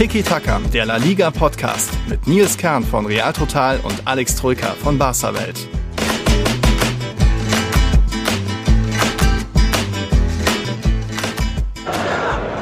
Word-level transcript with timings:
Tiki 0.00 0.22
Taka, 0.22 0.58
der 0.72 0.86
La 0.86 0.96
Liga 0.96 1.30
Podcast 1.30 1.90
mit 2.08 2.26
Nils 2.26 2.56
Kern 2.56 2.82
von 2.82 3.04
Real 3.04 3.34
Total 3.34 3.78
und 3.80 4.00
Alex 4.06 4.34
Troika 4.34 4.68
von 4.68 4.96
Barca 4.96 5.34
Welt. 5.34 5.68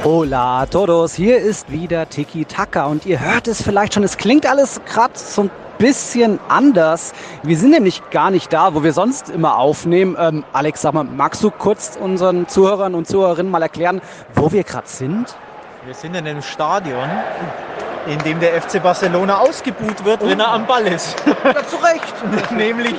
Hola 0.03 0.67
todos, 0.67 1.15
hier 1.15 1.39
ist 1.39 1.71
wieder 1.71 2.09
Tiki 2.09 2.45
Taka 2.45 2.87
und 2.87 3.07
ihr 3.07 3.21
hört 3.21 3.47
es 3.47 3.63
vielleicht 3.63 3.95
schon, 3.95 4.03
es 4.03 4.17
klingt 4.17 4.45
alles 4.45 4.81
gerade 4.85 5.13
so 5.15 5.43
ein 5.43 5.51
bisschen 5.79 6.41
anders. 6.49 7.13
Wir 7.45 7.57
sind 7.57 7.71
nämlich 7.71 8.03
gar 8.11 8.33
nicht 8.33 8.53
da, 8.53 8.75
wo 8.75 8.83
wir 8.83 8.93
sonst 8.93 9.31
immer 9.31 9.59
aufnehmen. 9.59 10.17
Ähm, 10.19 10.43
Alex, 10.53 10.83
sag 10.83 10.95
mal, 10.95 11.05
magst 11.05 11.45
du 11.45 11.53
kurz 11.53 11.97
unseren 12.03 12.49
Zuhörern 12.49 12.97
und 12.97 13.07
Zuhörerinnen 13.07 13.53
mal 13.53 13.63
erklären, 13.63 14.01
wo 14.35 14.51
wir 14.51 14.65
gerade 14.65 14.89
sind? 14.89 15.37
Wir 15.85 15.95
sind 15.95 16.17
in 16.17 16.27
einem 16.27 16.43
Stadion, 16.43 17.09
in 18.07 18.19
dem 18.25 18.41
der 18.41 18.61
FC 18.61 18.83
Barcelona 18.83 19.39
ausgebuht 19.39 20.05
wird, 20.05 20.27
wenn 20.27 20.41
er 20.41 20.49
am 20.49 20.67
Ball 20.67 20.87
ist. 20.87 21.17
Ja, 21.45 21.67
zu 21.67 21.77
Recht. 21.77 22.51
Nämlich 22.51 22.97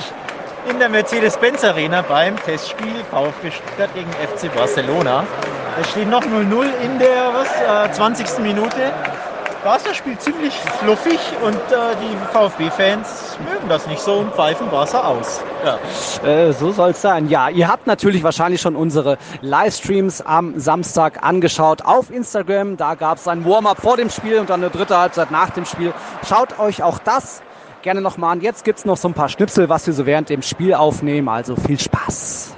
in 0.69 0.79
der 0.79 0.87
Mercedes-Benz 0.87 1.63
Arena 1.63 2.01
beim 2.01 2.37
Testspiel 2.37 3.03
VfB 3.11 3.51
Stuttgart 3.51 3.93
gegen 3.93 4.09
FC 4.11 4.53
Barcelona. 4.55 5.25
Es 5.81 5.89
steht 5.89 6.09
noch 6.09 6.23
0-0 6.23 6.67
in 6.81 6.99
der 6.99 7.33
was, 7.33 7.89
äh, 7.89 7.91
20. 7.91 8.39
Minute. 8.39 8.93
Barca 9.63 9.93
spielt 9.93 10.21
ziemlich 10.21 10.53
fluffig 10.53 11.19
und 11.43 11.55
äh, 11.55 11.95
die 12.01 12.15
VfB-Fans 12.33 13.37
mögen 13.43 13.67
das 13.67 13.87
nicht 13.87 13.99
so 13.99 14.19
und 14.19 14.33
pfeifen 14.33 14.69
Barca 14.69 15.01
aus. 15.03 15.41
Ja. 15.65 16.27
Äh, 16.27 16.53
so 16.53 16.71
soll 16.71 16.91
es 16.91 17.01
sein. 17.01 17.27
Ja, 17.27 17.49
ihr 17.49 17.67
habt 17.67 17.85
natürlich 17.85 18.23
wahrscheinlich 18.23 18.61
schon 18.61 18.77
unsere 18.77 19.17
Livestreams 19.41 20.21
am 20.21 20.57
Samstag 20.57 21.23
angeschaut 21.23 21.81
auf 21.83 22.09
Instagram. 22.09 22.77
Da 22.77 22.95
gab 22.95 23.17
es 23.17 23.27
ein 23.27 23.43
Warm-up 23.43 23.81
vor 23.81 23.97
dem 23.97 24.09
Spiel 24.09 24.39
und 24.39 24.49
dann 24.49 24.61
eine 24.61 24.71
dritte 24.71 24.97
Halbzeit 24.97 25.29
nach 25.29 25.49
dem 25.49 25.65
Spiel. 25.65 25.93
Schaut 26.27 26.57
euch 26.57 26.81
auch 26.81 26.99
das 26.99 27.41
gerne 27.81 27.99
nochmal 27.99 28.33
an. 28.33 28.41
Jetzt 28.41 28.63
gibt 28.63 28.79
es 28.79 28.85
noch 28.85 28.97
so 28.97 29.09
ein 29.09 29.13
paar 29.13 29.29
Schnipsel, 29.29 29.67
was 29.67 29.85
wir 29.87 29.93
so 29.93 30.05
während 30.05 30.29
dem 30.29 30.41
Spiel 30.41 30.73
aufnehmen. 30.73 31.27
Also 31.27 31.57
viel 31.57 31.79
Spaß. 31.79 32.55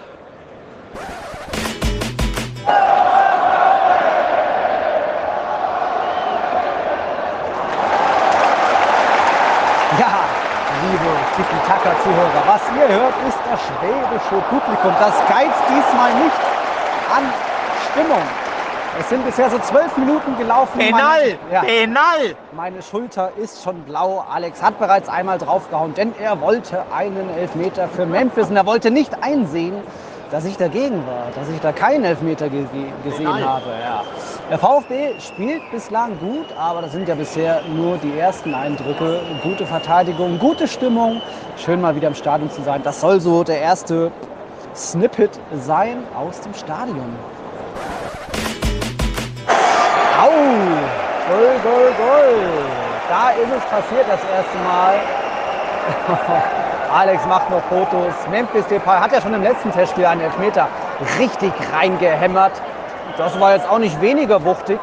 Was 12.45 12.61
ihr 12.75 12.88
hört, 12.88 13.14
ist 13.28 13.38
das 13.50 13.59
schwäbische 13.61 14.42
Publikum. 14.50 14.94
Das 15.00 15.16
geizt 15.28 15.64
diesmal 15.70 16.14
nicht 16.16 16.39
an 17.16 17.23
Stimmung. 17.92 18.22
Es 19.00 19.08
sind 19.08 19.23
bisher 19.25 19.50
so 19.50 19.58
zwölf 19.59 19.95
Minuten 19.95 20.38
gelaufen. 20.38 20.78
Penal! 20.78 21.02
Meine, 21.02 21.53
ja, 21.53 21.62
Penal! 21.62 22.36
meine 22.52 22.81
Schulter 22.81 23.31
ist 23.38 23.64
schon 23.64 23.81
blau. 23.84 24.25
Alex 24.30 24.62
hat 24.62 24.80
bereits 24.80 25.08
einmal 25.08 25.38
draufgehauen, 25.38 25.94
denn 25.94 26.14
er 26.19 26.42
wollte 26.42 26.84
einen 26.92 27.30
Elfmeter 27.30 27.88
für 27.88 28.06
Memphis 28.06 28.50
und 28.50 28.58
er 28.58 28.66
wollte 28.66 28.92
nicht 28.92 29.23
einsehen, 29.23 29.75
dass 30.31 30.45
ich 30.45 30.55
dagegen 30.55 31.05
war, 31.05 31.27
dass 31.35 31.49
ich 31.49 31.59
da 31.59 31.73
keinen 31.73 32.05
Elfmeter 32.05 32.49
ge 32.49 32.65
gesehen 33.03 33.25
Penal. 33.25 33.43
habe. 33.43 33.69
Ja. 33.81 34.03
Der 34.49 34.57
VfB 34.57 35.19
spielt 35.19 35.69
bislang 35.71 36.17
gut, 36.19 36.45
aber 36.57 36.81
das 36.81 36.93
sind 36.93 37.07
ja 37.07 37.15
bisher 37.15 37.61
nur 37.75 37.97
die 37.97 38.17
ersten 38.17 38.53
Eindrücke. 38.53 39.19
Gute 39.43 39.65
Verteidigung, 39.65 40.39
gute 40.39 40.67
Stimmung. 40.67 41.21
Schön 41.57 41.81
mal 41.81 41.95
wieder 41.95 42.07
im 42.07 42.15
Stadion 42.15 42.49
zu 42.49 42.61
sein. 42.63 42.81
Das 42.83 43.01
soll 43.01 43.19
so 43.19 43.43
der 43.43 43.59
erste 43.59 44.11
Snippet 44.73 45.38
sein 45.53 46.03
aus 46.15 46.39
dem 46.39 46.53
Stadion. 46.53 47.13
Au! 50.17 50.29
Goal, 51.27 51.59
Goal, 51.63 51.91
Goal! 51.97 52.35
Da 53.09 53.31
ist 53.31 53.51
es 53.51 53.63
passiert 53.66 54.06
das 54.07 54.22
erste 54.23 54.57
Mal. 54.63 55.00
Alex 56.94 57.25
macht 57.25 57.50
noch 57.50 57.63
Fotos. 57.63 58.13
Memphis 58.29 58.66
Depay 58.68 59.00
hat 59.00 59.12
ja 59.13 59.22
schon 59.22 59.34
im 59.34 59.44
letzten 59.44 59.72
Testspiel 59.72 60.06
einen 60.06 60.22
Elfmeter 60.22 60.68
richtig 61.19 61.53
reingehämmert. 61.74 62.52
Das 63.18 63.40
war 63.40 63.53
jetzt 63.53 63.69
auch 63.69 63.79
nicht 63.79 64.02
weniger 64.02 64.44
wuchtig. 64.44 64.79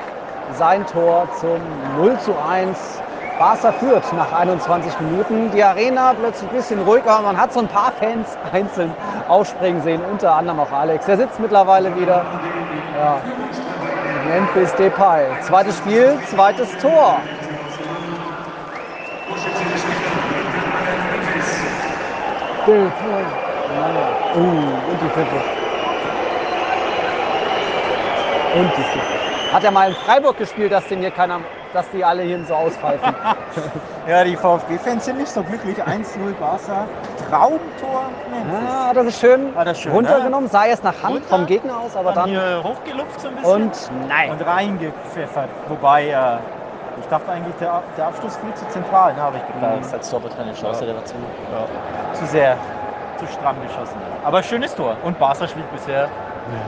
Sein 0.55 0.87
Tor 0.87 1.29
zum 1.39 1.61
0 1.99 2.19
zu 2.21 2.35
1. 2.39 3.03
Barca 3.39 3.73
führt 3.73 4.11
nach 4.15 4.33
21 4.33 4.99
Minuten. 5.01 5.51
Die 5.51 5.63
Arena 5.63 6.15
plötzlich 6.19 6.51
ein 6.51 6.57
bisschen 6.57 6.83
ruhiger. 6.83 7.21
Man 7.21 7.39
hat 7.39 7.53
so 7.53 7.61
ein 7.61 7.69
paar 7.69 7.93
Fans 7.93 8.27
einzeln 8.53 8.93
aufspringen 9.29 9.83
sehen, 9.83 10.01
unter 10.11 10.35
anderem 10.35 10.61
auch 10.61 10.73
Alex. 10.73 11.05
Der 11.07 11.19
sitzt 11.19 11.39
mittlerweile 11.39 11.95
wieder. 11.95 12.25
Ja. 12.99 13.21
Memphis 14.29 14.75
Depay. 14.75 15.27
Zweites 15.43 15.77
Spiel, 15.79 16.19
zweites 16.31 16.77
Tor. 16.79 17.19
Depay. 22.67 23.25
Uh, 24.35 24.41
und 24.41 25.01
die 25.03 25.09
Pfiffe. 25.11 25.41
Und 28.55 28.71
die 28.77 28.83
Pfiffe. 28.83 29.53
Hat 29.53 29.65
er 29.65 29.71
mal 29.71 29.89
in 29.91 29.95
Freiburg 29.95 30.37
gespielt, 30.39 30.73
dass 30.73 30.87
den 30.89 31.01
hier 31.01 31.11
keiner, 31.11 31.41
dass 31.73 31.89
die 31.91 32.05
alle 32.05 32.23
hier 32.23 32.43
so 32.45 32.55
auspfeifen. 32.55 33.15
Ja, 34.09 34.25
die 34.25 34.37
VfB-Fans 34.37 35.05
sind 35.05 35.19
nicht 35.19 35.29
so 35.29 35.43
glücklich. 35.43 35.77
1-0 35.77 36.33
Barca. 36.41 36.87
Traumtor 37.29 38.05
Memphis. 38.31 38.71
ah, 38.71 38.91
das 38.95 39.07
ist 39.09 39.21
schön, 39.21 39.55
War 39.55 39.65
das 39.67 39.79
schön, 39.81 39.93
runtergenommen. 39.93 40.49
Sah 40.49 40.65
erst 40.65 40.83
nach 40.83 40.95
Hand 41.03 41.17
Runter, 41.17 41.29
vom 41.29 41.45
Gegner 41.45 41.79
aus, 41.79 41.95
aber 41.95 42.13
Dann 42.13 42.25
dann. 42.25 42.31
hier 42.31 42.63
hochgelupft 42.65 43.21
so 43.21 43.29
ein 43.29 43.35
bisschen. 43.37 43.63
Und 43.65 43.91
nein. 44.09 44.31
und 44.31 44.41
reingepfeffert. 44.47 45.51
Wobei, 45.69 46.09
äh, 46.09 46.39
ich 47.01 47.07
dachte 47.09 47.31
eigentlich, 47.31 47.55
der, 47.57 47.83
der 47.97 48.07
Abschluss 48.07 48.37
viel 48.37 48.53
zu 48.55 48.69
zentral, 48.69 49.15
ne, 49.15 49.21
habe 49.21 49.37
ich 49.37 49.47
gedacht. 49.55 49.79
Das 49.81 49.93
hat 49.93 50.13
Doppel 50.13 50.31
keine 50.37 50.53
Chance, 50.55 50.85
der 50.87 50.95
war 50.95 51.05
zu. 51.05 51.15
Ja. 51.53 52.15
Zu 52.15 52.27
sehr, 52.27 52.57
zu 53.19 53.27
stramm 53.27 53.57
geschossen. 53.63 54.01
Aber 54.25 54.43
schönes 54.43 54.75
Tor. 54.75 54.97
Und 55.03 55.19
Barca 55.19 55.47
spielt 55.47 55.71
bisher. 55.73 56.09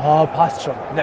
Ja, 0.05 0.27
passt 0.27 0.63
schon. 0.63 0.75
Na, 0.95 1.03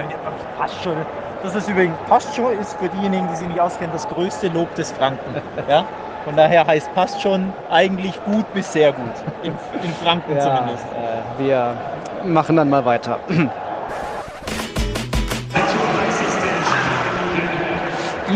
Passt 0.56 0.82
schon. 0.82 0.96
Das 1.42 1.54
ist 1.54 1.68
übrigens, 1.68 1.96
passt 2.08 2.34
schon 2.34 2.52
ist 2.52 2.74
für 2.78 2.88
diejenigen, 2.88 3.28
die 3.28 3.36
sich 3.36 3.48
nicht 3.48 3.60
auskennen, 3.60 3.92
das 3.92 4.08
größte 4.08 4.48
Lob 4.48 4.74
des 4.74 4.92
Franken. 4.92 5.40
ja? 5.68 5.84
Von 6.24 6.36
daher 6.36 6.66
heißt 6.66 6.92
passt 6.94 7.20
schon 7.20 7.54
eigentlich 7.70 8.22
gut 8.24 8.52
bis 8.52 8.72
sehr 8.72 8.92
gut. 8.92 9.12
In, 9.42 9.52
in 9.82 9.92
Franken 10.02 10.36
Ja, 10.36 10.56
zumindest. 10.56 10.84
äh, 10.92 11.38
wir 11.38 11.76
machen 12.24 12.56
dann 12.56 12.68
mal 12.68 12.84
weiter. 12.84 13.20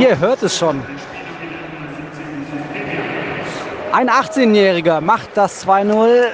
Ihr 0.02 0.18
hört 0.18 0.42
es 0.42 0.58
schon. 0.58 0.82
Ein 3.92 4.10
18-Jähriger 4.10 5.00
macht 5.00 5.28
das 5.36 5.64
2-0. 5.64 6.24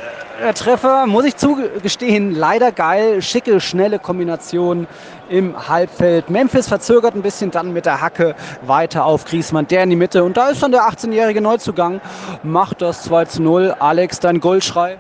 Der 0.40 0.54
Treffer, 0.54 1.06
muss 1.06 1.26
ich 1.26 1.36
zugestehen, 1.36 2.34
leider 2.34 2.72
geil. 2.72 3.20
Schicke, 3.20 3.60
schnelle 3.60 3.98
Kombination 3.98 4.86
im 5.28 5.68
Halbfeld. 5.68 6.30
Memphis 6.30 6.66
verzögert 6.66 7.14
ein 7.14 7.20
bisschen 7.20 7.50
dann 7.50 7.74
mit 7.74 7.84
der 7.84 8.00
Hacke 8.00 8.34
weiter 8.62 9.04
auf 9.04 9.26
Griesmann, 9.26 9.68
der 9.68 9.82
in 9.82 9.90
die 9.90 9.96
Mitte. 9.96 10.24
Und 10.24 10.38
da 10.38 10.48
ist 10.48 10.62
dann 10.62 10.72
der 10.72 10.84
18-jährige 10.84 11.42
Neuzugang, 11.42 12.00
macht 12.42 12.80
das 12.80 13.02
2 13.02 13.38
0. 13.38 13.74
Alex, 13.78 14.18
dein 14.18 14.40
Goalschrei. 14.40 14.96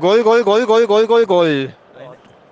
Goal, 0.00 0.22
Goal, 0.22 0.42
Goal, 0.42 0.66
Goal, 0.66 0.86
Goal, 0.86 1.06
Goal, 1.06 1.24
Goal. 1.24 1.72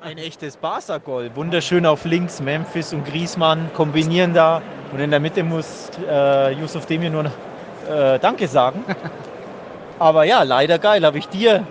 Ein, 0.07 0.19
echtes 0.19 0.57
Barca-Goal. 0.57 1.33
Wunderschön 1.35 1.85
auf 1.85 2.05
links. 2.05 2.41
Memphis 2.41 2.93
und 2.93 3.05
Griezmann 3.05 3.69
kombinieren 3.75 4.35
da. 4.35 4.63
Und 4.93 5.01
in 5.01 5.11
der 5.11 5.19
Mitte 5.19 5.43
muss 5.43 5.91
äh, 6.09 6.53
Yusuf 6.53 6.87
Demir 6.87 7.11
nur 7.11 7.25
äh, 7.25 8.17
Danke 8.21 8.47
sagen. 8.47 8.85
Aber 9.99 10.23
ja, 10.23 10.45
leider 10.45 10.79
geil. 10.79 11.05
Habe 11.05 11.19
ich 11.19 11.29
dir 11.29 11.67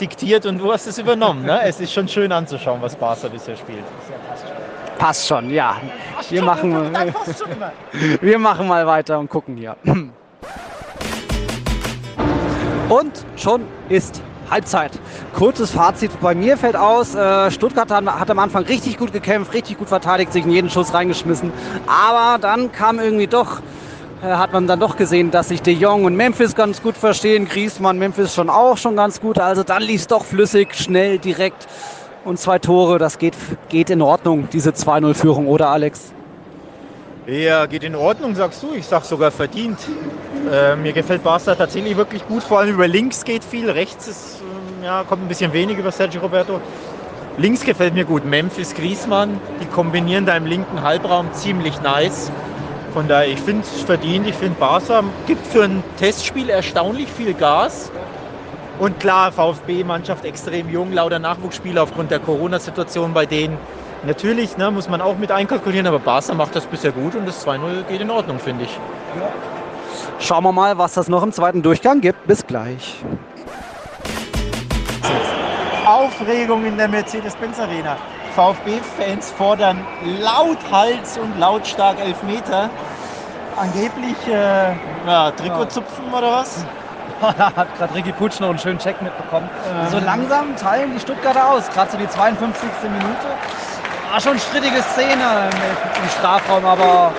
diktiert 0.00 0.46
und 0.46 0.60
du 0.60 0.72
hast 0.72 0.86
es 0.86 0.96
übernommen. 0.96 1.44
Ne? 1.44 1.60
Es 1.62 1.78
ist 1.78 1.92
schon 1.92 2.08
schön 2.08 2.32
anzuschauen, 2.32 2.80
was 2.80 2.96
Barca 2.96 3.28
bisher 3.28 3.54
spielt. 3.54 3.84
Passt 4.96 5.28
schon, 5.28 5.50
ja. 5.50 5.76
Wir 6.30 6.42
machen, 6.42 6.72
wir 8.22 8.38
machen 8.38 8.66
mal 8.66 8.86
weiter 8.86 9.18
und 9.18 9.28
gucken 9.28 9.58
hier. 9.58 9.76
Und 12.88 13.26
schon 13.36 13.66
ist 13.90 14.22
Halbzeit. 14.50 14.92
Kurzes 15.34 15.70
Fazit 15.70 16.10
bei 16.20 16.34
mir 16.34 16.56
fällt 16.56 16.76
aus, 16.76 17.14
äh, 17.14 17.50
Stuttgart 17.50 17.90
hat, 17.90 18.30
am 18.30 18.38
Anfang 18.38 18.64
richtig 18.64 18.98
gut 18.98 19.12
gekämpft, 19.12 19.52
richtig 19.54 19.78
gut 19.78 19.88
verteidigt, 19.88 20.32
sich 20.32 20.44
in 20.44 20.50
jeden 20.50 20.70
Schuss 20.70 20.94
reingeschmissen. 20.94 21.52
Aber 21.86 22.38
dann 22.38 22.72
kam 22.72 22.98
irgendwie 22.98 23.26
doch, 23.26 23.60
äh, 24.22 24.26
hat 24.26 24.52
man 24.52 24.66
dann 24.66 24.80
doch 24.80 24.96
gesehen, 24.96 25.30
dass 25.30 25.48
sich 25.48 25.62
De 25.62 25.74
Jong 25.74 26.04
und 26.04 26.16
Memphis 26.16 26.54
ganz 26.54 26.82
gut 26.82 26.96
verstehen. 26.96 27.46
Griezmann, 27.48 27.98
Memphis 27.98 28.34
schon 28.34 28.50
auch 28.50 28.76
schon 28.76 28.96
ganz 28.96 29.20
gut. 29.20 29.38
Also 29.38 29.62
dann 29.62 29.82
lief 29.82 30.02
es 30.02 30.06
doch 30.06 30.24
flüssig, 30.24 30.74
schnell, 30.74 31.18
direkt. 31.18 31.66
Und 32.24 32.38
zwei 32.38 32.58
Tore, 32.58 32.98
das 32.98 33.18
geht, 33.18 33.34
geht 33.68 33.90
in 33.90 34.00
Ordnung, 34.00 34.48
diese 34.50 34.70
2-0-Führung, 34.70 35.46
oder 35.46 35.68
Alex? 35.68 36.14
Ja, 37.26 37.64
geht 37.64 37.84
in 37.84 37.94
Ordnung, 37.94 38.34
sagst 38.34 38.62
du. 38.62 38.74
Ich 38.74 38.86
sag 38.86 39.02
sogar 39.04 39.30
verdient. 39.30 39.78
Äh, 40.52 40.76
mir 40.76 40.92
gefällt 40.92 41.22
Barca 41.22 41.54
tatsächlich 41.54 41.96
wirklich 41.96 42.26
gut. 42.26 42.42
Vor 42.42 42.58
allem 42.58 42.74
über 42.74 42.86
links 42.86 43.24
geht 43.24 43.42
viel. 43.42 43.70
Rechts 43.70 44.06
ist, 44.06 44.42
ähm, 44.42 44.82
ja, 44.84 45.04
kommt 45.04 45.22
ein 45.22 45.28
bisschen 45.28 45.54
wenig 45.54 45.78
über 45.78 45.90
Sergio 45.90 46.20
Roberto. 46.20 46.60
Links 47.38 47.64
gefällt 47.64 47.94
mir 47.94 48.04
gut. 48.04 48.26
Memphis, 48.26 48.74
Griezmann, 48.74 49.40
die 49.58 49.64
kombinieren 49.64 50.26
da 50.26 50.36
im 50.36 50.44
linken 50.44 50.82
Halbraum 50.82 51.32
ziemlich 51.32 51.80
nice. 51.80 52.30
Von 52.92 53.08
daher, 53.08 53.26
ich 53.26 53.40
finde 53.40 53.62
es 53.62 53.80
verdient. 53.80 54.28
Ich 54.28 54.34
finde, 54.34 54.56
Barca 54.60 55.02
gibt 55.26 55.46
für 55.46 55.64
ein 55.64 55.82
Testspiel 55.98 56.50
erstaunlich 56.50 57.10
viel 57.10 57.32
Gas. 57.32 57.90
Und 58.78 59.00
klar, 59.00 59.32
VfB-Mannschaft 59.32 60.26
extrem 60.26 60.68
jung, 60.68 60.92
lauter 60.92 61.20
Nachwuchsspieler 61.20 61.84
aufgrund 61.84 62.10
der 62.10 62.18
Corona-Situation 62.18 63.14
bei 63.14 63.24
denen. 63.24 63.56
Natürlich 64.06 64.56
ne, 64.58 64.70
muss 64.70 64.88
man 64.88 65.00
auch 65.00 65.16
mit 65.16 65.30
einkalkulieren, 65.30 65.86
aber 65.86 65.98
Barca 65.98 66.34
macht 66.34 66.54
das 66.54 66.66
bisher 66.66 66.92
gut 66.92 67.14
und 67.14 67.26
das 67.26 67.46
2-0 67.46 67.84
geht 67.84 68.00
in 68.02 68.10
Ordnung, 68.10 68.38
finde 68.38 68.64
ich. 68.64 68.78
Schauen 70.18 70.44
wir 70.44 70.52
mal, 70.52 70.76
was 70.76 70.92
das 70.94 71.08
noch 71.08 71.22
im 71.22 71.32
zweiten 71.32 71.62
Durchgang 71.62 72.00
gibt. 72.00 72.26
Bis 72.26 72.46
gleich. 72.46 72.96
Aufregung 75.86 76.64
in 76.66 76.76
der 76.76 76.88
Mercedes-Benz 76.88 77.58
Arena. 77.58 77.96
VfB-Fans 78.34 79.30
fordern 79.30 79.86
lauthals 80.20 81.16
und 81.18 81.38
lautstark 81.38 81.98
Elfmeter. 82.00 82.68
Angeblich 83.56 84.16
äh, 84.28 84.72
ja, 85.06 85.30
Trikotzupfen 85.30 86.12
oder 86.12 86.32
was? 86.32 86.64
da 87.20 87.54
hat 87.54 87.78
gerade 87.78 87.94
Ricky 87.94 88.12
Putsch 88.12 88.40
noch 88.40 88.50
einen 88.50 88.58
schönen 88.58 88.78
Check 88.78 89.00
mitbekommen. 89.00 89.48
Ähm. 89.70 89.90
So 89.90 89.98
langsam 90.04 90.56
teilen 90.56 90.92
die 90.92 91.00
Stuttgarter 91.00 91.48
aus, 91.48 91.68
gerade 91.70 91.92
so 91.92 91.96
die 91.96 92.08
52. 92.08 92.68
Minute. 92.82 93.28
War 94.10 94.20
schon 94.20 94.38
strittige 94.38 94.82
Szene 94.82 95.50
im 96.02 96.08
Strafraum, 96.18 96.64
aber 96.64 97.12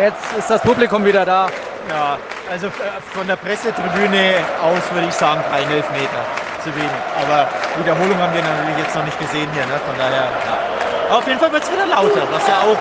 jetzt 0.00 0.36
ist 0.36 0.50
das 0.50 0.60
Publikum 0.62 1.04
wieder 1.04 1.24
da. 1.24 1.48
Ja, 1.88 2.18
also 2.50 2.68
von 3.12 3.26
der 3.26 3.36
Pressetribüne 3.36 4.34
aus 4.62 4.82
würde 4.92 5.06
ich 5.08 5.14
sagen, 5.14 5.42
kein 5.50 5.70
Elfmeter 5.70 6.24
zu 6.62 6.74
wenig. 6.74 6.90
Aber 7.22 7.46
Wiederholung 7.78 8.18
haben 8.18 8.34
wir 8.34 8.42
natürlich 8.42 8.78
jetzt 8.78 8.96
noch 8.96 9.04
nicht 9.04 9.18
gesehen 9.20 9.48
hier. 9.52 9.66
Ne? 9.66 9.78
Von 9.86 9.96
daher, 9.98 10.24
ja. 10.24 11.16
Auf 11.16 11.26
jeden 11.26 11.38
Fall 11.38 11.52
wird 11.52 11.62
es 11.62 11.70
wieder 11.70 11.86
lauter, 11.86 12.22
was 12.32 12.48
ja 12.48 12.60
auch 12.62 12.78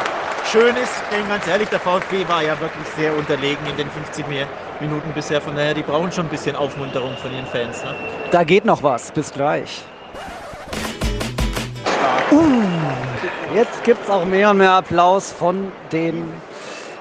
schön 0.50 0.76
ist. 0.78 0.94
Denn 1.12 1.28
ganz 1.28 1.46
ehrlich, 1.48 1.70
der 1.70 1.80
VfB 1.80 2.28
war 2.28 2.42
ja 2.42 2.60
wirklich 2.60 2.88
sehr 2.96 3.16
unterlegen 3.16 3.66
in 3.68 3.76
den 3.76 3.92
50 3.92 4.26
Minuten 4.80 5.12
bisher. 5.14 5.42
Von 5.42 5.56
daher, 5.56 5.74
die 5.74 5.84
brauchen 5.84 6.12
schon 6.12 6.26
ein 6.26 6.30
bisschen 6.30 6.56
Aufmunterung 6.56 7.16
von 7.18 7.32
ihren 7.34 7.48
Fans. 7.48 7.84
Ne? 7.84 7.94
Da 8.32 8.44
geht 8.44 8.64
noch 8.66 8.82
was. 8.82 9.12
Bis 9.12 9.32
gleich. 9.32 9.84
Jetzt 13.54 13.84
gibt 13.84 14.04
es 14.04 14.10
auch 14.10 14.26
mehr 14.26 14.50
und 14.52 14.58
mehr 14.58 14.72
Applaus 14.72 15.32
von 15.32 15.72
den 15.92 16.32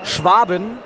Schwaben. 0.05 0.79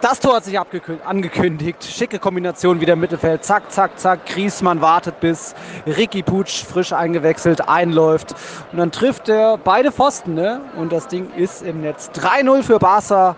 Das 0.00 0.18
Tor 0.18 0.36
hat 0.36 0.44
sich 0.44 0.58
angekündigt. 0.58 1.84
Schicke 1.84 2.18
Kombination 2.18 2.80
wieder 2.80 2.94
im 2.94 3.00
Mittelfeld. 3.00 3.44
Zack, 3.44 3.70
zack, 3.70 3.98
zack. 3.98 4.24
Griesmann 4.24 4.80
wartet, 4.80 5.20
bis 5.20 5.54
Ricky 5.86 6.22
Putsch 6.22 6.64
frisch 6.64 6.92
eingewechselt 6.92 7.68
einläuft. 7.68 8.34
Und 8.72 8.78
dann 8.78 8.90
trifft 8.92 9.28
er 9.28 9.58
beide 9.58 9.92
Pfosten. 9.92 10.34
Ne? 10.34 10.62
Und 10.76 10.90
das 10.90 11.06
Ding 11.08 11.30
ist 11.36 11.62
im 11.62 11.82
Netz. 11.82 12.10
3-0 12.14 12.62
für 12.62 12.78
Barca. 12.78 13.36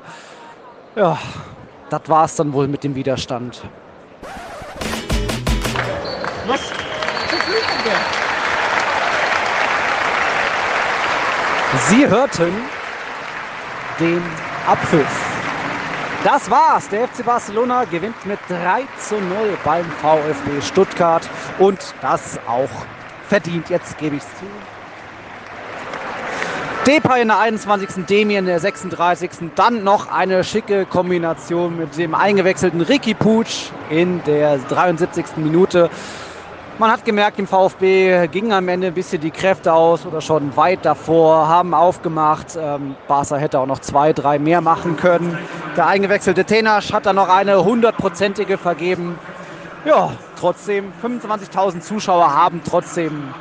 Ja, 0.95 1.19
das 1.91 2.03
war 2.07 2.27
es 2.27 2.37
dann 2.37 2.53
wohl 2.53 2.69
mit 2.69 2.85
dem 2.85 2.95
Widerstand. 2.95 3.65
Was? 6.47 6.61
Sie 11.89 12.09
hörten 12.09 12.53
den 13.99 14.23
Abpfiff. 14.67 15.07
Das 16.25 16.51
war's. 16.51 16.89
Der 16.89 17.09
FC 17.09 17.25
Barcelona 17.25 17.85
gewinnt 17.85 18.25
mit 18.25 18.39
3 18.49 18.85
zu 18.99 19.17
0 19.17 19.59
beim 19.65 19.85
VfB 20.01 20.61
Stuttgart 20.63 21.29
und 21.59 21.79
das 22.01 22.39
auch 22.47 22.71
verdient. 23.29 23.69
Jetzt 23.71 23.99
gebe 23.99 24.17
ich 24.17 24.23
es 24.23 24.29
zu. 24.39 24.47
Depay 26.87 27.23
in 27.23 27.29
der 27.29 27.39
21. 27.39 28.07
Demi 28.07 28.35
in 28.35 28.47
der 28.47 28.59
36. 28.59 29.31
Dann 29.55 29.85
noch 29.85 30.11
eine 30.11 30.43
schicke 30.43 30.85
Kombination 30.85 31.77
mit 31.77 31.97
dem 31.97 32.15
eingewechselten 32.15 32.81
Ricky 32.81 33.15
Putsch 33.15 33.71
in 33.89 34.23
der 34.25 34.59
73. 34.59 35.37
Minute. 35.37 35.91
Man 36.83 36.91
hat 36.91 37.05
gemerkt, 37.05 37.39
im 37.39 37.47
VfB 37.47 38.27
gingen 38.27 38.51
am 38.51 38.67
Ende 38.67 38.89
ein 38.89 38.95
bisschen 38.95 39.21
die 39.21 39.31
Kräfte 39.31 39.73
aus 39.73 40.05
oder 40.05 40.21
schon 40.21 40.57
weit 40.57 40.85
davor, 40.85 41.47
haben 41.47 41.75
aufgemacht. 41.75 42.59
Ähm, 42.61 42.97
Barca 43.07 43.37
hätte 43.37 43.61
auch 43.61 43.67
noch 43.67 43.79
zwei, 43.79 44.13
drei 44.13 44.41
mehr 44.41 44.61
machen 44.61 44.97
können. 44.97 45.39
Der 45.77 45.87
eingewechselte 45.87 46.45
Tenasch 46.45 46.93
hat 46.93 47.07
dann 47.07 47.15
noch 47.15 47.29
eine 47.29 47.65
hundertprozentige 47.65 48.59
vergeben. 48.59 49.17
Ja, 49.85 50.11
trotzdem, 50.37 50.93
25.000 51.01 51.83
Zuschauer 51.83 52.35
haben 52.35 52.63
trotzdem 52.69 53.33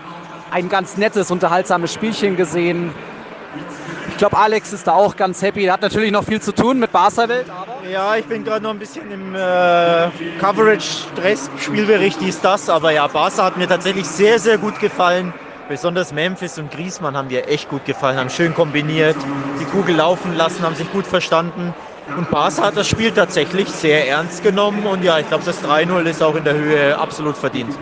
ein 0.51 0.69
ganz 0.69 0.97
nettes, 0.97 1.31
unterhaltsames 1.31 1.91
Spielchen 1.91 2.37
gesehen. 2.37 2.93
Ich 4.21 4.23
glaube, 4.29 4.37
Alex 4.37 4.71
ist 4.71 4.85
da 4.85 4.93
auch 4.93 5.15
ganz 5.15 5.41
happy. 5.41 5.65
Er 5.65 5.73
hat 5.73 5.81
natürlich 5.81 6.11
noch 6.11 6.23
viel 6.23 6.39
zu 6.39 6.51
tun 6.51 6.77
mit 6.77 6.91
Barca-Welt. 6.91 7.47
Ja, 7.91 8.15
ich 8.17 8.25
bin 8.27 8.43
gerade 8.43 8.61
noch 8.61 8.69
ein 8.69 8.77
bisschen 8.77 9.09
im 9.09 9.33
äh, 9.33 10.09
Coverage-Stress, 10.39 11.49
Spielbericht 11.57 12.21
ist 12.21 12.45
das. 12.45 12.69
Aber 12.69 12.91
ja, 12.91 13.07
Barca 13.07 13.43
hat 13.43 13.57
mir 13.57 13.67
tatsächlich 13.67 14.05
sehr, 14.05 14.37
sehr 14.37 14.59
gut 14.59 14.79
gefallen. 14.79 15.33
Besonders 15.67 16.13
Memphis 16.13 16.59
und 16.59 16.69
Griezmann 16.69 17.17
haben 17.17 17.29
mir 17.29 17.47
echt 17.47 17.67
gut 17.67 17.83
gefallen, 17.85 18.19
haben 18.19 18.29
schön 18.29 18.53
kombiniert, 18.53 19.15
die 19.59 19.65
Kugel 19.65 19.95
laufen 19.95 20.35
lassen, 20.35 20.61
haben 20.61 20.75
sich 20.75 20.91
gut 20.91 21.07
verstanden. 21.07 21.73
Und 22.15 22.29
Barca 22.29 22.65
hat 22.65 22.77
das 22.77 22.87
Spiel 22.87 23.11
tatsächlich 23.13 23.69
sehr 23.69 24.07
ernst 24.07 24.43
genommen. 24.43 24.85
Und 24.85 25.03
ja, 25.03 25.17
ich 25.17 25.27
glaube, 25.27 25.45
das 25.45 25.63
3-0 25.63 26.03
ist 26.03 26.21
auch 26.21 26.35
in 26.35 26.43
der 26.43 26.53
Höhe 26.53 26.95
absolut 26.95 27.37
verdient. 27.37 27.75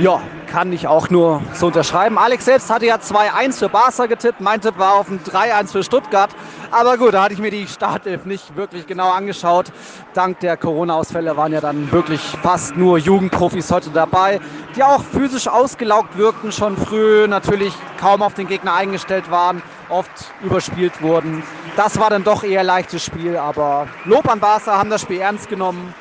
Ja, 0.00 0.20
kann 0.50 0.72
ich 0.72 0.88
auch 0.88 1.08
nur 1.08 1.40
so 1.52 1.66
unterschreiben. 1.66 2.18
Alex 2.18 2.46
selbst 2.46 2.68
hatte 2.68 2.86
ja 2.86 2.96
2-1 2.96 3.58
für 3.58 3.68
Barca 3.68 4.06
getippt. 4.06 4.40
Mein 4.40 4.60
Tipp 4.60 4.76
war 4.76 4.94
auf 4.94 5.08
ein 5.08 5.20
3-1 5.20 5.70
für 5.70 5.84
Stuttgart. 5.84 6.30
Aber 6.72 6.98
gut, 6.98 7.14
da 7.14 7.22
hatte 7.22 7.34
ich 7.34 7.40
mir 7.40 7.52
die 7.52 7.68
Startelf 7.68 8.24
nicht 8.24 8.56
wirklich 8.56 8.88
genau 8.88 9.10
angeschaut. 9.10 9.66
Dank 10.12 10.40
der 10.40 10.56
Corona-Ausfälle 10.56 11.36
waren 11.36 11.52
ja 11.52 11.60
dann 11.60 11.92
wirklich 11.92 12.20
fast 12.42 12.76
nur 12.76 12.98
Jugendprofis 12.98 13.70
heute 13.70 13.90
dabei, 13.90 14.40
die 14.74 14.82
auch 14.82 15.02
physisch 15.04 15.46
ausgelaugt 15.46 16.18
wirkten 16.18 16.50
schon 16.50 16.76
früh, 16.76 17.28
natürlich 17.28 17.72
kaum 18.00 18.22
auf 18.22 18.34
den 18.34 18.48
Gegner 18.48 18.74
eingestellt 18.74 19.30
waren, 19.30 19.62
oft 19.88 20.10
überspielt 20.42 21.02
wurden. 21.02 21.44
Das 21.76 22.00
war 22.00 22.10
dann 22.10 22.24
doch 22.24 22.42
eher 22.42 22.64
leichtes 22.64 23.04
Spiel, 23.04 23.36
aber 23.36 23.86
Lob 24.04 24.28
an 24.28 24.40
Barca, 24.40 24.76
haben 24.76 24.90
das 24.90 25.02
Spiel 25.02 25.20
ernst 25.20 25.48
genommen. 25.48 25.94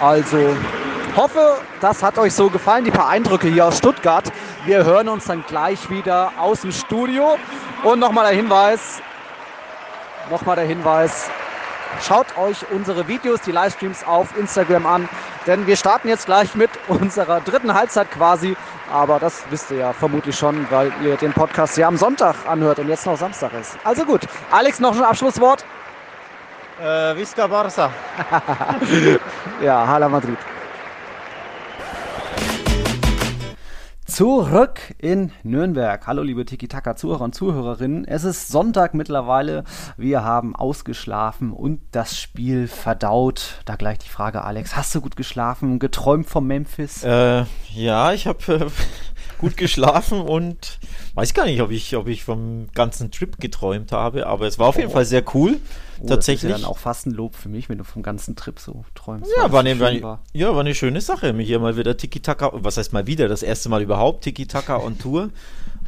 Also 0.00 0.54
hoffe, 1.16 1.58
das 1.80 2.02
hat 2.02 2.18
euch 2.18 2.34
so 2.34 2.48
gefallen, 2.48 2.84
die 2.84 2.90
paar 2.90 3.08
Eindrücke 3.08 3.48
hier 3.48 3.66
aus 3.66 3.78
Stuttgart. 3.78 4.24
Wir 4.64 4.84
hören 4.84 5.08
uns 5.08 5.24
dann 5.24 5.44
gleich 5.46 5.90
wieder 5.90 6.32
aus 6.38 6.62
dem 6.62 6.72
Studio. 6.72 7.36
Und 7.82 7.98
nochmal 7.98 8.26
der 8.26 8.36
Hinweis, 8.36 9.02
nochmal 10.30 10.56
der 10.56 10.64
Hinweis, 10.64 11.30
schaut 12.00 12.26
euch 12.38 12.64
unsere 12.70 13.08
Videos, 13.08 13.40
die 13.40 13.52
Livestreams 13.52 14.04
auf 14.04 14.36
Instagram 14.38 14.86
an, 14.86 15.08
denn 15.46 15.66
wir 15.66 15.76
starten 15.76 16.08
jetzt 16.08 16.26
gleich 16.26 16.54
mit 16.54 16.70
unserer 16.88 17.40
dritten 17.40 17.74
Halbzeit 17.74 18.10
quasi. 18.10 18.56
Aber 18.92 19.18
das 19.18 19.42
wisst 19.50 19.70
ihr 19.70 19.78
ja 19.78 19.92
vermutlich 19.92 20.36
schon, 20.36 20.66
weil 20.70 20.92
ihr 21.02 21.16
den 21.16 21.32
Podcast 21.32 21.76
ja 21.76 21.88
am 21.88 21.96
Sonntag 21.96 22.36
anhört 22.46 22.78
und 22.78 22.88
jetzt 22.88 23.06
noch 23.06 23.16
Samstag 23.16 23.52
ist. 23.60 23.76
Also 23.84 24.04
gut, 24.04 24.22
Alex, 24.50 24.78
noch 24.78 24.94
ein 24.94 25.02
Abschlusswort? 25.02 25.64
Äh, 26.80 27.16
Visca 27.16 27.46
Barça. 27.46 27.90
ja, 29.62 29.86
Hala 29.86 30.08
Madrid. 30.08 30.38
Zurück 34.12 34.94
in 34.98 35.32
Nürnberg. 35.42 36.06
Hallo 36.06 36.22
liebe 36.22 36.44
Tiki-Taka-Zuhörer 36.44 37.22
und 37.22 37.34
Zuhörerinnen. 37.34 38.04
Es 38.04 38.24
ist 38.24 38.48
Sonntag 38.48 38.92
mittlerweile. 38.92 39.64
Wir 39.96 40.22
haben 40.22 40.54
ausgeschlafen 40.54 41.50
und 41.50 41.80
das 41.92 42.18
Spiel 42.18 42.68
verdaut. 42.68 43.62
Da 43.64 43.76
gleich 43.76 43.96
die 44.00 44.10
Frage, 44.10 44.44
Alex, 44.44 44.76
hast 44.76 44.94
du 44.94 45.00
gut 45.00 45.16
geschlafen, 45.16 45.78
geträumt 45.78 46.28
vom 46.28 46.46
Memphis? 46.46 47.02
Äh, 47.04 47.46
ja, 47.72 48.12
ich 48.12 48.26
habe 48.26 48.52
äh, 48.52 48.66
gut 49.42 49.56
geschlafen 49.56 50.20
und 50.20 50.78
weiß 51.14 51.34
gar 51.34 51.46
nicht, 51.46 51.60
ob 51.60 51.72
ich, 51.72 51.96
ob 51.96 52.06
ich 52.06 52.22
vom 52.22 52.68
ganzen 52.74 53.10
Trip 53.10 53.38
geträumt 53.40 53.90
habe, 53.90 54.28
aber 54.28 54.46
es 54.46 54.58
war 54.60 54.68
auf 54.68 54.76
jeden 54.76 54.90
oh. 54.90 54.92
Fall 54.92 55.04
sehr 55.04 55.24
cool. 55.34 55.58
Oh, 56.00 56.06
tatsächlich. 56.06 56.50
Das 56.50 56.58
ist 56.58 56.62
ja 56.62 56.68
dann 56.68 56.72
auch 56.72 56.78
fast 56.78 57.06
ein 57.06 57.10
Lob 57.10 57.34
für 57.34 57.48
mich, 57.48 57.68
wenn 57.68 57.78
du 57.78 57.84
vom 57.84 58.02
ganzen 58.04 58.36
Trip 58.36 58.58
so 58.60 58.84
träumst. 58.94 59.30
Ja, 59.36 59.50
war 59.50 59.60
eine, 59.60 59.78
war, 59.80 60.20
ja, 60.32 60.54
war 60.54 60.60
eine 60.60 60.76
schöne 60.76 61.00
Sache. 61.00 61.36
Hier 61.38 61.58
mal 61.58 61.76
wieder 61.76 61.96
Tiki-Taka, 61.96 62.52
was 62.54 62.76
heißt 62.76 62.92
mal 62.92 63.08
wieder, 63.08 63.26
das 63.26 63.42
erste 63.42 63.68
Mal 63.68 63.82
überhaupt 63.82 64.24
Tiki-Taka 64.24 64.78
on 64.78 64.98
Tour. 64.98 65.30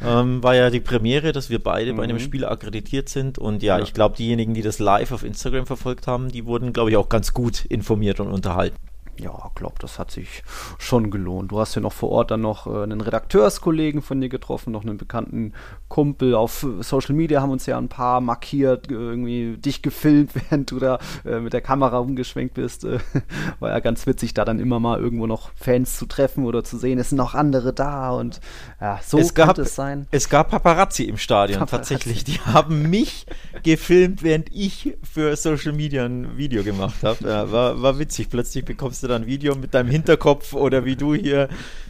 Ähm, 0.03 0.43
war 0.43 0.53
ja 0.53 0.69
die 0.71 0.81
Premiere, 0.81 1.31
dass 1.31 1.49
wir 1.49 1.63
beide 1.63 1.93
mhm. 1.93 1.97
bei 1.97 2.03
einem 2.03 2.17
mhm. 2.17 2.21
Spiel 2.21 2.43
akkreditiert 2.43 3.07
sind. 3.07 3.37
Und 3.37 3.63
ja, 3.63 3.77
ja. 3.77 3.83
ich 3.83 3.93
glaube, 3.93 4.17
diejenigen, 4.17 4.53
die 4.53 4.61
das 4.61 4.77
live 4.77 5.13
auf 5.13 5.23
Instagram 5.23 5.65
verfolgt 5.65 6.05
haben, 6.05 6.27
die 6.27 6.45
wurden, 6.45 6.73
glaube 6.73 6.89
ich, 6.89 6.97
auch 6.97 7.07
ganz 7.07 7.33
gut 7.33 7.63
informiert 7.63 8.19
und 8.19 8.27
unterhalten. 8.27 8.75
Ja, 9.19 9.51
glaube, 9.55 9.75
das 9.79 9.99
hat 9.99 10.11
sich 10.11 10.43
schon 10.77 11.11
gelohnt. 11.11 11.51
Du 11.51 11.59
hast 11.59 11.75
ja 11.75 11.81
noch 11.81 11.93
vor 11.93 12.09
Ort 12.09 12.31
dann 12.31 12.41
noch 12.41 12.67
äh, 12.67 12.83
einen 12.83 13.01
Redakteurskollegen 13.01 14.01
von 14.01 14.19
dir 14.21 14.29
getroffen, 14.29 14.71
noch 14.71 14.83
einen 14.83 14.97
bekannten 14.97 15.53
Kumpel 15.87 16.35
auf 16.35 16.65
Social 16.81 17.15
Media 17.15 17.41
haben 17.41 17.51
uns 17.51 17.65
ja 17.65 17.77
ein 17.77 17.89
paar 17.89 18.21
markiert, 18.21 18.91
irgendwie 18.91 19.57
dich 19.57 19.81
gefilmt, 19.81 20.31
während 20.49 20.71
du 20.71 20.79
da 20.79 20.99
äh, 21.25 21.39
mit 21.39 21.53
der 21.53 21.61
Kamera 21.61 21.99
umgeschwenkt 21.99 22.55
bist. 22.55 22.83
Äh, 22.83 22.99
war 23.59 23.69
ja 23.69 23.79
ganz 23.79 24.05
witzig, 24.05 24.33
da 24.33 24.45
dann 24.45 24.59
immer 24.59 24.79
mal 24.79 24.99
irgendwo 24.99 25.27
noch 25.27 25.51
Fans 25.55 25.97
zu 25.97 26.05
treffen 26.05 26.45
oder 26.45 26.63
zu 26.63 26.77
sehen, 26.77 26.99
es 26.99 27.09
sind 27.09 27.17
noch 27.17 27.33
andere 27.33 27.73
da 27.73 28.11
und 28.11 28.41
ja, 28.81 28.99
so 29.03 29.17
es 29.17 29.33
gab, 29.33 29.57
es 29.57 29.75
sein. 29.75 30.07
Es 30.11 30.29
gab 30.29 30.49
Paparazzi 30.49 31.03
im 31.03 31.17
Stadion 31.17 31.59
Paparazzi. 31.59 31.93
tatsächlich. 31.93 32.23
Die 32.23 32.39
haben 32.41 32.89
mich 32.89 33.25
gefilmt, 33.63 34.23
während 34.23 34.53
ich 34.53 34.97
für 35.03 35.35
Social 35.35 35.73
Media 35.73 36.05
ein 36.05 36.37
Video 36.37 36.63
gemacht 36.63 37.03
habe. 37.03 37.27
Ja, 37.27 37.51
war, 37.51 37.81
war 37.81 37.99
witzig. 37.99 38.29
Plötzlich 38.29 38.65
bekommst 38.65 39.03
du 39.03 39.04
dann 39.07 39.23
ein 39.23 39.27
Video 39.27 39.55
mit 39.55 39.73
deinem 39.73 39.89
Hinterkopf 39.89 40.53
oder 40.53 40.85
wie 40.85 40.95
du 40.95 41.13
hier 41.15 41.49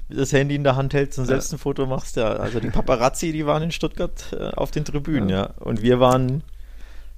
das 0.10 0.34
Handy 0.34 0.56
in 0.56 0.64
der 0.64 0.76
Hand 0.76 0.94
hältst 0.94 1.18
und 1.20 1.26
selbst 1.26 1.52
ein 1.52 1.58
Foto 1.58 1.86
machst. 1.86 2.16
Ja, 2.16 2.34
also 2.34 2.60
die 2.60 2.70
Paparazzi, 2.70 3.32
die 3.32 3.46
waren 3.46 3.64
in 3.64 3.72
Stuttgart 3.72 4.34
äh, 4.34 4.52
auf 4.56 4.72
den 4.72 4.86
Tribünen, 4.86 5.30
ja. 5.30 5.38
ja. 5.38 5.54
Und 5.60 5.82
wir 5.82 6.00
waren, 6.00 6.44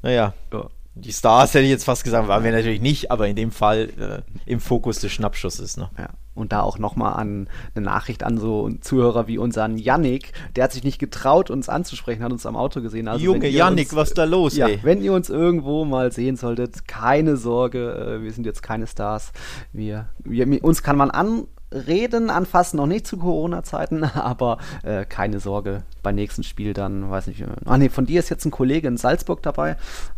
naja, 0.01 0.34
ja. 0.54 0.70
die 0.96 1.12
Stars 1.12 1.54
hätte 1.54 1.66
ich 1.66 1.70
jetzt 1.70 1.84
fast 1.84 2.04
gesagt, 2.04 2.27
waren 2.27 2.44
wir 2.44 2.51
natürlich 2.51 2.82
nicht, 2.82 3.12
aber 3.12 3.27
in 3.27 3.36
dem 3.36 3.51
Fall 3.51 3.89
äh, 4.00 4.50
im 4.50 4.60
Fokus 4.60 5.00
des 5.00 5.12
Schnappschusses. 5.12 5.77
Ne? 5.77 5.89
Ja. 5.98 6.10
Und 6.38 6.51
da 6.51 6.62
auch 6.62 6.79
nochmal 6.79 7.13
an 7.13 7.50
eine 7.75 7.86
Nachricht 7.86 8.24
an 8.24 8.38
so 8.38 8.70
Zuhörer 8.82 9.27
wie 9.27 9.38
unseren 9.38 9.77
Yannick, 9.77 10.34
der 10.56 10.65
hat 10.65 10.72
sich 10.72 10.84
nicht 10.84 11.00
getraut, 11.00 11.50
uns 11.50 11.70
anzusprechen, 11.70 12.24
hat 12.24 12.32
uns 12.32 12.46
am 12.46 12.56
Auto 12.56 12.82
gesehen. 12.82 13.08
Also 13.08 13.24
Junge 13.24 13.48
Yannick, 13.48 13.89
uns, 13.89 13.96
was 13.96 14.10
ist 14.10 14.17
da 14.17 14.24
los? 14.24 14.56
Ja, 14.56 14.67
ey? 14.67 14.79
wenn 14.84 15.01
ihr 15.01 15.13
uns 15.13 15.29
irgendwo 15.29 15.86
mal 15.86 16.12
sehen 16.12 16.36
solltet, 16.36 16.88
keine 16.88 17.38
Sorge, 17.38 18.20
äh, 18.20 18.24
wir 18.24 18.32
sind 18.32 18.46
jetzt 18.46 18.62
keine 18.63 18.88
Stars. 18.88 19.32
Wir, 19.74 20.10
wir, 20.24 20.63
uns 20.63 20.84
kann 20.84 20.96
man 20.96 21.12
an, 21.12 21.48
reden, 21.72 22.29
anfassen, 22.29 22.77
noch 22.77 22.88
nicht 22.88 23.08
zu 23.08 23.17
Corona-Zeiten, 23.17 24.03
aber 24.15 24.58
äh, 24.84 25.06
keine 25.06 25.39
Sorge, 25.39 25.84
beim 26.03 26.15
nächsten 26.15 26.44
Spiel 26.44 26.74
dann, 26.74 27.10
weiß 27.10 27.27
nicht, 27.27 27.41
äh, 27.41 27.48
ah 27.65 27.77
nee, 27.77 27.89
von 27.89 28.06
dir 28.06 28.20
ist 28.20 28.29
jetzt 28.29 28.46
ein 28.46 28.51
Kollege 28.51 28.88
in 28.88 28.98
Salzburg 28.98 29.41
dabei, 29.44 29.75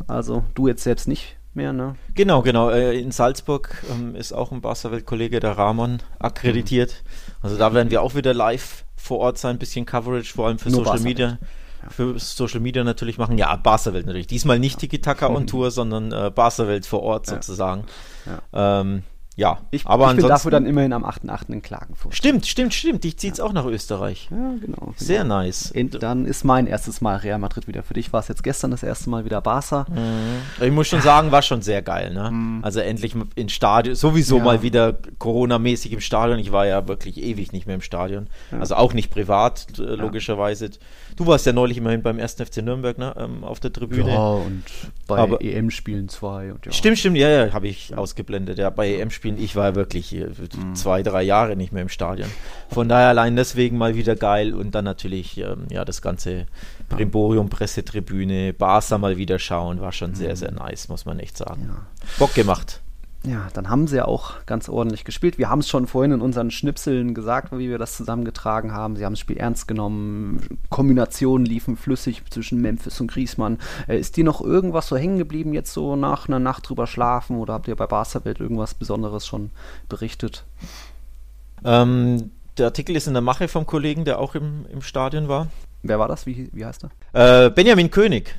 also 0.08 0.44
du 0.54 0.68
jetzt 0.68 0.84
selbst 0.84 1.08
nicht 1.08 1.39
mehr, 1.54 1.74
ne? 1.74 1.96
Genau, 2.16 2.42
genau, 2.42 2.70
äh, 2.70 3.00
in 3.00 3.12
Salzburg 3.12 3.84
ähm, 3.92 4.16
ist 4.16 4.34
auch 4.34 4.52
ein 4.52 4.62
Barca-Welt-Kollege, 4.62 5.40
der 5.40 5.58
Ramon, 5.58 6.00
akkreditiert, 6.20 7.04
also 7.42 7.58
da 7.58 7.74
werden 7.74 7.90
wir 7.90 8.02
auch 8.02 8.16
wieder 8.16 8.34
live 8.34 8.86
vor 8.96 9.20
Ort 9.20 9.38
sein, 9.38 9.56
ein 9.56 9.60
bisschen 9.60 9.86
Coverage, 9.86 10.34
vor 10.34 10.48
allem 10.48 10.60
für 10.60 10.70
Nur 10.70 10.86
Social 10.86 11.00
Media. 11.00 11.28
Ja. 11.82 11.90
Für 11.90 12.20
Social 12.20 12.60
Media 12.60 12.84
natürlich 12.84 13.18
machen, 13.18 13.38
ja, 13.38 13.56
Barca-Welt 13.56 14.06
natürlich. 14.06 14.28
Diesmal 14.28 14.60
nicht 14.60 14.80
Tiki-Taka 14.80 15.28
on 15.28 15.48
Tour, 15.48 15.72
sondern 15.72 16.12
äh, 16.12 16.30
Barca-Welt 16.30 16.86
vor 16.86 17.02
Ort 17.04 17.28
ja. 17.28 17.36
sozusagen. 17.36 17.86
Ja. 18.26 18.82
Ähm, 18.82 19.04
ja, 19.40 19.60
ich, 19.72 19.88
aber 19.88 20.12
ich 20.12 20.18
bin 20.18 20.28
dafür 20.28 20.52
dann 20.52 20.66
immerhin 20.66 20.92
am 20.92 21.06
8.8. 21.06 21.54
in 21.54 21.62
Klagenfurt. 21.62 22.14
Stimmt, 22.14 22.46
stimmt, 22.46 22.74
stimmt. 22.74 23.06
Dich 23.06 23.16
zieht 23.18 23.32
es 23.32 23.38
ja. 23.38 23.46
auch 23.46 23.54
nach 23.54 23.64
Österreich. 23.64 24.28
Ja, 24.30 24.56
genau. 24.60 24.94
Sehr 24.98 25.24
genau. 25.24 25.38
nice. 25.38 25.72
Und 25.72 26.04
dann 26.04 26.26
ist 26.26 26.44
mein 26.44 26.68
erstes 26.68 27.00
Mal 27.00 27.16
Real 27.16 27.40
Madrid 27.40 27.66
wieder. 27.66 27.82
Für 27.82 27.94
dich 27.94 28.12
war 28.12 28.20
es 28.20 28.28
jetzt 28.28 28.44
gestern 28.44 28.72
das 28.72 28.84
erste 28.84 29.10
Mal 29.10 29.24
wieder 29.24 29.40
Barca. 29.40 29.86
Mhm. 29.90 30.66
Ich 30.66 30.74
muss 30.74 30.90
schon 30.90 31.00
sagen, 31.00 31.32
war 31.32 31.42
schon 31.42 31.62
sehr 31.62 31.82
geil. 31.82 32.14
Ne? 32.14 32.30
Mhm. 32.30 32.60
Also 32.64 32.82
endlich 32.82 33.16
im 33.36 33.48
Stadion, 33.48 33.96
sowieso 33.96 34.40
ja. 34.40 34.44
mal 34.44 34.62
wieder 34.62 34.98
Corona-mäßig 35.20 35.94
im 35.94 36.02
Stadion. 36.02 36.38
Ich 36.40 36.52
war 36.52 36.68
ja 36.68 36.90
wirklich 36.90 37.18
ewig 37.18 37.54
nicht 37.54 37.66
mehr 37.66 37.76
im 37.76 37.82
Stadion. 37.82 38.28
Ja. 38.52 38.60
Also 38.60 38.76
auch 38.76 38.94
nicht 38.94 39.10
privat, 39.10 39.68
logischerweise. 39.78 40.72
Du 41.16 41.28
warst 41.28 41.46
ja 41.46 41.54
neulich 41.54 41.78
immerhin 41.78 42.02
beim 42.02 42.20
1. 42.20 42.36
FC 42.36 42.58
Nürnberg 42.58 42.98
ne? 42.98 43.14
Ähm, 43.18 43.44
auf 43.44 43.60
der 43.60 43.74
Tribüne. 43.74 44.12
Ja, 44.12 44.32
und 44.32 44.64
bei 45.08 45.26
EM-Spielen 45.40 46.10
zwei. 46.10 46.54
Stimmt, 46.70 47.00
stimmt. 47.00 47.18
Ja, 47.18 47.30
ja, 47.30 47.54
habe 47.54 47.68
ich 47.68 47.96
ausgeblendet. 47.98 48.58
Ja, 48.58 48.70
bei 48.70 48.94
EM-Spielen 48.94 49.29
spielen. 49.30 49.44
Ich 49.44 49.56
war 49.56 49.76
wirklich 49.76 50.12
mhm. 50.12 50.76
zwei, 50.76 51.04
drei 51.04 51.24
Jahre 51.24 51.56
nicht 51.56 51.72
mehr 51.72 51.82
im 51.82 51.90
Stadion. 51.90 52.30
Von 52.70 52.90
daher 52.90 53.10
allein 53.10 53.36
deswegen 53.36 53.78
mal 53.78 53.96
wieder 53.96 54.16
geil 54.16 54.54
und 54.54 54.76
dann 54.76 54.86
natürlich 54.86 55.38
ähm, 55.38 55.68
ja 55.70 55.86
das 55.86 56.02
ganze 56.02 56.46
Brimborium 56.90 57.50
Pressetribüne, 57.50 58.54
Barca 58.54 58.98
mal 58.98 59.18
wieder 59.18 59.40
schauen, 59.40 59.82
war 59.82 59.92
schon 59.92 60.12
mhm. 60.12 60.16
sehr, 60.16 60.36
sehr 60.36 60.52
nice, 60.52 60.90
muss 60.90 61.06
man 61.06 61.20
echt 61.20 61.38
sagen. 61.38 61.70
Ja. 61.70 61.86
Bock 62.18 62.34
gemacht. 62.34 62.82
Ja, 63.26 63.50
dann 63.54 63.70
haben 63.70 63.88
sie 63.88 63.98
ja 63.98 64.06
auch 64.06 64.46
ganz 64.46 64.70
ordentlich 64.70 65.04
gespielt. 65.04 65.38
Wir 65.38 65.50
haben 65.50 65.60
es 65.60 65.68
schon 65.68 65.88
vorhin 65.88 66.14
in 66.14 66.22
unseren 66.22 66.52
Schnipseln 66.52 67.14
gesagt, 67.14 67.52
wie 67.52 67.70
wir 67.70 67.78
das 67.78 67.98
zusammengetragen 67.98 68.72
haben. 68.72 68.96
Sie 68.96 69.04
haben 69.04 69.14
das 69.14 69.20
Spiel 69.20 69.36
ernst 69.36 69.68
genommen. 69.68 70.60
Kombinationen 70.70 71.46
liefen 71.46 71.76
flüssig 71.76 72.24
zwischen 72.30 72.62
Memphis 72.62 73.02
und 73.02 73.12
Griesmann. 73.12 73.58
Äh, 73.88 74.00
ist 74.00 74.16
dir 74.16 74.24
noch 74.24 74.40
irgendwas 74.40 74.88
so 74.88 74.96
hängen 74.96 75.18
geblieben 75.18 75.54
jetzt 75.54 75.74
so 75.74 75.98
nach 75.98 76.30
einer 76.30 76.40
Nacht 76.40 76.70
drüber 76.70 76.88
schlafen 76.88 77.38
oder 77.38 77.54
habt 77.56 77.68
ihr 77.68 77.76
bei 77.76 77.88
Barca-Welt 77.88 78.40
irgendwas 78.40 78.74
Besonderes 78.74 79.28
schon 79.28 79.50
berichtet? 79.90 80.46
Ähm, 81.66 82.32
der 82.58 82.68
Artikel 82.68 82.96
ist 82.96 83.08
in 83.08 83.14
der 83.14 83.22
Mache 83.22 83.50
vom 83.50 83.66
Kollegen, 83.66 84.06
der 84.06 84.20
auch 84.20 84.34
im, 84.36 84.66
im 84.72 84.82
Stadion 84.82 85.28
war. 85.28 85.48
Wer 85.84 86.00
war 86.00 86.08
das? 86.08 86.26
Wie, 86.26 86.50
wie 86.54 86.66
heißt 86.66 86.86
er? 87.14 87.46
Äh, 87.46 87.50
Benjamin 87.50 87.92
König. 87.92 88.36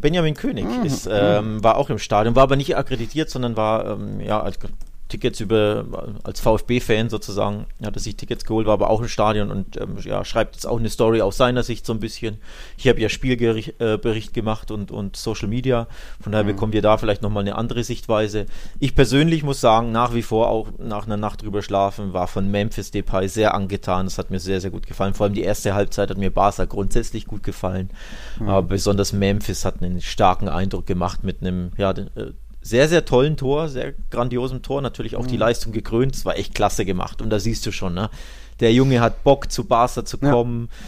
Benjamin 0.00 0.34
König 0.34 0.64
mhm. 0.64 0.84
ist, 0.84 1.08
ähm, 1.10 1.62
war 1.62 1.76
auch 1.76 1.90
im 1.90 1.98
Stadion, 1.98 2.36
war 2.36 2.44
aber 2.44 2.56
nicht 2.56 2.76
akkreditiert, 2.76 3.30
sondern 3.30 3.56
war 3.56 3.86
ähm, 3.86 4.20
ja 4.20 4.40
als 4.40 4.58
Tickets 5.08 5.40
über, 5.40 6.12
als 6.22 6.40
VfB-Fan 6.40 7.08
sozusagen, 7.08 7.66
hat 7.82 7.96
er 7.96 8.00
sich 8.00 8.16
Tickets 8.16 8.44
geholt, 8.44 8.66
war 8.66 8.74
aber 8.74 8.90
auch 8.90 9.00
im 9.00 9.08
Stadion 9.08 9.50
und 9.50 9.80
ähm, 9.80 9.96
ja, 10.02 10.24
schreibt 10.24 10.56
jetzt 10.56 10.66
auch 10.66 10.78
eine 10.78 10.90
Story 10.90 11.20
aus 11.22 11.36
seiner 11.36 11.62
Sicht 11.62 11.86
so 11.86 11.92
ein 11.92 12.00
bisschen. 12.00 12.38
Ich 12.76 12.88
habe 12.88 13.00
ja 13.00 13.08
Spielbericht 13.08 13.80
äh, 13.80 14.32
gemacht 14.32 14.70
und, 14.70 14.90
und 14.90 15.16
Social 15.16 15.48
Media, 15.48 15.86
von 16.20 16.32
daher 16.32 16.44
mhm. 16.44 16.48
bekommen 16.48 16.72
wir 16.72 16.82
da 16.82 16.98
vielleicht 16.98 17.22
nochmal 17.22 17.42
eine 17.42 17.56
andere 17.56 17.84
Sichtweise. 17.84 18.46
Ich 18.78 18.94
persönlich 18.94 19.42
muss 19.42 19.60
sagen, 19.60 19.92
nach 19.92 20.14
wie 20.14 20.22
vor 20.22 20.48
auch 20.48 20.68
nach 20.78 21.06
einer 21.06 21.16
Nacht 21.16 21.42
drüber 21.42 21.62
schlafen, 21.62 22.12
war 22.12 22.28
von 22.28 22.50
Memphis 22.50 22.90
Depay 22.90 23.28
sehr 23.28 23.54
angetan. 23.54 24.06
Das 24.06 24.18
hat 24.18 24.30
mir 24.30 24.40
sehr, 24.40 24.60
sehr 24.60 24.70
gut 24.70 24.86
gefallen. 24.86 25.14
Vor 25.14 25.24
allem 25.24 25.34
die 25.34 25.42
erste 25.42 25.74
Halbzeit 25.74 26.10
hat 26.10 26.18
mir 26.18 26.30
Barca 26.30 26.66
grundsätzlich 26.66 27.26
gut 27.26 27.42
gefallen. 27.42 27.90
Mhm. 28.38 28.48
Aber 28.48 28.62
besonders 28.62 29.12
Memphis 29.12 29.64
hat 29.64 29.82
einen 29.82 30.00
starken 30.00 30.48
Eindruck 30.48 30.86
gemacht 30.86 31.24
mit 31.24 31.40
einem, 31.40 31.70
ja, 31.76 31.92
den, 31.92 32.08
äh, 32.16 32.32
sehr, 32.60 32.88
sehr 32.88 33.04
tollen 33.04 33.36
Tor, 33.36 33.68
sehr 33.68 33.94
grandiosem 34.10 34.62
Tor, 34.62 34.82
natürlich 34.82 35.16
auch 35.16 35.24
mhm. 35.24 35.28
die 35.28 35.36
Leistung 35.36 35.72
gekrönt. 35.72 36.14
Es 36.14 36.24
war 36.24 36.36
echt 36.36 36.54
klasse 36.54 36.84
gemacht. 36.84 37.22
Und 37.22 37.30
da 37.30 37.38
siehst 37.38 37.64
du 37.66 37.72
schon, 37.72 37.94
ne? 37.94 38.10
Der 38.60 38.72
Junge 38.72 39.00
hat 39.00 39.22
Bock, 39.22 39.52
zu 39.52 39.64
Barca 39.64 40.04
zu 40.04 40.18
kommen. 40.18 40.68
Ja 40.70 40.78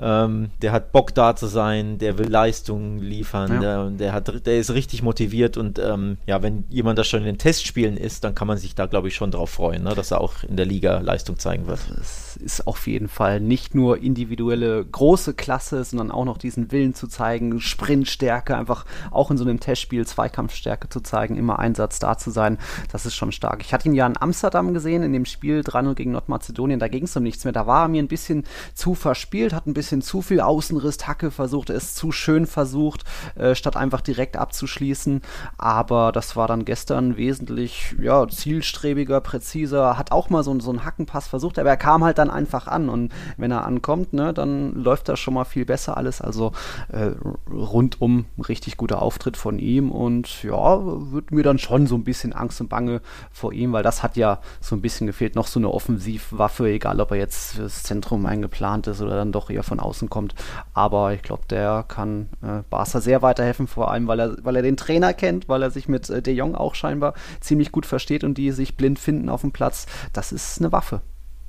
ähm, 0.00 0.50
der 0.62 0.72
hat 0.72 0.92
Bock 0.92 1.14
da 1.14 1.34
zu 1.34 1.46
sein, 1.46 1.98
der 1.98 2.18
will 2.18 2.28
Leistungen 2.28 2.98
liefern, 2.98 3.54
ja. 3.54 3.60
der, 3.60 3.90
der, 3.90 4.12
hat, 4.12 4.46
der 4.46 4.58
ist 4.58 4.72
richtig 4.72 5.02
motiviert 5.02 5.56
und 5.56 5.78
ähm, 5.78 6.18
ja, 6.26 6.42
wenn 6.42 6.64
jemand 6.68 6.98
da 6.98 7.04
schon 7.04 7.20
in 7.20 7.26
den 7.26 7.38
Testspielen 7.38 7.96
ist, 7.96 8.22
dann 8.24 8.34
kann 8.34 8.46
man 8.46 8.58
sich 8.58 8.74
da, 8.74 8.86
glaube 8.86 9.08
ich, 9.08 9.16
schon 9.16 9.30
drauf 9.30 9.50
freuen, 9.50 9.82
ne, 9.82 9.94
dass 9.94 10.10
er 10.10 10.20
auch 10.20 10.44
in 10.44 10.56
der 10.56 10.66
Liga 10.66 10.98
Leistung 10.98 11.38
zeigen 11.38 11.66
wird. 11.66 11.80
Es 12.00 12.36
ist 12.36 12.66
auf 12.66 12.86
jeden 12.86 13.08
Fall 13.08 13.40
nicht 13.40 13.74
nur 13.74 13.98
individuelle 14.00 14.84
große 14.84 15.34
Klasse, 15.34 15.82
sondern 15.82 16.10
auch 16.12 16.24
noch 16.24 16.38
diesen 16.38 16.70
Willen 16.70 16.94
zu 16.94 17.08
zeigen, 17.08 17.60
Sprintstärke, 17.60 18.56
einfach 18.56 18.84
auch 19.10 19.30
in 19.30 19.36
so 19.36 19.44
einem 19.44 19.58
Testspiel 19.58 20.06
Zweikampfstärke 20.06 20.88
zu 20.88 21.00
zeigen, 21.00 21.36
immer 21.36 21.58
Einsatz 21.58 21.98
da 21.98 22.16
zu 22.16 22.30
sein, 22.30 22.58
das 22.92 23.04
ist 23.04 23.16
schon 23.16 23.32
stark. 23.32 23.62
Ich 23.62 23.74
hatte 23.74 23.88
ihn 23.88 23.94
ja 23.94 24.06
in 24.06 24.20
Amsterdam 24.20 24.72
gesehen, 24.74 25.02
in 25.02 25.12
dem 25.12 25.24
Spiel 25.24 25.60
3-0 25.60 25.94
gegen 25.94 26.12
Nordmazedonien, 26.12 26.78
da 26.78 26.86
ging 26.86 27.04
es 27.04 27.16
um 27.16 27.22
nichts 27.22 27.44
mehr, 27.44 27.52
da 27.52 27.66
war 27.66 27.86
er 27.86 27.88
mir 27.88 28.02
ein 28.02 28.08
bisschen 28.08 28.44
zu 28.74 28.94
verspielt, 28.94 29.52
hat 29.52 29.66
ein 29.66 29.74
bisschen 29.74 29.87
bisschen 29.88 30.02
zu 30.02 30.20
viel 30.20 30.40
Außenriss, 30.42 30.98
Tacke 30.98 31.30
versucht, 31.30 31.70
es 31.70 31.94
zu 31.94 32.12
schön 32.12 32.46
versucht, 32.46 33.04
äh, 33.36 33.54
statt 33.54 33.74
einfach 33.74 34.02
direkt 34.02 34.36
abzuschließen. 34.36 35.22
Aber 35.56 36.12
das 36.12 36.36
war 36.36 36.46
dann 36.46 36.66
gestern 36.66 37.16
wesentlich 37.16 37.96
ja, 37.98 38.28
zielstrebiger, 38.28 39.22
präziser, 39.22 39.96
hat 39.96 40.12
auch 40.12 40.28
mal 40.28 40.44
so, 40.44 40.60
so 40.60 40.68
einen 40.68 40.84
Hackenpass 40.84 41.26
versucht, 41.26 41.58
aber 41.58 41.70
er 41.70 41.78
kam 41.78 42.04
halt 42.04 42.18
dann 42.18 42.28
einfach 42.28 42.66
an. 42.66 42.90
Und 42.90 43.12
wenn 43.38 43.50
er 43.50 43.64
ankommt, 43.64 44.12
ne, 44.12 44.34
dann 44.34 44.74
läuft 44.74 45.08
das 45.08 45.18
schon 45.18 45.32
mal 45.32 45.44
viel 45.44 45.64
besser 45.64 45.96
alles. 45.96 46.20
Also 46.20 46.52
äh, 46.92 47.12
rundum 47.50 48.26
richtig 48.46 48.76
guter 48.76 49.00
Auftritt 49.00 49.38
von 49.38 49.58
ihm 49.58 49.90
und 49.90 50.42
ja, 50.42 50.80
wird 51.12 51.30
mir 51.30 51.42
dann 51.42 51.58
schon 51.58 51.86
so 51.86 51.94
ein 51.94 52.04
bisschen 52.04 52.34
Angst 52.34 52.60
und 52.60 52.68
Bange 52.68 53.00
vor 53.32 53.54
ihm, 53.54 53.72
weil 53.72 53.82
das 53.82 54.02
hat 54.02 54.18
ja 54.18 54.40
so 54.60 54.76
ein 54.76 54.82
bisschen 54.82 55.06
gefehlt. 55.06 55.34
Noch 55.34 55.46
so 55.46 55.58
eine 55.58 55.70
Offensivwaffe, 55.70 56.68
egal 56.68 57.00
ob 57.00 57.12
er 57.12 57.16
jetzt 57.16 57.54
fürs 57.54 57.84
Zentrum 57.84 58.26
eingeplant 58.26 58.86
ist 58.86 59.00
oder 59.00 59.16
dann 59.16 59.32
doch 59.32 59.48
eher 59.48 59.62
von 59.62 59.77
von 59.78 59.80
außen 59.80 60.10
kommt. 60.10 60.34
Aber 60.74 61.12
ich 61.12 61.22
glaube, 61.22 61.42
der 61.48 61.84
kann 61.86 62.28
äh, 62.42 62.62
Barca 62.68 63.00
sehr 63.00 63.22
weiterhelfen, 63.22 63.66
vor 63.66 63.90
allem, 63.90 64.06
weil 64.08 64.20
er, 64.20 64.36
weil 64.42 64.56
er 64.56 64.62
den 64.62 64.76
Trainer 64.76 65.14
kennt, 65.14 65.48
weil 65.48 65.62
er 65.62 65.70
sich 65.70 65.88
mit 65.88 66.10
äh, 66.10 66.22
De 66.22 66.34
Jong 66.34 66.54
auch 66.54 66.74
scheinbar 66.74 67.14
ziemlich 67.40 67.72
gut 67.72 67.86
versteht 67.86 68.24
und 68.24 68.36
die 68.36 68.50
sich 68.52 68.76
blind 68.76 68.98
finden 68.98 69.28
auf 69.28 69.42
dem 69.42 69.52
Platz. 69.52 69.86
Das 70.12 70.32
ist 70.32 70.60
eine 70.60 70.72
Waffe. 70.72 71.00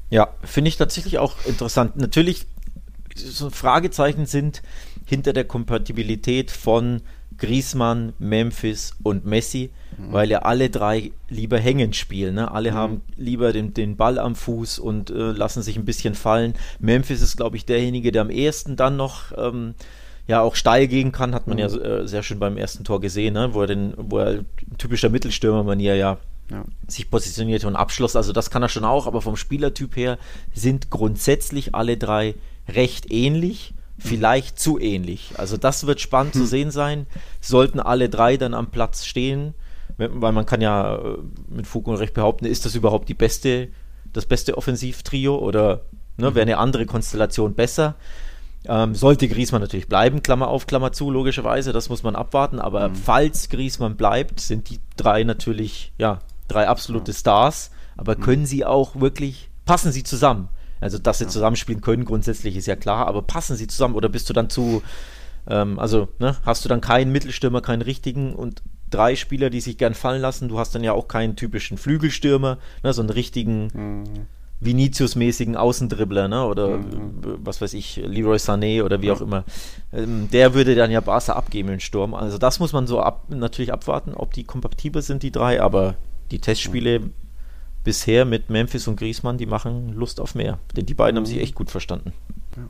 Ja, 0.10 0.30
finde 0.44 0.70
ich 0.70 0.78
tatsächlich 0.78 1.20
auch 1.20 1.36
interessant. 1.46 1.96
Natürlich, 1.96 2.48
so 3.16 3.50
Fragezeichen 3.50 4.26
sind 4.26 4.62
hinter 5.06 5.34
der 5.34 5.46
Kompatibilität 5.46 6.52
von 6.52 7.02
Griezmann, 7.40 8.14
Memphis 8.20 8.94
und 9.04 9.26
Messi, 9.26 9.70
mhm. 9.98 10.14
weil 10.14 10.30
ja 10.30 10.40
alle 10.40 10.70
drei 10.70 11.12
lieber 11.30 11.60
hängen 11.60 11.94
spielen. 11.94 12.36
Ne? 12.36 12.52
Alle 12.52 12.72
mhm. 12.72 12.76
haben 12.76 13.02
lieber 13.18 13.54
den, 13.54 13.74
den 13.74 13.98
Ball 13.98 14.20
am 14.20 14.36
Fuß 14.36 14.80
und 14.80 15.10
äh, 15.10 15.32
lassen 15.32 15.62
sich 15.62 15.78
ein 15.78 15.86
bisschen 15.86 16.16
fallen. 16.16 16.54
Memphis 16.80 17.22
ist, 17.22 17.38
glaube 17.38 17.58
ich, 17.58 17.66
derjenige, 17.66 18.12
der 18.12 18.24
am 18.24 18.30
ehesten 18.30 18.76
dann 18.76 18.98
noch 18.98 19.32
ähm, 19.38 19.76
ja 20.28 20.42
auch 20.42 20.56
steil 20.56 20.88
gehen 20.88 21.12
kann, 21.12 21.34
hat 21.34 21.48
man 21.48 21.58
mhm. 21.58 21.60
ja 21.60 21.68
äh, 21.68 22.08
sehr 22.08 22.24
schön 22.24 22.40
beim 22.40 22.58
ersten 22.58 22.84
Tor 22.84 23.02
gesehen, 23.02 23.34
ne? 23.34 23.54
wo 23.54 23.62
er 23.62 23.68
den, 23.68 23.94
wo 23.98 24.20
er 24.20 24.44
typischer 24.78 25.10
Mittelstürmer-Manier 25.10 25.96
ja 25.96 26.18
ja. 26.52 26.66
sich 26.88 27.10
positionierte 27.10 27.68
und 27.68 27.76
abschloss. 27.76 28.16
Also 28.16 28.34
das 28.34 28.50
kann 28.50 28.64
er 28.64 28.70
schon 28.70 28.86
auch, 28.86 29.08
aber 29.08 29.22
vom 29.22 29.36
Spielertyp 29.36 29.96
her 29.96 30.18
sind 30.54 30.90
grundsätzlich 30.90 31.76
alle 31.76 31.98
drei 31.98 32.36
recht 32.68 33.12
ähnlich 33.12 33.74
vielleicht 34.00 34.60
zu 34.60 34.80
ähnlich. 34.80 35.34
Also 35.38 35.58
das 35.58 35.86
wird 35.86 36.02
spannend 36.02 36.34
hm. 36.34 36.42
zu 36.42 36.48
sehen 36.48 36.72
sein. 36.72 37.08
Sollten 37.42 37.80
alle 37.80 38.10
drei 38.10 38.38
dann 38.38 38.54
am 38.54 38.68
Platz 38.68 39.06
stehen, 39.06 39.54
weil 39.98 40.32
man 40.32 40.46
kann 40.46 40.62
ja 40.62 40.96
äh, 40.96 41.18
mit 41.50 41.68
Fug 41.68 41.88
und 41.88 41.98
Recht 41.98 42.14
behaupten, 42.14 42.46
ist 42.46 42.66
das 42.66 42.76
überhaupt 42.76 43.10
die 43.10 43.14
beste, 43.14 43.70
das 44.14 44.26
beste 44.26 44.58
Offensivtrio 44.58 45.38
oder 45.38 45.82
ne, 46.18 46.34
wäre 46.36 46.44
eine 46.44 46.58
andere 46.58 46.86
Konstellation 46.86 47.54
besser? 47.54 47.96
Ähm, 48.66 48.94
sollte 48.94 49.28
Griesmann 49.28 49.62
natürlich 49.62 49.88
bleiben, 49.88 50.22
Klammer 50.22 50.50
auf, 50.50 50.68
Klammer 50.68 50.92
zu, 50.92 51.10
logischerweise, 51.12 51.72
das 51.72 51.90
muss 51.90 52.04
man 52.04 52.16
abwarten. 52.16 52.60
Aber 52.60 52.90
mhm. 52.90 52.96
falls 52.96 53.50
Griesmann 53.50 53.96
bleibt, 53.96 54.40
sind 54.40 54.70
die 54.70 54.80
drei 54.98 55.24
natürlich, 55.24 55.94
ja, 55.98 56.20
drei 56.48 56.68
absolute. 56.68 57.14
Stars. 57.14 57.72
Aber 57.96 58.18
mhm. 58.18 58.22
können 58.22 58.46
sie 58.46 58.66
auch 58.66 59.00
wirklich, 59.00 59.50
passen 59.66 59.92
sie 59.92 60.04
zusammen? 60.04 60.50
Also, 60.80 60.98
dass 60.98 61.20
sie 61.20 61.26
ja. 61.26 61.30
zusammenspielen 61.30 61.82
können, 61.82 62.06
grundsätzlich 62.06 62.56
ist 62.56 62.68
ja 62.68 62.76
klar, 62.76 63.08
aber 63.08 63.22
passen 63.22 63.56
sie 63.56 63.68
zusammen 63.68 63.96
oder 63.96 64.10
bist 64.10 64.30
du 64.30 64.34
dann 64.34 64.50
zu, 64.50 64.82
ähm, 65.48 65.80
also 65.80 66.08
ne, 66.20 66.38
hast 66.46 66.64
du 66.64 66.70
dann 66.70 66.82
keinen 66.82 67.12
Mittelstürmer, 67.12 67.62
keinen 67.62 67.82
richtigen 67.82 68.34
und 68.34 68.62
drei 68.90 69.16
Spieler, 69.16 69.50
die 69.50 69.62
sich 69.62 69.78
gern 69.78 69.94
fallen 69.94 70.22
lassen? 70.22 70.50
Du 70.50 70.60
hast 70.60 70.74
dann 70.76 70.84
ja 70.84 70.94
auch 70.94 71.08
keinen 71.08 71.36
typischen 71.36 71.78
Flügelstürmer, 71.78 72.58
ne, 72.84 72.94
so 72.94 73.02
einen 73.02 73.10
richtigen. 73.10 73.68
Mhm. 73.74 74.28
Vinicius-mäßigen 74.62 75.56
Außendribbler, 75.56 76.28
ne? 76.28 76.46
Oder 76.46 76.80
mhm. 76.80 77.22
was 77.46 77.62
weiß 77.62 77.74
ich, 77.76 77.96
Leroy 77.96 78.36
Sané 78.36 78.84
oder 78.84 79.02
wie 79.02 79.10
auch 79.10 79.22
immer. 79.22 79.46
Ähm, 79.94 80.30
der 80.34 80.54
würde 80.54 80.76
dann 80.76 80.92
ja 80.92 81.00
Barca 81.00 81.32
abgeben 81.32 81.70
in 81.70 81.80
Sturm. 81.80 82.14
Also 82.14 82.38
das 82.38 82.60
muss 82.60 82.74
man 82.74 82.86
so 82.86 83.00
ab, 83.00 83.24
natürlich 83.30 83.72
abwarten, 83.72 84.14
ob 84.14 84.34
die 84.34 84.44
kompatibel 84.44 85.02
sind, 85.02 85.24
die 85.24 85.32
drei, 85.32 85.62
aber 85.62 85.96
die 86.32 86.40
Testspiele 86.40 87.00
mhm 87.00 87.14
bisher 87.84 88.26
mit 88.26 88.50
Memphis 88.50 88.88
und 88.88 88.98
Griezmann, 88.98 89.38
die 89.38 89.46
machen 89.46 89.94
Lust 89.94 90.20
auf 90.20 90.36
mehr. 90.36 90.60
Denn 90.76 90.86
die 90.86 90.94
beiden 90.94 91.18
haben 91.18 91.26
sich 91.26 91.38
mhm. 91.38 91.44
echt 91.44 91.56
gut 91.56 91.72
verstanden. 91.72 92.14
Ja. 92.56 92.64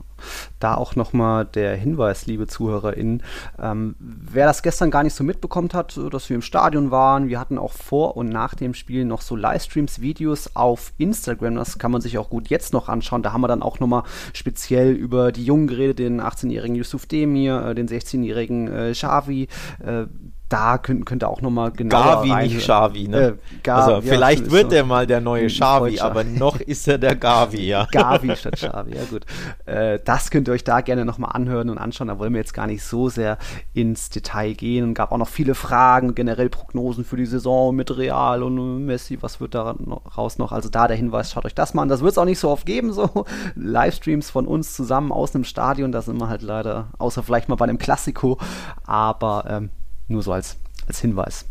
Da 0.58 0.74
auch 0.74 0.94
nochmal 0.94 1.46
der 1.46 1.74
Hinweis, 1.74 2.26
liebe 2.26 2.46
ZuhörerInnen, 2.46 3.22
ähm, 3.58 3.94
wer 3.98 4.46
das 4.46 4.62
gestern 4.62 4.90
gar 4.90 5.02
nicht 5.02 5.14
so 5.14 5.24
mitbekommen 5.24 5.70
hat, 5.72 5.98
dass 6.10 6.28
wir 6.28 6.34
im 6.34 6.42
Stadion 6.42 6.90
waren, 6.90 7.28
wir 7.28 7.40
hatten 7.40 7.56
auch 7.58 7.72
vor 7.72 8.16
und 8.16 8.28
nach 8.28 8.54
dem 8.54 8.74
Spiel 8.74 9.04
noch 9.04 9.22
so 9.22 9.36
Livestreams, 9.36 10.00
Videos 10.00 10.54
auf 10.54 10.92
Instagram, 10.98 11.54
das 11.56 11.78
kann 11.78 11.90
man 11.90 12.02
sich 12.02 12.18
auch 12.18 12.28
gut 12.28 12.48
jetzt 12.48 12.72
noch 12.74 12.88
anschauen, 12.88 13.22
da 13.22 13.32
haben 13.32 13.40
wir 13.40 13.48
dann 13.48 13.62
auch 13.62 13.80
nochmal 13.80 14.02
speziell 14.34 14.92
über 14.92 15.32
die 15.32 15.44
Jungen 15.44 15.66
geredet, 15.66 15.98
den 15.98 16.20
18-jährigen 16.20 16.76
Yusuf 16.76 17.06
Demir, 17.06 17.64
äh, 17.64 17.74
den 17.74 17.88
16-jährigen 17.88 18.68
äh, 18.68 18.92
Xavi, 18.92 19.48
äh, 19.84 20.06
da 20.50 20.78
könnt, 20.78 21.06
könnt 21.06 21.22
ihr 21.22 21.28
auch 21.28 21.40
nochmal 21.40 21.70
genau. 21.70 21.96
Gavi, 21.96 22.30
rein, 22.30 22.48
nicht 22.48 22.58
Xavi, 22.58 23.08
ne? 23.08 23.20
Äh, 23.20 23.34
Gar, 23.62 23.78
also, 23.78 23.90
ja, 23.92 24.00
vielleicht 24.00 24.50
wird 24.50 24.70
so 24.70 24.76
er 24.76 24.84
mal 24.84 25.06
der 25.06 25.20
neue 25.20 25.46
Xavi, 25.46 26.00
aber 26.00 26.24
noch 26.24 26.58
ist 26.60 26.88
er 26.88 26.98
der 26.98 27.14
Gavi, 27.14 27.68
ja. 27.68 27.86
Gavi 27.92 28.34
statt 28.34 28.56
Xavi, 28.56 28.96
ja 28.96 29.04
gut. 29.08 29.24
Äh, 29.66 30.00
das 30.04 30.30
könnt 30.30 30.48
ihr 30.48 30.52
euch 30.52 30.64
da 30.64 30.80
gerne 30.80 31.04
nochmal 31.04 31.30
anhören 31.34 31.70
und 31.70 31.78
anschauen. 31.78 32.08
Da 32.08 32.18
wollen 32.18 32.32
wir 32.32 32.40
jetzt 32.40 32.52
gar 32.52 32.66
nicht 32.66 32.82
so 32.82 33.08
sehr 33.08 33.38
ins 33.74 34.10
Detail 34.10 34.54
gehen. 34.54 34.84
Und 34.84 34.94
gab 34.94 35.12
auch 35.12 35.18
noch 35.18 35.28
viele 35.28 35.54
Fragen, 35.54 36.16
generell 36.16 36.48
Prognosen 36.48 37.04
für 37.04 37.16
die 37.16 37.26
Saison 37.26 37.74
mit 37.74 37.96
Real 37.96 38.42
und 38.42 38.84
Messi, 38.86 39.18
was 39.20 39.40
wird 39.40 39.54
da 39.54 39.76
raus 40.16 40.38
noch? 40.38 40.50
Also 40.50 40.68
da 40.68 40.88
der 40.88 40.96
Hinweis, 40.96 41.30
schaut 41.30 41.46
euch 41.46 41.54
das 41.54 41.74
mal 41.74 41.82
an. 41.82 41.88
Das 41.88 42.00
wird 42.00 42.12
es 42.12 42.18
auch 42.18 42.24
nicht 42.24 42.40
so 42.40 42.50
oft 42.50 42.66
geben, 42.66 42.92
so 42.92 43.24
Livestreams 43.54 44.30
von 44.30 44.46
uns 44.46 44.74
zusammen 44.74 45.12
aus 45.12 45.32
einem 45.32 45.44
Stadion. 45.44 45.92
Da 45.92 46.02
sind 46.02 46.20
wir 46.20 46.28
halt 46.28 46.42
leider, 46.42 46.88
außer 46.98 47.22
vielleicht 47.22 47.48
mal 47.48 47.54
bei 47.54 47.66
einem 47.66 47.78
Klassiko. 47.78 48.38
Aber 48.84 49.44
ähm, 49.48 49.70
nur 50.10 50.22
so 50.22 50.32
als, 50.32 50.56
als 50.86 51.00
Hinweis. 51.00 51.46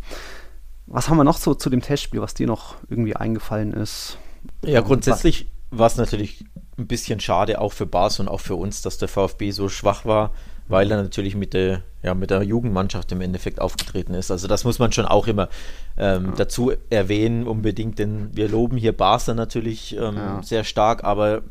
Was 0.87 1.09
haben 1.09 1.17
wir 1.17 1.23
noch 1.23 1.37
so 1.37 1.53
zu 1.53 1.69
dem 1.69 1.81
Testspiel, 1.81 2.21
was 2.21 2.33
dir 2.33 2.47
noch 2.47 2.75
irgendwie 2.89 3.15
eingefallen 3.15 3.73
ist? 3.73 4.17
Ja, 4.63 4.81
grundsätzlich 4.81 5.47
war 5.69 5.87
es 5.87 5.97
natürlich 5.97 6.45
ein 6.77 6.87
bisschen 6.87 7.19
schade, 7.19 7.61
auch 7.61 7.73
für 7.73 7.85
Bas 7.85 8.19
und 8.19 8.27
auch 8.27 8.39
für 8.39 8.55
uns, 8.55 8.81
dass 8.81 8.97
der 8.97 9.07
VfB 9.07 9.51
so 9.51 9.69
schwach 9.69 10.05
war, 10.05 10.31
weil 10.67 10.89
er 10.89 11.01
natürlich 11.01 11.35
mit 11.35 11.53
der, 11.53 11.83
ja, 12.01 12.15
mit 12.15 12.31
der 12.31 12.41
Jugendmannschaft 12.41 13.11
im 13.11 13.21
Endeffekt 13.21 13.61
aufgetreten 13.61 14.13
ist. 14.13 14.31
Also 14.31 14.47
das 14.47 14.63
muss 14.63 14.79
man 14.79 14.91
schon 14.91 15.05
auch 15.05 15.27
immer 15.27 15.49
ähm, 15.97 16.27
ja. 16.27 16.31
dazu 16.37 16.71
erwähnen, 16.89 17.45
unbedingt, 17.45 17.99
denn 17.99 18.35
wir 18.35 18.49
loben 18.49 18.77
hier 18.77 18.95
Barca 18.95 19.33
natürlich 19.33 19.95
ähm, 19.95 20.15
ja. 20.15 20.41
sehr 20.41 20.63
stark, 20.63 21.03
aber 21.03 21.43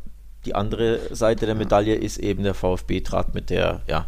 die 0.45 0.55
andere 0.55 1.15
Seite 1.15 1.45
der 1.45 1.55
Medaille 1.55 1.95
ist 1.95 2.17
eben, 2.17 2.43
der 2.43 2.53
VfB 2.53 3.01
trat 3.01 3.33
mit 3.35 3.49
der 3.49 3.81
ja, 3.87 4.07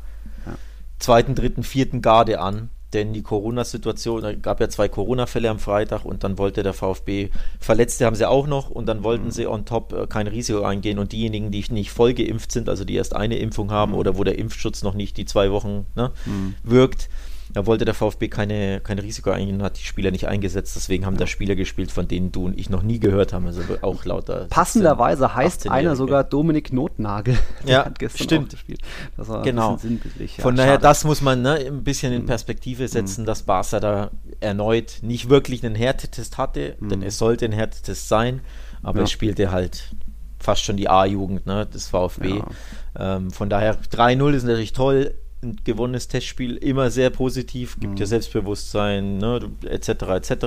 zweiten, 0.99 1.35
dritten, 1.35 1.63
vierten 1.63 2.01
Garde 2.01 2.39
an 2.39 2.69
denn 2.93 3.13
die 3.13 3.21
Corona-Situation, 3.21 4.23
es 4.25 4.41
gab 4.41 4.59
ja 4.59 4.69
zwei 4.69 4.89
Corona-Fälle 4.89 5.49
am 5.49 5.59
Freitag 5.59 6.05
und 6.05 6.23
dann 6.23 6.37
wollte 6.37 6.63
der 6.63 6.73
VfB, 6.73 7.29
Verletzte 7.59 8.05
haben 8.05 8.15
sie 8.15 8.27
auch 8.27 8.47
noch 8.47 8.69
und 8.69 8.85
dann 8.87 9.03
wollten 9.03 9.25
mhm. 9.25 9.31
sie 9.31 9.47
on 9.47 9.65
top 9.65 9.93
äh, 9.93 10.07
kein 10.07 10.27
Risiko 10.27 10.63
eingehen 10.63 10.99
und 10.99 11.11
diejenigen, 11.11 11.51
die 11.51 11.63
nicht 11.69 11.91
voll 11.91 12.13
geimpft 12.13 12.51
sind, 12.51 12.67
also 12.69 12.83
die 12.83 12.95
erst 12.95 13.15
eine 13.15 13.37
Impfung 13.37 13.71
haben 13.71 13.93
mhm. 13.93 13.97
oder 13.97 14.17
wo 14.17 14.23
der 14.23 14.37
Impfschutz 14.37 14.83
noch 14.83 14.93
nicht 14.93 15.17
die 15.17 15.25
zwei 15.25 15.51
Wochen 15.51 15.85
ne, 15.95 16.11
mhm. 16.25 16.55
wirkt, 16.63 17.09
da 17.53 17.65
wollte 17.65 17.85
der 17.85 17.93
VfB 17.93 18.29
keine, 18.29 18.79
kein 18.81 18.99
Risiko 18.99 19.31
eingehen 19.31 19.57
und 19.57 19.63
hat 19.63 19.77
die 19.77 19.83
Spieler 19.83 20.11
nicht 20.11 20.27
eingesetzt. 20.27 20.75
Deswegen 20.75 21.05
haben 21.05 21.17
da 21.17 21.27
Spieler 21.27 21.55
gespielt, 21.55 21.91
von 21.91 22.07
denen 22.07 22.31
du 22.31 22.45
und 22.45 22.57
ich 22.57 22.69
noch 22.69 22.83
nie 22.83 22.99
gehört 22.99 23.33
haben. 23.33 23.45
Also 23.45 23.61
auch 23.81 24.05
lauter. 24.05 24.47
Passenderweise 24.49 25.23
17, 25.23 25.35
heißt 25.35 25.69
einer 25.69 25.95
sogar 25.95 26.23
Dominik 26.23 26.71
Notnagel. 26.71 27.37
Der 27.67 27.91
ja, 27.99 28.09
stimmt. 28.09 28.55
Das 29.17 29.27
war 29.27 29.41
genau. 29.41 29.77
Ja, 29.77 30.43
von 30.43 30.55
daher, 30.55 30.73
schade. 30.73 30.83
das 30.83 31.03
muss 31.03 31.21
man 31.21 31.41
ne, 31.41 31.55
ein 31.55 31.83
bisschen 31.83 32.13
in 32.13 32.23
mhm. 32.23 32.27
Perspektive 32.27 32.87
setzen, 32.87 33.21
mhm. 33.21 33.25
dass 33.25 33.43
Barca 33.43 33.79
da 33.79 34.11
erneut 34.39 34.99
nicht 35.01 35.29
wirklich 35.29 35.65
einen 35.65 35.75
Härtetest 35.75 36.37
hatte, 36.37 36.75
mhm. 36.79 36.89
denn 36.89 37.03
es 37.03 37.17
sollte 37.17 37.45
ein 37.45 37.51
Härtetest 37.51 38.07
sein, 38.07 38.41
aber 38.81 38.99
ja. 38.99 39.03
es 39.03 39.11
spielte 39.11 39.51
halt 39.51 39.93
fast 40.39 40.63
schon 40.63 40.77
die 40.77 40.89
A-Jugend 40.89 41.45
ne, 41.45 41.65
des 41.65 41.87
VfB. 41.87 42.39
Ja. 42.39 43.17
Ähm, 43.17 43.31
von 43.31 43.49
daher 43.49 43.79
3-0 43.79 44.33
ist 44.33 44.43
natürlich 44.43 44.73
toll 44.73 45.13
ein 45.43 45.57
gewonnenes 45.63 46.07
Testspiel 46.07 46.57
immer 46.57 46.91
sehr 46.91 47.09
positiv, 47.09 47.79
gibt 47.79 47.93
mhm. 47.93 47.97
ja 47.97 48.05
Selbstbewusstsein, 48.05 49.17
ne, 49.17 49.39
etc. 49.65 49.89
etc. 49.89 50.45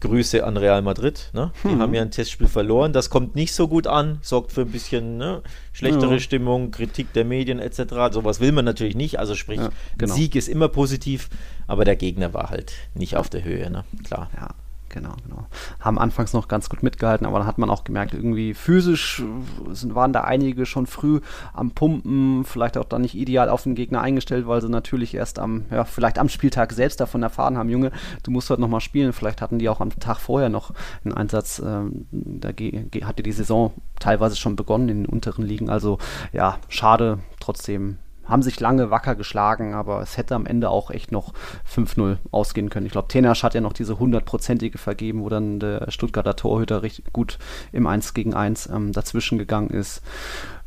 Grüße 0.00 0.44
an 0.44 0.56
Real 0.56 0.82
Madrid. 0.82 1.30
Ne? 1.32 1.52
Die 1.64 1.68
mhm. 1.68 1.82
haben 1.82 1.94
ja 1.94 2.02
ein 2.02 2.10
Testspiel 2.10 2.46
verloren. 2.46 2.92
Das 2.92 3.10
kommt 3.10 3.34
nicht 3.34 3.52
so 3.52 3.68
gut 3.68 3.86
an, 3.86 4.18
sorgt 4.22 4.52
für 4.52 4.62
ein 4.62 4.70
bisschen 4.70 5.16
ne, 5.18 5.42
schlechtere 5.72 6.14
ja. 6.14 6.20
Stimmung, 6.20 6.70
Kritik 6.70 7.12
der 7.12 7.24
Medien 7.24 7.58
etc. 7.58 8.12
Sowas 8.12 8.40
will 8.40 8.52
man 8.52 8.64
natürlich 8.64 8.94
nicht. 8.94 9.18
Also 9.18 9.34
sprich, 9.34 9.60
ja, 9.60 9.70
genau. 9.96 10.14
Sieg 10.14 10.36
ist 10.36 10.48
immer 10.48 10.68
positiv, 10.68 11.28
aber 11.66 11.84
der 11.84 11.96
Gegner 11.96 12.32
war 12.32 12.50
halt 12.50 12.72
nicht 12.94 13.16
auf 13.16 13.28
der 13.28 13.44
Höhe. 13.44 13.70
Ne? 13.70 13.84
Klar. 14.04 14.30
Ja. 14.36 14.54
Genau, 14.90 15.12
genau. 15.22 15.46
Haben 15.80 15.98
anfangs 15.98 16.32
noch 16.32 16.48
ganz 16.48 16.70
gut 16.70 16.82
mitgehalten, 16.82 17.26
aber 17.26 17.38
dann 17.38 17.46
hat 17.46 17.58
man 17.58 17.68
auch 17.68 17.84
gemerkt, 17.84 18.14
irgendwie 18.14 18.54
physisch 18.54 19.22
sind, 19.70 19.94
waren 19.94 20.12
da 20.12 20.22
einige 20.22 20.64
schon 20.64 20.86
früh 20.86 21.20
am 21.52 21.72
Pumpen, 21.72 22.44
vielleicht 22.44 22.78
auch 22.78 22.84
dann 22.84 23.02
nicht 23.02 23.14
ideal 23.14 23.50
auf 23.50 23.64
den 23.64 23.74
Gegner 23.74 24.00
eingestellt, 24.00 24.46
weil 24.46 24.62
sie 24.62 24.70
natürlich 24.70 25.14
erst 25.14 25.38
am, 25.38 25.66
ja, 25.70 25.84
vielleicht 25.84 26.18
am 26.18 26.28
Spieltag 26.28 26.72
selbst 26.72 27.00
davon 27.00 27.22
erfahren 27.22 27.58
haben, 27.58 27.68
Junge, 27.68 27.92
du 28.22 28.30
musst 28.30 28.48
heute 28.50 28.60
nochmal 28.60 28.80
spielen. 28.80 29.12
Vielleicht 29.12 29.42
hatten 29.42 29.58
die 29.58 29.68
auch 29.68 29.80
am 29.80 29.90
Tag 29.90 30.18
vorher 30.18 30.48
noch 30.48 30.72
einen 31.04 31.14
Einsatz, 31.14 31.62
ähm, 31.64 32.06
da 32.10 32.48
hatte 32.48 33.22
die 33.22 33.32
Saison 33.32 33.72
teilweise 34.00 34.36
schon 34.36 34.56
begonnen 34.56 34.88
in 34.88 35.02
den 35.04 35.06
unteren 35.06 35.44
Ligen. 35.44 35.68
Also 35.68 35.98
ja, 36.32 36.58
schade, 36.68 37.18
trotzdem 37.40 37.98
haben 38.28 38.42
sich 38.42 38.60
lange 38.60 38.90
wacker 38.90 39.14
geschlagen, 39.14 39.74
aber 39.74 40.00
es 40.00 40.16
hätte 40.16 40.34
am 40.34 40.46
Ende 40.46 40.70
auch 40.70 40.90
echt 40.90 41.12
noch 41.12 41.32
5-0 41.72 42.18
ausgehen 42.30 42.70
können. 42.70 42.86
Ich 42.86 42.92
glaube, 42.92 43.08
Tenasch 43.08 43.42
hat 43.42 43.54
ja 43.54 43.60
noch 43.60 43.72
diese 43.72 43.98
hundertprozentige 43.98 44.78
vergeben, 44.78 45.22
wo 45.22 45.28
dann 45.28 45.60
der 45.60 45.90
Stuttgarter 45.90 46.36
Torhüter 46.36 46.82
richtig 46.82 47.12
gut 47.12 47.38
im 47.72 47.86
1 47.86 48.14
gegen 48.14 48.34
1 48.34 48.66
ähm, 48.66 48.92
dazwischen 48.92 49.38
gegangen 49.38 49.70
ist. 49.70 50.02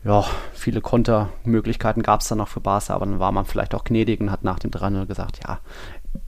Ja, 0.03 0.25
viele 0.53 0.81
Kontermöglichkeiten 0.81 2.01
gab 2.01 2.21
es 2.21 2.27
dann 2.27 2.39
noch 2.39 2.47
für 2.47 2.59
Barca, 2.59 2.95
aber 2.95 3.05
dann 3.05 3.19
war 3.19 3.31
man 3.31 3.45
vielleicht 3.45 3.75
auch 3.75 3.83
gnädig 3.83 4.19
und 4.19 4.31
hat 4.31 4.43
nach 4.43 4.57
dem 4.57 4.71
3-0 4.71 5.05
gesagt, 5.05 5.41
ja, 5.43 5.59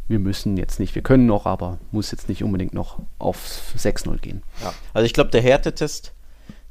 wir 0.07 0.19
müssen 0.19 0.57
jetzt 0.57 0.79
nicht, 0.79 0.93
wir 0.93 1.01
können 1.01 1.25
noch, 1.25 1.47
aber 1.47 1.79
muss 1.91 2.11
jetzt 2.11 2.29
nicht 2.29 2.43
unbedingt 2.43 2.73
noch 2.73 2.99
auf 3.17 3.73
6-0 3.75 4.19
gehen. 4.19 4.43
Ja. 4.61 4.73
Also 4.93 5.05
ich 5.05 5.13
glaube, 5.13 5.31
der 5.31 5.41
Härtetest 5.41 6.13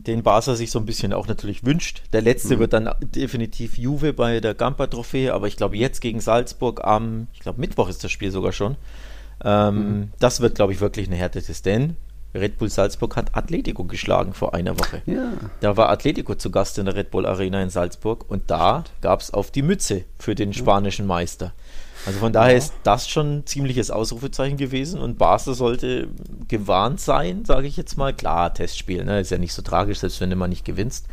den 0.07 0.23
Barca 0.23 0.55
sich 0.55 0.71
so 0.71 0.79
ein 0.79 0.87
bisschen 0.87 1.13
auch 1.13 1.29
natürlich 1.29 1.65
wünscht. 1.65 2.03
Der 2.13 2.23
letzte 2.23 2.57
mhm. 2.57 2.61
wird 2.61 2.73
dann 2.73 2.91
definitiv 3.01 3.79
Juve 3.79 4.13
bei 4.13 4.41
der 4.41 4.55
Gampa-Trophäe, 4.55 5.33
aber 5.33 5.47
ich 5.47 5.57
glaube 5.57 5.77
jetzt 5.77 6.01
gegen 6.01 6.21
Salzburg 6.21 6.85
am, 6.85 7.29
ich 7.33 7.41
glaube 7.41 7.61
Mittwoch 7.61 7.89
ist 7.89 8.03
das 8.03 8.11
Spiel 8.11 8.31
sogar 8.31 8.53
schon. 8.53 8.77
Ähm, 9.45 9.75
mhm. 9.77 10.13
Das 10.19 10.41
wird, 10.41 10.55
glaube 10.55 10.73
ich, 10.73 10.81
wirklich 10.81 11.07
eine 11.07 11.17
Härtetes, 11.17 11.63
denn 11.63 11.97
Red 12.35 12.59
Bull 12.59 12.71
Salzburg 12.71 13.17
hat 13.17 13.37
Atletico 13.37 13.85
geschlagen 13.85 14.33
vor 14.33 14.55
einer 14.55 14.79
Woche. 14.79 15.03
Ja. 15.07 15.33
Da 15.61 15.77
war 15.77 15.91
Atletico 15.91 16.35
zu 16.35 16.51
Gast 16.51 16.79
in 16.79 16.87
der 16.87 16.97
Red 16.97 17.11
Bull 17.11 17.27
Arena 17.27 17.63
in 17.63 17.71
Salzburg 17.71 18.25
und 18.29 18.51
da 18.51 18.85
gab 19.01 19.21
es 19.21 19.33
auf 19.33 19.51
die 19.51 19.63
Mütze 19.63 20.05
für 20.19 20.35
den 20.35 20.53
spanischen 20.53 21.07
Meister. 21.07 21.53
Also 22.07 22.19
von 22.19 22.33
daher 22.33 22.53
ja. 22.53 22.59
ist 22.59 22.75
das 22.83 23.09
schon 23.09 23.39
ein 23.39 23.47
ziemliches 23.47 23.91
Ausrufezeichen 23.91 24.57
gewesen 24.57 25.01
und 25.01 25.19
Barca 25.19 25.55
sollte 25.55 26.09
gewarnt 26.49 27.01
sein, 27.01 27.45
sage 27.45 27.67
ich 27.67 27.77
jetzt 27.77 27.97
mal. 27.97 28.13
Klar, 28.13 28.53
Testspiel, 28.53 29.05
ne? 29.05 29.21
ist 29.21 29.31
ja 29.31 29.39
nicht 29.39 29.53
so 29.53 29.63
tragisch, 29.63 29.99
selbst 29.99 30.21
wenn 30.21 30.31
du 30.31 30.37
mal 30.37 30.49
nicht 30.49 30.65
gewinnst. 30.65 31.07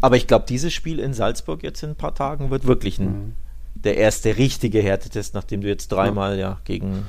Aber 0.00 0.16
ich 0.16 0.26
glaube, 0.26 0.44
dieses 0.48 0.72
Spiel 0.72 1.00
in 1.00 1.14
Salzburg 1.14 1.62
jetzt 1.62 1.82
in 1.82 1.90
ein 1.90 1.96
paar 1.96 2.14
Tagen 2.14 2.50
wird 2.50 2.66
wirklich 2.66 2.98
ein, 2.98 3.06
mhm. 3.06 3.32
der 3.74 3.96
erste 3.96 4.36
richtige 4.36 4.80
Härtetest, 4.80 5.34
nachdem 5.34 5.60
du 5.60 5.68
jetzt 5.68 5.88
dreimal 5.88 6.38
ja, 6.38 6.60
gegen 6.64 7.06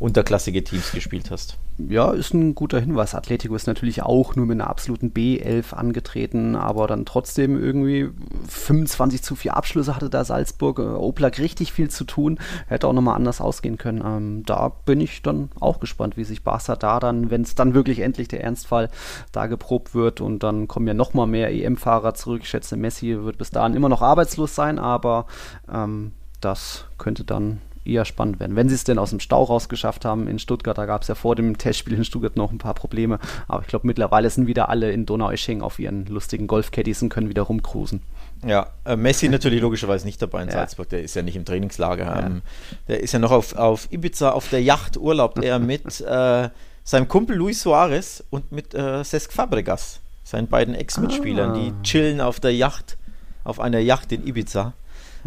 unterklassige 0.00 0.62
Teams 0.62 0.92
gespielt 0.92 1.30
hast. 1.30 1.58
Ja, 1.78 2.12
ist 2.12 2.34
ein 2.34 2.54
guter 2.54 2.80
Hinweis. 2.80 3.14
Atletico 3.14 3.54
ist 3.54 3.66
natürlich 3.66 4.02
auch 4.02 4.36
nur 4.36 4.46
mit 4.46 4.60
einer 4.60 4.70
absoluten 4.70 5.12
B11 5.12 5.74
angetreten, 5.74 6.56
aber 6.56 6.86
dann 6.86 7.04
trotzdem 7.04 7.60
irgendwie 7.60 8.08
25 8.48 9.22
zu 9.22 9.36
4 9.36 9.56
Abschlüsse 9.56 9.94
hatte 9.96 10.10
da 10.10 10.24
Salzburg. 10.24 10.78
Äh, 10.78 10.82
Oblak 10.82 11.38
richtig 11.38 11.72
viel 11.72 11.90
zu 11.90 12.04
tun, 12.04 12.38
hätte 12.66 12.86
auch 12.86 12.92
nochmal 12.92 13.16
anders 13.16 13.40
ausgehen 13.40 13.78
können. 13.78 14.02
Ähm, 14.04 14.42
da 14.44 14.68
bin 14.68 15.00
ich 15.00 15.22
dann 15.22 15.50
auch 15.60 15.80
gespannt, 15.80 16.16
wie 16.16 16.24
sich 16.24 16.44
Barca 16.44 16.76
da 16.76 17.00
dann, 17.00 17.30
wenn 17.30 17.42
es 17.42 17.54
dann 17.54 17.74
wirklich 17.74 18.00
endlich 18.00 18.28
der 18.28 18.42
Ernstfall 18.42 18.90
da 19.32 19.46
geprobt 19.46 19.94
wird 19.94 20.20
und 20.20 20.42
dann 20.42 20.68
kommen 20.68 20.86
ja 20.86 20.94
nochmal 20.94 21.26
mehr 21.26 21.52
EM-Fahrer 21.52 22.14
zurück. 22.14 22.42
Ich 22.42 22.48
schätze, 22.48 22.76
Messi 22.76 23.16
wird 23.22 23.38
bis 23.38 23.50
dahin 23.50 23.74
immer 23.74 23.88
noch 23.88 24.02
arbeitslos 24.02 24.54
sein, 24.54 24.78
aber 24.78 25.26
ähm, 25.72 26.12
das 26.40 26.84
könnte 26.98 27.24
dann 27.24 27.60
eher 27.88 28.04
spannend 28.04 28.40
werden. 28.40 28.56
Wenn 28.56 28.68
sie 28.68 28.74
es 28.74 28.84
denn 28.84 28.98
aus 28.98 29.10
dem 29.10 29.20
Stau 29.20 29.42
rausgeschafft 29.44 30.04
haben 30.04 30.28
in 30.28 30.38
Stuttgart, 30.38 30.76
da 30.76 30.86
gab 30.86 31.02
es 31.02 31.08
ja 31.08 31.14
vor 31.14 31.34
dem 31.36 31.58
Testspiel 31.58 31.94
in 31.94 32.04
Stuttgart 32.04 32.36
noch 32.36 32.52
ein 32.52 32.58
paar 32.58 32.74
Probleme, 32.74 33.18
aber 33.46 33.62
ich 33.62 33.68
glaube 33.68 33.86
mittlerweile 33.86 34.28
sind 34.30 34.46
wieder 34.46 34.68
alle 34.68 34.90
in 34.92 35.06
Donaueschingen 35.06 35.62
auf 35.62 35.78
ihren 35.78 36.06
lustigen 36.06 36.46
Golfcaddies 36.46 37.02
und 37.02 37.08
können 37.08 37.28
wieder 37.28 37.42
rumcruisen. 37.42 38.02
Ja, 38.46 38.68
äh, 38.84 38.96
Messi 38.96 39.28
natürlich 39.28 39.60
logischerweise 39.60 40.06
nicht 40.06 40.22
dabei 40.22 40.42
in 40.42 40.48
ja. 40.48 40.54
Salzburg, 40.54 40.88
der 40.88 41.02
ist 41.02 41.14
ja 41.16 41.22
nicht 41.22 41.36
im 41.36 41.44
Trainingslager. 41.44 42.04
Ja. 42.04 42.26
Ähm, 42.26 42.42
der 42.86 43.00
ist 43.00 43.12
ja 43.12 43.18
noch 43.18 43.32
auf, 43.32 43.56
auf 43.56 43.90
Ibiza 43.90 44.30
auf 44.30 44.48
der 44.48 44.62
Yacht, 44.62 44.96
urlaubt 44.96 45.42
er 45.42 45.58
mit 45.58 46.00
äh, 46.00 46.48
seinem 46.84 47.08
Kumpel 47.08 47.36
Luis 47.36 47.60
Suarez 47.62 48.22
und 48.30 48.52
mit 48.52 48.74
äh, 48.74 49.02
Cesc 49.02 49.32
Fabregas, 49.32 50.00
seinen 50.24 50.46
beiden 50.46 50.74
Ex-Mitspielern, 50.74 51.50
ah. 51.50 51.54
die 51.54 51.72
chillen 51.82 52.20
auf 52.20 52.38
der 52.40 52.54
Yacht, 52.54 52.96
auf 53.44 53.60
einer 53.60 53.80
Yacht 53.80 54.12
in 54.12 54.26
Ibiza. 54.26 54.72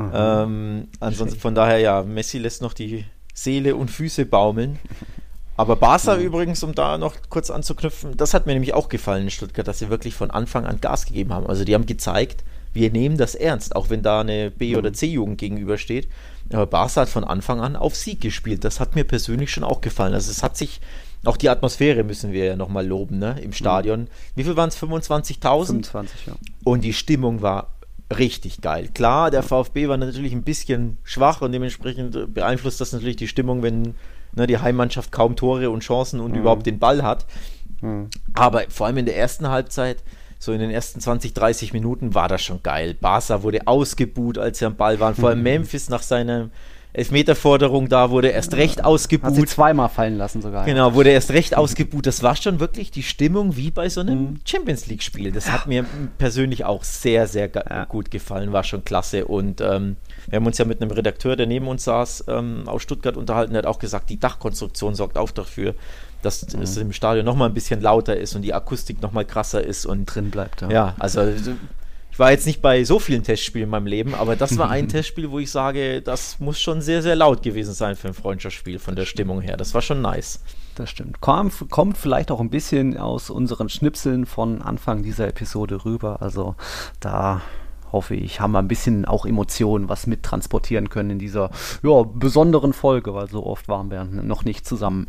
Mhm. 0.08 0.12
Ähm, 0.14 0.88
ansonsten 1.00 1.40
von 1.40 1.56
daher 1.56 1.80
ja, 1.80 2.04
Messi 2.04 2.38
lässt 2.38 2.62
noch 2.62 2.74
die 2.74 3.06
Seele 3.34 3.76
und 3.76 3.90
Füße 3.90 4.26
baumeln. 4.26 4.80
Aber 5.58 5.76
Barca 5.76 6.16
mhm. 6.16 6.24
übrigens, 6.24 6.64
um 6.64 6.74
da 6.74 6.98
noch 6.98 7.16
kurz 7.30 7.50
anzuknüpfen, 7.50 8.18
das 8.18 8.34
hat 8.34 8.46
mir 8.46 8.54
nämlich 8.54 8.74
auch 8.74 8.90
gefallen 8.90 9.24
in 9.24 9.30
Stuttgart, 9.30 9.68
dass 9.68 9.80
sie 9.80 9.90
wirklich 9.90 10.16
von 10.16 10.32
Anfang 10.32 10.66
an 10.66 10.82
Gas 10.82 11.06
gegeben 11.06 11.34
haben. 11.34 11.46
Also 11.48 11.66
die 11.66 11.76
haben 11.76 11.86
gezeigt, 11.86 12.44
wir 12.74 12.90
nehmen 12.92 13.18
das 13.18 13.36
ernst, 13.36 13.76
auch 13.76 13.90
wenn 13.90 14.02
da 14.02 14.22
eine 14.22 14.50
B- 14.50 14.76
oder 14.76 14.90
mhm. 14.90 14.96
C-Jugend 14.96 15.38
gegenübersteht. 15.38 16.08
Aber 16.52 16.66
Barca 16.66 17.02
hat 17.02 17.10
von 17.10 17.24
Anfang 17.24 17.62
an 17.62 17.76
auf 17.76 17.96
Sieg 17.96 18.22
gespielt. 18.22 18.64
Das 18.64 18.80
hat 18.80 18.96
mir 18.96 19.04
persönlich 19.04 19.52
schon 19.52 19.64
auch 19.64 19.82
gefallen. 19.82 20.14
Also 20.14 20.32
es 20.32 20.42
hat 20.42 20.58
sich, 20.58 20.82
auch 21.24 21.38
die 21.38 21.50
Atmosphäre 21.50 22.04
müssen 22.04 22.32
wir 22.32 22.46
ja 22.46 22.56
nochmal 22.56 22.86
loben, 22.88 23.20
ne, 23.20 23.40
im 23.42 23.54
Stadion. 23.54 24.02
Mhm. 24.02 24.08
Wie 24.36 24.44
viel 24.44 24.56
waren 24.56 24.70
es? 24.70 24.78
25.000? 24.78 25.66
25, 25.66 26.26
ja. 26.28 26.34
Und 26.64 26.82
die 26.82 26.94
Stimmung 26.94 27.42
war 27.42 27.72
richtig 28.18 28.62
geil. 28.62 28.90
Klar, 28.94 29.32
der 29.32 29.44
VfB 29.44 29.88
war 29.88 29.98
natürlich 29.98 30.34
ein 30.34 30.44
bisschen 30.44 30.98
schwach 31.04 31.42
und 31.42 31.52
dementsprechend 31.52 32.34
beeinflusst 32.34 32.82
das 32.82 32.94
natürlich 32.94 33.16
die 33.16 33.28
Stimmung, 33.28 33.64
wenn 33.64 33.96
ne, 34.34 34.48
die 34.48 34.58
Heimmannschaft 34.58 35.12
kaum 35.12 35.36
Tore 35.36 35.70
und 35.70 35.82
Chancen 35.82 36.20
und 36.20 36.32
mhm. 36.32 36.40
überhaupt 36.40 36.66
den 36.66 36.80
Ball 36.80 37.04
hat. 37.04 37.26
Mhm. 37.82 38.10
Aber 38.34 38.64
vor 38.70 38.88
allem 38.88 38.98
in 38.98 39.06
der 39.06 39.18
ersten 39.18 39.50
Halbzeit, 39.50 40.04
so 40.40 40.52
in 40.54 40.60
den 40.60 40.72
ersten 40.72 41.00
20, 41.00 41.34
30 41.34 41.74
Minuten 41.74 42.16
war 42.16 42.28
das 42.28 42.42
schon 42.42 42.64
geil. 42.64 42.96
Barca 43.00 43.44
wurde 43.44 43.68
ausgebuht, 43.68 44.38
als 44.38 44.60
sie 44.60 44.66
am 44.66 44.76
Ball 44.76 45.00
waren. 45.00 45.16
Vor 45.16 45.30
allem 45.30 45.40
mhm. 45.40 45.44
Memphis 45.44 45.90
nach 45.90 46.02
seinem 46.02 46.52
Elfmeterforderung 46.94 47.88
da 47.88 48.10
wurde 48.10 48.30
erst 48.30 48.54
recht 48.56 48.84
ausgebuht. 48.84 49.30
Hat 49.30 49.36
sie 49.36 49.46
zweimal 49.46 49.88
fallen 49.88 50.18
lassen 50.18 50.42
sogar. 50.42 50.66
Genau, 50.66 50.94
wurde 50.94 51.10
erst 51.12 51.32
recht 51.32 51.56
ausgebuht. 51.56 52.06
Das 52.06 52.22
war 52.22 52.36
schon 52.36 52.60
wirklich 52.60 52.92
die 52.92 53.04
Stimmung 53.04 53.56
wie 53.56 53.72
bei 53.72 53.88
so 53.88 54.02
einem 54.02 54.20
mhm. 54.20 54.40
Champions 54.46 54.88
League 54.88 55.02
Spiel. 55.02 55.32
Das 55.32 55.50
hat 55.50 55.68
mir 55.68 55.86
persönlich 56.18 56.66
auch 56.66 56.84
sehr, 56.84 57.28
sehr 57.28 57.50
ja. 57.54 57.86
gut 57.86 58.12
gefallen. 58.12 58.52
War 58.52 58.66
schon 58.66 58.84
klasse. 58.84 59.26
Und 59.26 59.62
ähm, 59.62 59.96
wir 60.28 60.38
haben 60.38 60.46
uns 60.46 60.58
ja 60.58 60.66
mit 60.66 60.82
einem 60.82 60.92
Redakteur, 60.92 61.38
der 61.38 61.48
neben 61.48 61.68
uns 61.68 61.86
saß, 61.86 62.26
ähm, 62.28 62.64
aus 62.66 62.82
Stuttgart 62.82 63.16
unterhalten. 63.16 63.54
Der 63.54 63.60
hat 63.60 63.68
auch 63.68 63.80
gesagt, 63.80 64.10
die 64.10 64.20
Dachkonstruktion 64.20 64.94
sorgt 64.94 65.18
auch 65.18 65.32
dafür, 65.32 65.76
dass 66.22 66.54
mhm. 66.54 66.62
es 66.62 66.76
im 66.76 66.92
Stadion 66.92 67.26
nochmal 67.26 67.50
ein 67.50 67.54
bisschen 67.54 67.80
lauter 67.82 68.18
ist 68.18 68.36
und 68.36 68.42
die 68.42 68.54
Akustik 68.54 69.02
nochmal 69.02 69.24
krasser 69.24 69.64
ist 69.64 69.86
und 69.86 70.06
drin 70.06 70.30
bleibt. 70.30 70.62
Ja, 70.62 70.70
ja 70.70 70.96
also 71.00 71.22
ich 72.12 72.20
war 72.20 72.32
jetzt 72.32 72.46
nicht 72.46 72.62
bei 72.62 72.84
so 72.84 73.00
vielen 73.00 73.24
Testspielen 73.24 73.66
in 73.66 73.70
meinem 73.70 73.88
Leben, 73.88 74.14
aber 74.14 74.36
das 74.36 74.58
war 74.58 74.70
ein 74.70 74.88
Testspiel, 74.90 75.32
wo 75.32 75.40
ich 75.40 75.50
sage, 75.50 76.02
das 76.02 76.40
muss 76.40 76.60
schon 76.60 76.82
sehr, 76.82 77.02
sehr 77.02 77.16
laut 77.16 77.42
gewesen 77.42 77.74
sein 77.74 77.96
für 77.96 78.10
ein 78.10 78.14
Freundschaftsspiel 78.14 78.80
von 78.80 78.96
der 78.96 79.06
Stimmung 79.06 79.42
her. 79.42 79.58
Das 79.58 79.74
war 79.74 79.82
schon 79.82 80.02
nice. 80.02 80.42
Das 80.76 80.90
stimmt. 80.90 81.22
Kommt, 81.22 81.70
kommt 81.70 81.98
vielleicht 81.98 82.32
auch 82.32 82.40
ein 82.40 82.50
bisschen 82.50 82.98
aus 82.98 83.30
unseren 83.30 83.70
Schnipseln 83.70 84.26
von 84.26 84.62
Anfang 84.62 85.04
dieser 85.04 85.28
Episode 85.28 85.86
rüber. 85.86 86.22
Also 86.22 86.56
da 87.00 87.42
hoffe 87.92 88.16
ich, 88.16 88.40
haben 88.40 88.52
wir 88.52 88.60
ein 88.60 88.68
bisschen 88.68 89.06
auch 89.06 89.26
Emotionen, 89.26 89.90
was 89.90 90.08
mittransportieren 90.08 90.90
können 90.90 91.12
in 91.12 91.20
dieser 91.20 91.52
ja, 91.84 92.04
besonderen 92.04 92.74
Folge, 92.74 93.14
weil 93.14 93.30
so 93.30 93.46
oft 93.46 93.68
waren 93.68 93.92
wir 93.92 94.04
noch 94.06 94.46
nicht 94.46 94.66
zusammen 94.66 95.08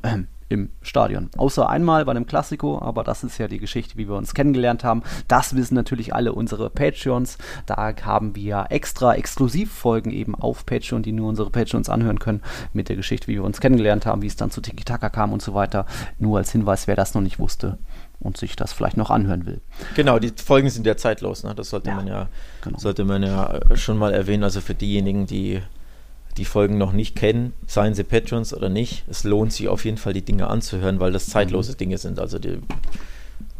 im 0.53 0.71
Stadion. 0.83 1.31
Außer 1.37 1.69
einmal 1.69 2.05
bei 2.05 2.11
einem 2.11 2.27
Klassiko, 2.27 2.81
aber 2.81 3.05
das 3.05 3.25
ist 3.25 3.39
ja 3.39 3.49
die 3.49 3.59
Geschichte, 3.59 3.97
wie 3.97 4.09
wir 4.09 4.17
uns 4.17 4.35
kennengelernt 4.35 4.85
haben. 4.85 5.03
Das 5.29 5.57
wissen 5.57 5.75
natürlich 5.75 6.15
alle 6.15 6.33
unsere 6.33 6.69
Patreons. 6.71 7.39
Da 7.67 7.95
haben 8.03 8.37
wir 8.37 8.67
extra 8.69 9.15
Exklusivfolgen 9.15 10.13
eben 10.13 10.35
auf 10.35 10.67
Patreon, 10.67 11.03
die 11.03 11.13
nur 11.13 11.29
unsere 11.29 11.51
Patreons 11.51 11.89
anhören 11.89 12.19
können, 12.19 12.43
mit 12.73 12.89
der 12.89 12.97
Geschichte, 12.97 13.29
wie 13.29 13.35
wir 13.35 13.45
uns 13.45 13.61
kennengelernt 13.61 14.07
haben, 14.07 14.23
wie 14.23 14.27
es 14.27 14.37
dann 14.37 14.51
zu 14.51 14.61
Tiki 14.61 14.85
Taka 14.85 15.09
kam 15.09 15.33
und 15.33 15.43
so 15.43 15.55
weiter. 15.55 15.87
Nur 16.19 16.39
als 16.39 16.53
Hinweis, 16.53 16.87
wer 16.87 16.97
das 16.97 17.15
noch 17.15 17.23
nicht 17.23 17.39
wusste 17.39 17.79
und 18.21 18.37
sich 18.37 18.55
das 18.55 18.73
vielleicht 18.73 18.97
noch 18.97 19.11
anhören 19.11 19.47
will. 19.47 19.61
Genau, 19.97 20.19
die 20.19 20.33
Folgen 20.37 20.71
sind 20.71 20.87
ja 20.87 20.97
zeitlos, 20.97 21.43
ne? 21.43 21.55
Das 21.55 21.71
sollte 21.71 21.91
ja, 21.91 21.97
man 21.97 22.07
ja, 22.07 22.29
genau. 22.61 22.79
sollte 22.79 23.05
man 23.05 23.23
ja 23.23 23.59
schon 23.75 23.99
mal 23.99 24.13
erwähnen. 24.13 24.45
Also 24.45 24.61
für 24.61 24.75
diejenigen, 24.75 25.27
die 25.27 25.61
die 26.37 26.45
Folgen 26.45 26.79
noch 26.79 26.93
nicht 26.93 27.15
kennen, 27.17 27.53
seien 27.67 27.95
sie 27.95 28.05
Patrons 28.05 28.55
oder 28.55 28.69
nicht, 28.69 29.05
es 29.09 29.25
lohnt 29.25 29.53
sich 29.53 29.69
auf 29.69 29.85
jeden 29.85 29.99
Fall, 29.99 30.13
die 30.13 30.25
Dinge 30.25 30.49
anzuhören, 30.49 31.01
weil 31.01 31.13
das 31.13 31.27
zeitlose 31.27 31.73
mhm. 31.73 31.77
Dinge 31.77 31.99
sind. 31.99 32.19
Also 32.19 32.39
die, 32.39 32.59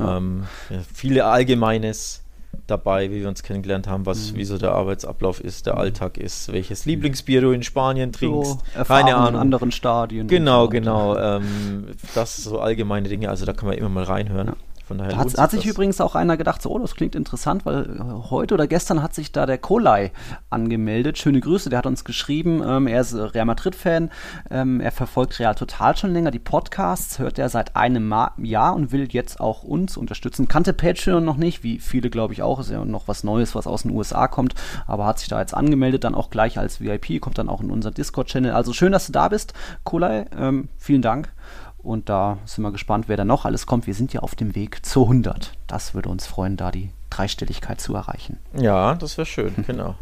ähm, 0.01 0.45
ja, 0.71 0.79
viele 0.93 1.27
Allgemeines 1.27 2.23
dabei, 2.67 3.11
wie 3.11 3.21
wir 3.21 3.29
uns 3.29 3.43
kennengelernt 3.43 3.89
haben, 3.89 4.07
was, 4.07 4.33
mhm. 4.33 4.37
wie 4.37 4.45
so 4.45 4.59
der 4.59 4.73
Arbeitsablauf 4.73 5.41
ist, 5.41 5.67
der 5.67 5.75
mhm. 5.75 5.81
Alltag 5.81 6.17
ist, 6.17 6.53
welches 6.53 6.85
Lieblingsbier 6.85 7.41
du 7.41 7.51
in 7.51 7.63
Spanien 7.63 8.13
trinkst, 8.13 8.59
so, 8.75 8.85
keine 8.85 9.17
Ahnung. 9.17 9.35
in 9.35 9.41
anderen 9.41 9.73
Stadien. 9.73 10.29
Genau, 10.29 10.65
so 10.65 10.71
genau. 10.71 11.17
Ähm, 11.19 11.87
das 12.15 12.37
so 12.37 12.59
allgemeine 12.61 13.09
Dinge, 13.09 13.29
also 13.29 13.45
da 13.45 13.53
kann 13.53 13.69
man 13.69 13.77
immer 13.77 13.89
mal 13.89 14.05
reinhören. 14.05 14.49
Ja. 14.49 14.57
Von 14.87 14.99
daher 14.99 15.17
hat, 15.17 15.39
hat 15.39 15.51
sich 15.53 15.63
das. 15.63 15.71
übrigens 15.71 16.01
auch 16.01 16.15
einer 16.15 16.37
gedacht, 16.37 16.61
so, 16.61 16.71
oh, 16.71 16.79
das 16.79 16.95
klingt 16.95 17.15
interessant, 17.15 17.65
weil 17.65 17.85
äh, 17.85 18.31
heute 18.31 18.55
oder 18.55 18.67
gestern 18.67 19.03
hat 19.03 19.15
sich 19.15 19.31
da 19.31 19.47
der 19.47 19.59
Kolai 19.59 20.11
angemeldet. 20.51 21.19
Schöne 21.19 21.41
Grüße, 21.41 21.71
der 21.71 21.79
hat 21.79 21.87
uns 21.87 22.05
geschrieben, 22.05 22.63
ähm, 22.67 22.87
er 22.87 23.01
ist 23.01 23.15
Real 23.15 23.45
Madrid-Fan, 23.45 24.11
ähm, 24.51 24.81
er 24.81 24.91
verfolgt 24.91 25.39
Real 25.39 25.55
total 25.55 25.97
schon 25.97 26.13
länger. 26.13 26.31
Die 26.31 26.41
Podcasts 26.41 27.19
hört 27.19 27.39
er 27.39 27.49
seit 27.49 27.77
einem 27.77 28.09
Ma 28.09 28.33
Jahr 28.39 28.75
und 28.75 28.93
will 28.93 29.09
jetzt 29.13 29.41
auch 29.41 29.63
uns 29.63 29.97
unterstützen. 29.97 30.49
Kannte 30.49 30.73
Patreon 30.73 31.25
noch 31.25 31.37
nicht, 31.37 31.63
wie 31.63 31.79
viele 31.79 32.11
glaube 32.11 32.33
ich 32.33 32.43
auch, 32.43 32.59
ist 32.59 32.71
ja 32.71 32.85
noch 32.85 33.07
was 33.07 33.23
Neues, 33.23 33.55
was 33.55 33.67
aus 33.67 33.83
den 33.83 33.93
USA 33.93 34.27
kommt, 34.27 34.55
aber 34.87 35.07
hat 35.07 35.21
sich 35.21 35.29
da 35.29 35.41
jetzt 35.41 35.55
angemeldet, 35.55 36.05
dann 36.05 36.15
auch 36.15 36.31
gleich 36.31 36.59
als 36.59 36.81
VIP, 36.81 37.21
kommt 37.21 37.39
dann 37.39 37.49
auch 37.49 37.61
in 37.61 37.71
unseren 37.71 37.95
Discord-Channel. 37.95 38.53
Also 38.53 38.73
schön, 38.73 38.93
dass 38.93 39.07
du 39.07 39.13
da 39.13 39.29
bist, 39.29 39.55
Kolai, 39.85 40.27
ähm, 40.37 40.69
vielen 40.77 41.03
Dank. 41.03 41.33
Und 41.83 42.09
da 42.09 42.39
sind 42.45 42.63
wir 42.63 42.73
gespannt, 42.73 43.09
wer 43.09 43.17
da 43.17 43.25
noch 43.25 43.45
alles 43.45 43.67
kommt. 43.67 43.87
Wir 43.87 43.95
sind 43.95 44.13
ja 44.13 44.21
auf 44.21 44.35
dem 44.35 44.55
Weg 44.55 44.85
zu 44.87 45.03
100. 45.03 45.53
Das 45.67 45.95
würde 45.95 46.09
uns 46.09 46.27
freuen, 46.27 46.57
da 46.57 46.71
die 46.71 46.91
Dreistelligkeit 47.11 47.81
zu 47.81 47.95
erreichen. 47.95 48.39
Ja, 48.57 48.95
das 48.95 49.19
wäre 49.19 49.27
schön, 49.27 49.55
genau. 49.67 49.97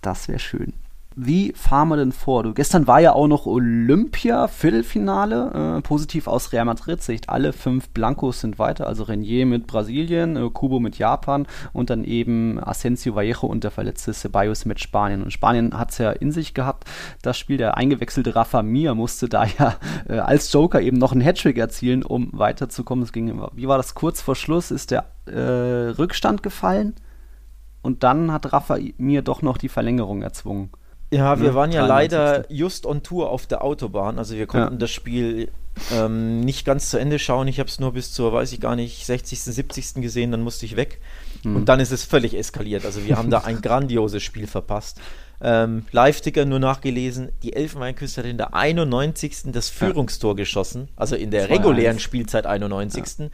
das 0.00 0.28
wäre 0.28 0.38
schön 0.38 0.72
wie 1.20 1.52
fahren 1.52 1.88
wir 1.88 1.96
denn 1.96 2.12
vor? 2.12 2.44
Du, 2.44 2.54
gestern 2.54 2.86
war 2.86 3.00
ja 3.00 3.12
auch 3.12 3.26
noch 3.26 3.44
Olympia, 3.44 4.46
Viertelfinale, 4.46 5.78
äh, 5.78 5.82
positiv 5.82 6.28
aus 6.28 6.52
Real 6.52 6.64
Madrid, 6.64 7.02
Sicht 7.02 7.28
alle 7.28 7.52
fünf 7.52 7.88
Blancos 7.88 8.40
sind 8.40 8.60
weiter, 8.60 8.86
also 8.86 9.02
Renier 9.02 9.44
mit 9.44 9.66
Brasilien, 9.66 10.36
äh, 10.36 10.48
Kubo 10.48 10.78
mit 10.78 10.96
Japan 10.96 11.48
und 11.72 11.90
dann 11.90 12.04
eben 12.04 12.62
Asensio 12.62 13.16
Vallejo 13.16 13.48
und 13.48 13.64
der 13.64 13.72
verletzte 13.72 14.12
Ceballos 14.12 14.64
mit 14.64 14.78
Spanien. 14.78 15.24
Und 15.24 15.32
Spanien 15.32 15.76
hat 15.76 15.90
es 15.90 15.98
ja 15.98 16.12
in 16.12 16.30
sich 16.30 16.54
gehabt, 16.54 16.84
das 17.20 17.36
Spiel, 17.36 17.56
der 17.56 17.76
eingewechselte 17.76 18.36
Rafa 18.36 18.62
Mir 18.62 18.94
musste 18.94 19.28
da 19.28 19.44
ja 19.44 19.74
äh, 20.08 20.18
als 20.18 20.52
Joker 20.52 20.80
eben 20.80 20.98
noch 20.98 21.10
einen 21.10 21.20
Hattrick 21.20 21.58
erzielen, 21.58 22.04
um 22.04 22.30
weiterzukommen. 22.32 23.02
Es 23.02 23.12
ging, 23.12 23.42
wie 23.54 23.66
war 23.66 23.76
das 23.76 23.94
kurz 23.94 24.20
vor 24.20 24.36
Schluss? 24.36 24.70
Ist 24.70 24.92
der 24.92 25.06
äh, 25.26 25.90
Rückstand 25.98 26.44
gefallen? 26.44 26.94
Und 27.82 28.04
dann 28.04 28.30
hat 28.30 28.52
Rafa 28.52 28.78
mir 28.98 29.22
doch 29.22 29.42
noch 29.42 29.58
die 29.58 29.68
Verlängerung 29.68 30.22
erzwungen. 30.22 30.70
Ja, 31.10 31.40
wir 31.40 31.50
ne? 31.50 31.54
waren 31.54 31.72
ja 31.72 31.86
leider 31.86 32.50
just 32.52 32.84
on 32.84 33.02
Tour 33.02 33.30
auf 33.30 33.46
der 33.46 33.62
Autobahn. 33.62 34.18
Also 34.18 34.36
wir 34.36 34.46
konnten 34.46 34.74
ja. 34.74 34.78
das 34.78 34.90
Spiel 34.90 35.50
ähm, 35.92 36.40
nicht 36.40 36.64
ganz 36.64 36.90
zu 36.90 36.98
Ende 36.98 37.18
schauen. 37.18 37.48
Ich 37.48 37.58
habe 37.58 37.68
es 37.68 37.80
nur 37.80 37.92
bis 37.92 38.12
zur, 38.12 38.32
weiß 38.32 38.52
ich 38.52 38.60
gar 38.60 38.76
nicht, 38.76 39.06
60., 39.06 39.40
70. 39.40 39.94
gesehen, 39.94 40.30
dann 40.30 40.42
musste 40.42 40.66
ich 40.66 40.76
weg. 40.76 41.00
Mhm. 41.44 41.56
Und 41.56 41.68
dann 41.68 41.80
ist 41.80 41.92
es 41.92 42.04
völlig 42.04 42.36
eskaliert. 42.36 42.84
Also 42.84 43.04
wir 43.06 43.16
haben 43.16 43.30
da 43.30 43.38
ein 43.38 43.60
grandioses 43.62 44.22
Spiel 44.22 44.46
verpasst. 44.46 45.00
Ähm, 45.40 45.86
Live-Ticker 45.92 46.44
nur 46.44 46.58
nachgelesen, 46.58 47.30
die 47.44 47.52
Elfenbeinküste 47.52 48.22
hat 48.22 48.28
in 48.28 48.38
der 48.38 48.54
91. 48.54 49.52
das 49.52 49.68
Führungstor 49.68 50.32
ja. 50.32 50.38
geschossen, 50.38 50.88
also 50.96 51.14
in 51.14 51.30
der 51.30 51.48
regulären 51.48 52.00
Spielzeit 52.00 52.44
91. 52.44 53.04
Ja. 53.18 53.26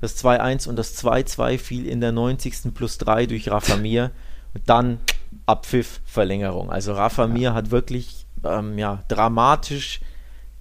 Das 0.00 0.24
2-1 0.24 0.70
und 0.70 0.76
das 0.76 0.96
2-2 1.04 1.58
fiel 1.58 1.86
in 1.86 2.00
der 2.00 2.12
90. 2.12 2.72
plus 2.72 2.96
3 2.96 3.26
durch 3.26 3.50
Rafa 3.50 3.76
Mir. 3.76 4.10
Und 4.54 4.62
dann 4.70 5.00
Abpfiff, 5.46 6.00
Verlängerung. 6.04 6.70
Also 6.70 6.92
Rafa 6.92 7.26
Mir 7.26 7.54
hat 7.54 7.70
wirklich 7.70 8.26
ähm, 8.44 8.78
ja, 8.78 9.02
dramatisch 9.08 10.00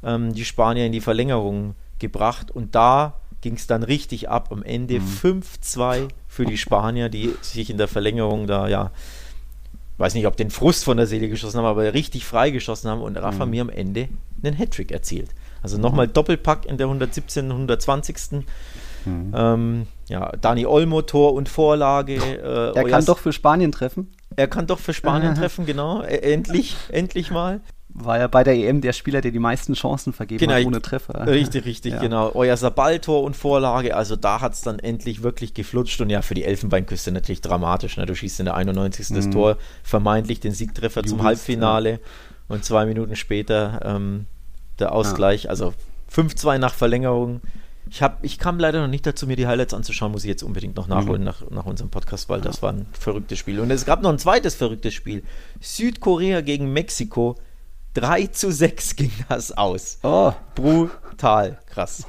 ähm, 0.03 0.33
die 0.33 0.45
Spanier 0.45 0.85
in 0.85 0.91
die 0.91 1.01
Verlängerung 1.01 1.75
gebracht 1.99 2.51
und 2.51 2.75
da 2.75 3.15
ging 3.41 3.55
es 3.55 3.67
dann 3.67 3.83
richtig 3.83 4.29
ab. 4.29 4.49
Am 4.51 4.63
Ende 4.63 4.99
mhm. 4.99 5.41
5-2 5.43 6.07
für 6.27 6.45
die 6.45 6.57
Spanier, 6.57 7.09
die 7.09 7.33
sich 7.41 7.69
in 7.69 7.77
der 7.77 7.87
Verlängerung 7.87 8.47
da, 8.47 8.67
ja, 8.67 8.91
weiß 9.97 10.13
nicht, 10.13 10.27
ob 10.27 10.37
den 10.37 10.49
Frust 10.49 10.85
von 10.85 10.97
der 10.97 11.07
Seele 11.07 11.29
geschossen 11.29 11.57
haben, 11.57 11.65
aber 11.65 11.93
richtig 11.93 12.25
freigeschossen 12.25 12.89
haben 12.89 13.01
und 13.01 13.17
Rafa 13.17 13.45
mhm. 13.45 13.51
mir 13.51 13.61
am 13.61 13.69
Ende 13.69 14.09
einen 14.43 14.55
Hattrick 14.55 14.91
erzielt. 14.91 15.29
Also 15.61 15.77
nochmal 15.77 16.07
mhm. 16.07 16.13
Doppelpack 16.13 16.65
in 16.65 16.77
der 16.77 16.87
117. 16.87 17.51
120. 17.51 18.45
Mhm. 19.05 19.33
Ähm, 19.35 19.87
ja, 20.07 20.31
Dani 20.39 20.65
Olmo, 20.65 21.01
Tor 21.01 21.33
und 21.33 21.49
Vorlage. 21.49 22.15
Äh, 22.15 22.77
er 22.77 22.83
kann 22.85 23.05
doch 23.05 23.19
für 23.19 23.33
Spanien 23.33 23.71
treffen. 23.71 24.11
Er 24.39 24.47
kann 24.47 24.67
doch 24.67 24.79
für 24.79 24.93
Spanien 24.93 25.35
treffen, 25.35 25.65
genau. 25.65 26.01
Endlich, 26.01 26.75
endlich 26.89 27.29
mal 27.29 27.61
war 27.91 28.19
ja 28.19 28.27
bei 28.27 28.43
der 28.43 28.55
EM 28.55 28.81
der 28.81 28.93
Spieler, 28.93 29.19
der 29.19 29.31
die 29.31 29.39
meisten 29.39 29.73
Chancen 29.73 30.13
vergeben 30.13 30.39
genau, 30.39 30.53
hat 30.53 30.65
ohne 30.65 30.81
Treffer. 30.81 31.27
Richtig, 31.27 31.65
richtig, 31.65 31.93
ja. 31.93 31.99
genau. 31.99 32.31
Euer 32.33 32.55
Sabal-Tor 32.55 33.23
und 33.23 33.35
Vorlage, 33.35 33.95
also 33.95 34.15
da 34.15 34.41
hat 34.41 34.53
es 34.53 34.61
dann 34.61 34.79
endlich 34.79 35.23
wirklich 35.23 35.53
geflutscht 35.53 35.99
und 35.99 36.09
ja, 36.09 36.21
für 36.21 36.35
die 36.35 36.43
Elfenbeinküste 36.43 37.11
natürlich 37.11 37.41
dramatisch. 37.41 37.97
Ne? 37.97 38.05
Du 38.05 38.15
schießt 38.15 38.39
in 38.39 38.45
der 38.45 38.55
91. 38.55 39.09
Mhm. 39.09 39.15
das 39.15 39.29
Tor, 39.29 39.57
vermeintlich 39.83 40.39
den 40.39 40.51
Siegtreffer 40.53 41.01
Just, 41.01 41.09
zum 41.09 41.23
Halbfinale 41.23 41.91
ja. 41.91 41.97
und 42.47 42.63
zwei 42.63 42.85
Minuten 42.85 43.15
später 43.15 43.81
ähm, 43.83 44.27
der 44.77 44.93
Ausgleich, 44.93 45.43
ja. 45.43 45.49
also 45.49 45.73
5-2 46.13 46.59
nach 46.59 46.73
Verlängerung. 46.73 47.41
Ich, 47.91 48.03
hab, 48.03 48.23
ich 48.23 48.37
kam 48.37 48.59
leider 48.59 48.81
noch 48.81 48.87
nicht 48.87 49.05
dazu, 49.05 49.25
mir 49.25 49.35
die 49.35 49.47
Highlights 49.47 49.73
anzuschauen, 49.73 50.11
muss 50.11 50.23
ich 50.23 50.29
jetzt 50.29 50.43
unbedingt 50.43 50.75
noch 50.75 50.87
nachholen 50.87 51.21
mhm. 51.21 51.25
nach, 51.25 51.49
nach 51.49 51.65
unserem 51.65 51.89
Podcast, 51.89 52.29
weil 52.29 52.41
das 52.41 52.61
war 52.61 52.71
ein 52.71 52.85
verrücktes 52.91 53.39
Spiel. 53.39 53.59
Und 53.59 53.71
es 53.71 53.85
gab 53.85 54.01
noch 54.01 54.11
ein 54.11 54.19
zweites 54.19 54.55
verrücktes 54.55 54.93
Spiel. 54.93 55.23
Südkorea 55.59 56.41
gegen 56.41 56.71
Mexiko 56.71 57.35
3 57.95 58.27
zu 58.27 58.51
6 58.51 58.95
ging 58.95 59.11
das 59.27 59.51
aus. 59.57 59.99
Oh. 60.03 60.33
Brutal, 60.55 61.59
krass. 61.65 62.05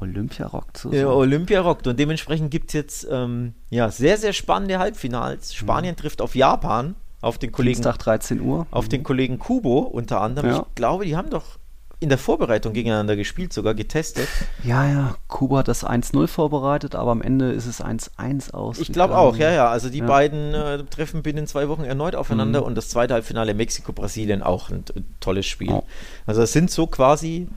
Olympia 0.00 0.46
rockt 0.46 0.78
so. 0.78 0.92
Ja, 0.92 1.08
Olympia 1.08 1.60
rockt 1.60 1.86
und 1.86 1.98
dementsprechend 1.98 2.50
gibt 2.50 2.70
es 2.70 2.74
jetzt 2.74 3.08
ähm, 3.10 3.54
ja, 3.70 3.90
sehr, 3.90 4.18
sehr 4.18 4.32
spannende 4.32 4.78
Halbfinals. 4.78 5.54
Spanien 5.54 5.94
mhm. 5.94 6.00
trifft 6.00 6.20
auf 6.20 6.34
Japan, 6.34 6.96
auf 7.20 7.38
den 7.38 7.52
Kollegen. 7.52 7.76
Dienstag 7.76 7.98
13 7.98 8.40
Uhr. 8.40 8.66
Auf 8.70 8.86
mhm. 8.86 8.90
den 8.90 9.02
Kollegen 9.04 9.38
Kubo 9.38 9.78
unter 9.78 10.20
anderem. 10.20 10.50
Ja. 10.50 10.66
Ich 10.68 10.74
glaube, 10.74 11.04
die 11.04 11.16
haben 11.16 11.30
doch 11.30 11.58
in 12.02 12.08
der 12.08 12.18
Vorbereitung 12.18 12.72
gegeneinander 12.72 13.16
gespielt, 13.16 13.52
sogar 13.52 13.74
getestet. 13.74 14.28
Ja, 14.64 14.86
ja, 14.86 15.14
Kuba 15.28 15.58
hat 15.58 15.68
das 15.68 15.86
1-0 15.86 16.26
vorbereitet, 16.26 16.94
aber 16.94 17.12
am 17.12 17.22
Ende 17.22 17.52
ist 17.52 17.66
es 17.66 17.82
1-1 17.82 18.52
aus. 18.52 18.78
Ich 18.78 18.92
glaube 18.92 19.16
auch, 19.16 19.36
ja, 19.36 19.50
ja. 19.50 19.68
Also 19.68 19.88
die 19.88 19.98
ja. 19.98 20.06
beiden 20.06 20.54
äh, 20.54 20.84
treffen 20.84 21.22
binnen 21.22 21.46
zwei 21.46 21.68
Wochen 21.68 21.84
erneut 21.84 22.16
aufeinander 22.16 22.60
mhm. 22.60 22.66
und 22.66 22.74
das 22.74 22.88
zweite 22.88 23.14
Halbfinale 23.14 23.54
Mexiko-Brasilien 23.54 24.42
auch 24.42 24.70
ein 24.70 24.84
tolles 25.20 25.46
Spiel. 25.46 25.70
Oh. 25.70 25.84
Also 26.26 26.42
es 26.42 26.52
sind 26.52 26.70
so 26.70 26.86
quasi 26.86 27.48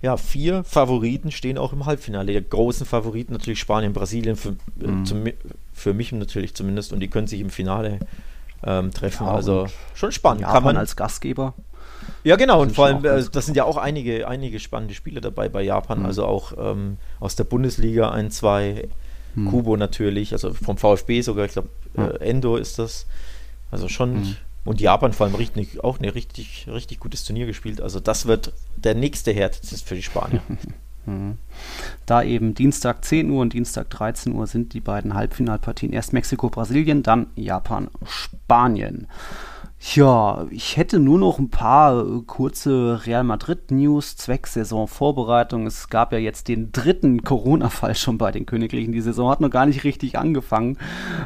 ja, 0.00 0.16
vier 0.16 0.62
Favoriten 0.62 1.32
stehen 1.32 1.58
auch 1.58 1.72
im 1.72 1.86
Halbfinale. 1.86 2.32
Die 2.32 2.48
großen 2.48 2.86
Favoriten 2.86 3.32
natürlich 3.32 3.58
Spanien, 3.58 3.92
Brasilien, 3.92 4.36
für, 4.36 4.50
äh, 4.80 4.86
mhm. 4.86 5.04
zum, 5.04 5.24
für 5.72 5.92
mich 5.92 6.12
natürlich 6.12 6.54
zumindest. 6.54 6.92
Und 6.92 7.00
die 7.00 7.08
können 7.08 7.26
sich 7.26 7.40
im 7.40 7.50
Finale 7.50 7.98
ähm, 8.64 8.92
treffen. 8.92 9.26
Ja, 9.26 9.34
also 9.34 9.66
schon 9.94 10.12
spannend. 10.12 10.42
Japan 10.42 10.54
Kann 10.54 10.64
man 10.64 10.76
als 10.76 10.94
Gastgeber. 10.94 11.54
Ja, 12.24 12.36
genau, 12.36 12.62
und 12.62 12.74
vor 12.74 12.86
allem, 12.86 13.04
äh, 13.04 13.24
das 13.30 13.46
sind 13.46 13.56
ja 13.56 13.64
auch 13.64 13.76
einige, 13.76 14.28
einige 14.28 14.60
spannende 14.60 14.94
Spiele 14.94 15.20
dabei 15.20 15.48
bei 15.48 15.62
Japan, 15.62 16.00
mhm. 16.00 16.06
also 16.06 16.24
auch 16.26 16.52
ähm, 16.58 16.98
aus 17.20 17.36
der 17.36 17.44
Bundesliga 17.44 18.10
ein, 18.10 18.30
zwei, 18.30 18.88
mhm. 19.34 19.48
Kubo 19.48 19.76
natürlich, 19.76 20.32
also 20.32 20.52
vom 20.52 20.76
VfB 20.76 21.20
sogar, 21.22 21.46
ich 21.46 21.52
glaube, 21.52 21.68
äh, 21.96 22.28
Endo 22.28 22.56
ist 22.56 22.78
das. 22.78 23.06
Also 23.70 23.88
schon, 23.88 24.20
mhm. 24.20 24.36
und 24.64 24.80
Japan 24.80 25.12
vor 25.12 25.26
allem 25.26 25.34
richtig, 25.34 25.84
auch 25.84 25.98
ein 25.98 26.08
richtig, 26.08 26.66
richtig 26.72 27.00
gutes 27.00 27.24
Turnier 27.24 27.46
gespielt. 27.46 27.80
Also 27.80 28.00
das 28.00 28.26
wird 28.26 28.52
der 28.76 28.94
nächste 28.94 29.32
Härtetest 29.32 29.86
für 29.86 29.94
die 29.94 30.02
Spanier. 30.02 30.42
Mhm. 31.06 31.38
Da 32.04 32.22
eben 32.22 32.54
Dienstag 32.54 33.02
10 33.02 33.30
Uhr 33.30 33.40
und 33.40 33.54
Dienstag 33.54 33.88
13 33.88 34.34
Uhr 34.34 34.46
sind 34.46 34.74
die 34.74 34.80
beiden 34.80 35.14
Halbfinalpartien. 35.14 35.90
Erst 35.94 36.12
Mexiko-Brasilien, 36.12 37.02
dann 37.02 37.28
Japan-Spanien. 37.34 39.06
Ja, 39.80 40.44
ich 40.50 40.76
hätte 40.76 40.98
nur 40.98 41.20
noch 41.20 41.38
ein 41.38 41.50
paar 41.50 42.00
äh, 42.04 42.22
kurze 42.26 43.06
Real 43.06 43.22
Madrid-News 43.22 44.16
zwecks 44.16 44.54
Saisonvorbereitung. 44.54 45.68
Es 45.68 45.88
gab 45.88 46.12
ja 46.12 46.18
jetzt 46.18 46.48
den 46.48 46.72
dritten 46.72 47.22
Corona-Fall 47.22 47.94
schon 47.94 48.18
bei 48.18 48.32
den 48.32 48.44
Königlichen. 48.44 48.92
Die 48.92 49.00
Saison 49.00 49.30
hat 49.30 49.40
noch 49.40 49.50
gar 49.50 49.66
nicht 49.66 49.84
richtig 49.84 50.18
angefangen. 50.18 50.78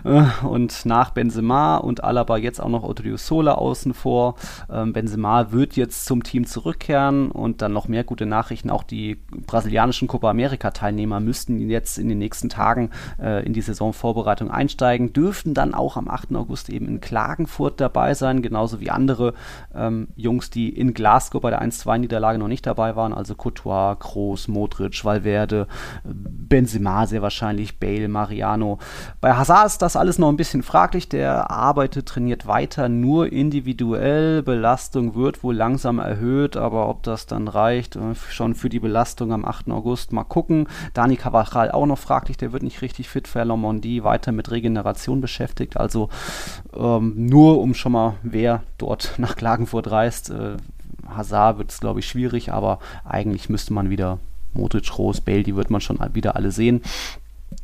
Äh, 0.04 0.24
und 0.44 0.84
nach 0.84 1.10
Benzema 1.10 1.78
und 1.78 2.04
Alaba 2.04 2.36
jetzt 2.36 2.60
auch 2.60 2.68
noch 2.68 2.92
Sola 3.16 3.54
außen 3.54 3.94
vor. 3.94 4.34
Ähm, 4.70 4.92
Benzema 4.92 5.50
wird 5.50 5.76
jetzt 5.76 6.04
zum 6.04 6.22
Team 6.22 6.46
zurückkehren 6.46 7.30
und 7.30 7.62
dann 7.62 7.72
noch 7.72 7.88
mehr 7.88 8.04
gute 8.04 8.26
Nachrichten. 8.26 8.68
Auch 8.68 8.82
die 8.82 9.16
brasilianischen 9.46 10.08
Copa 10.08 10.28
America-Teilnehmer 10.28 11.20
müssten 11.20 11.70
jetzt 11.70 11.98
in 11.98 12.10
den 12.10 12.18
nächsten 12.18 12.50
Tagen 12.50 12.90
äh, 13.18 13.46
in 13.46 13.54
die 13.54 13.62
Saisonvorbereitung 13.62 14.50
einsteigen, 14.50 15.14
dürften 15.14 15.54
dann 15.54 15.72
auch 15.72 15.96
am 15.96 16.08
8. 16.08 16.34
August 16.34 16.68
eben 16.68 16.86
in 16.86 17.00
Klagenfurt 17.00 17.80
dabei 17.80 18.12
sein 18.12 18.41
genauso 18.42 18.80
wie 18.80 18.90
andere 18.90 19.34
ähm, 19.74 20.08
Jungs, 20.16 20.50
die 20.50 20.68
in 20.68 20.94
Glasgow 20.94 21.40
bei 21.40 21.50
der 21.50 21.62
1-2-Niederlage 21.62 22.38
noch 22.38 22.48
nicht 22.48 22.66
dabei 22.66 22.96
waren, 22.96 23.12
also 23.12 23.34
Courtois, 23.34 23.96
Kroos, 23.98 24.48
Modric, 24.48 25.04
Valverde, 25.04 25.66
Benzema 26.04 27.06
sehr 27.06 27.22
wahrscheinlich, 27.22 27.78
Bale, 27.78 28.08
Mariano. 28.08 28.78
Bei 29.20 29.34
Hazard 29.34 29.66
ist 29.66 29.82
das 29.82 29.96
alles 29.96 30.18
noch 30.18 30.28
ein 30.28 30.36
bisschen 30.36 30.62
fraglich, 30.62 31.08
der 31.08 31.50
arbeitet, 31.50 32.06
trainiert 32.06 32.46
weiter, 32.46 32.88
nur 32.88 33.32
individuell, 33.32 34.42
Belastung 34.42 35.14
wird 35.14 35.42
wohl 35.42 35.54
langsam 35.54 35.98
erhöht, 35.98 36.56
aber 36.56 36.88
ob 36.88 37.02
das 37.02 37.26
dann 37.26 37.48
reicht, 37.48 37.96
äh, 37.96 38.14
schon 38.30 38.54
für 38.54 38.68
die 38.68 38.80
Belastung 38.80 39.32
am 39.32 39.44
8. 39.44 39.70
August, 39.70 40.12
mal 40.12 40.24
gucken. 40.24 40.66
Dani 40.94 41.16
Cavachal 41.16 41.70
auch 41.70 41.86
noch 41.86 41.98
fraglich, 41.98 42.36
der 42.36 42.52
wird 42.52 42.62
nicht 42.62 42.82
richtig 42.82 43.08
fit, 43.08 43.28
Ferlomondi 43.28 44.04
weiter 44.04 44.32
mit 44.32 44.50
Regeneration 44.50 45.20
beschäftigt, 45.20 45.76
also 45.76 46.08
ähm, 46.74 47.14
nur 47.16 47.60
um 47.60 47.74
schon 47.74 47.92
mal 47.92 48.14
wer 48.32 48.62
dort 48.78 49.14
nach 49.18 49.36
Klagenfurt 49.36 49.90
reist. 49.90 50.30
Äh, 50.30 50.56
Hazard 51.08 51.58
wird 51.58 51.70
es, 51.70 51.80
glaube 51.80 52.00
ich, 52.00 52.06
schwierig, 52.06 52.52
aber 52.52 52.78
eigentlich 53.04 53.48
müsste 53.48 53.72
man 53.72 53.90
wieder 53.90 54.18
Modric, 54.54 54.98
Rose, 54.98 55.22
Bale, 55.22 55.42
die 55.42 55.56
wird 55.56 55.70
man 55.70 55.80
schon 55.80 55.98
wieder 56.14 56.36
alle 56.36 56.50
sehen. 56.50 56.82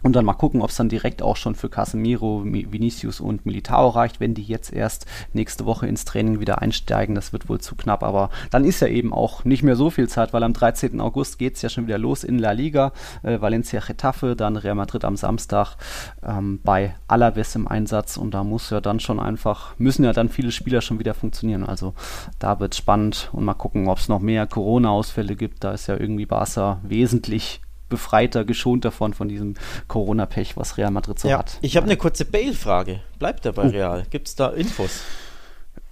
Und 0.03 0.15
dann 0.15 0.25
mal 0.25 0.35
gucken, 0.35 0.63
ob 0.63 0.71
es 0.71 0.77
dann 0.77 0.89
direkt 0.89 1.23
auch 1.23 1.37
schon 1.37 1.55
für 1.55 1.69
Casemiro, 1.69 2.45
Vinicius 2.45 3.21
und 3.21 3.47
Militao 3.47 3.89
reicht, 3.89 4.21
wenn 4.21 4.35
die 4.35 4.45
jetzt 4.45 4.73
erst 4.73 5.07
nächste 5.33 5.65
Woche 5.65 5.87
ins 5.87 6.05
Training 6.05 6.41
wieder 6.41 6.63
einsteigen. 6.63 7.15
Das 7.15 7.33
wird 7.33 7.49
wohl 7.49 7.61
zu 7.61 7.75
knapp, 7.75 8.03
aber 8.03 8.31
dann 8.51 8.65
ist 8.65 8.81
ja 8.81 8.87
eben 8.87 9.13
auch 9.13 9.45
nicht 9.45 9.63
mehr 9.63 9.77
so 9.77 9.91
viel 9.91 10.09
Zeit, 10.09 10.33
weil 10.33 10.43
am 10.45 10.53
13. 10.53 11.01
August 11.01 11.39
geht 11.39 11.57
es 11.57 11.63
ja 11.63 11.69
schon 11.69 11.87
wieder 11.87 11.99
los 11.99 12.23
in 12.23 12.39
La 12.39 12.53
Liga. 12.53 12.93
Äh, 13.23 13.41
Valencia 13.41 13.81
Getafe, 13.81 14.37
dann 14.37 14.57
Real 14.57 14.77
Madrid 14.77 15.05
am 15.05 15.17
Samstag 15.17 15.77
ähm, 16.23 16.61
bei 16.63 16.95
Alaves 17.09 17.55
im 17.57 17.67
Einsatz 17.67 18.17
und 18.17 18.33
da 18.33 18.45
muss 18.45 18.71
ja 18.71 18.81
dann 18.81 19.01
schon 19.01 19.19
einfach, 19.19 19.75
müssen 19.79 20.05
ja 20.05 20.13
dann 20.13 20.29
viele 20.29 20.53
Spieler 20.53 20.81
schon 20.81 20.99
wieder 20.99 21.15
funktionieren. 21.15 21.65
Also 21.65 21.95
da 22.39 22.61
wird 22.61 22.75
es 22.75 22.79
spannend 22.79 23.31
und 23.33 23.45
mal 23.45 23.55
gucken, 23.55 23.89
ob 23.89 23.99
es 23.99 24.09
noch 24.09 24.21
mehr 24.21 24.47
Corona-Ausfälle 24.47 25.35
gibt. 25.35 25.65
Da 25.65 25.73
ist 25.73 25.89
ja 25.89 25.97
irgendwie 25.97 26.27
Barca 26.27 26.79
wesentlich 26.83 27.61
befreiter, 27.89 28.45
geschont 28.45 28.85
davon, 28.85 29.15
von 29.15 29.29
diesem 29.29 29.55
Corona-Pech, 29.89 30.57
was 30.57 30.77
Real 30.77 30.91
Madrid 30.91 31.19
so 31.19 31.29
ja, 31.29 31.39
hat. 31.39 31.59
Ich 31.63 31.77
habe 31.77 31.87
eine 31.87 31.97
kurze 31.97 32.25
Bale-Frage. 32.25 33.01
Bleibt 33.19 33.47
er 33.47 33.53
bei 33.53 33.65
oh. 33.65 33.71
Real? 33.71 34.05
Gibt 34.11 34.29
es 34.29 34.35
da 34.35 34.49
Infos? 34.49 35.03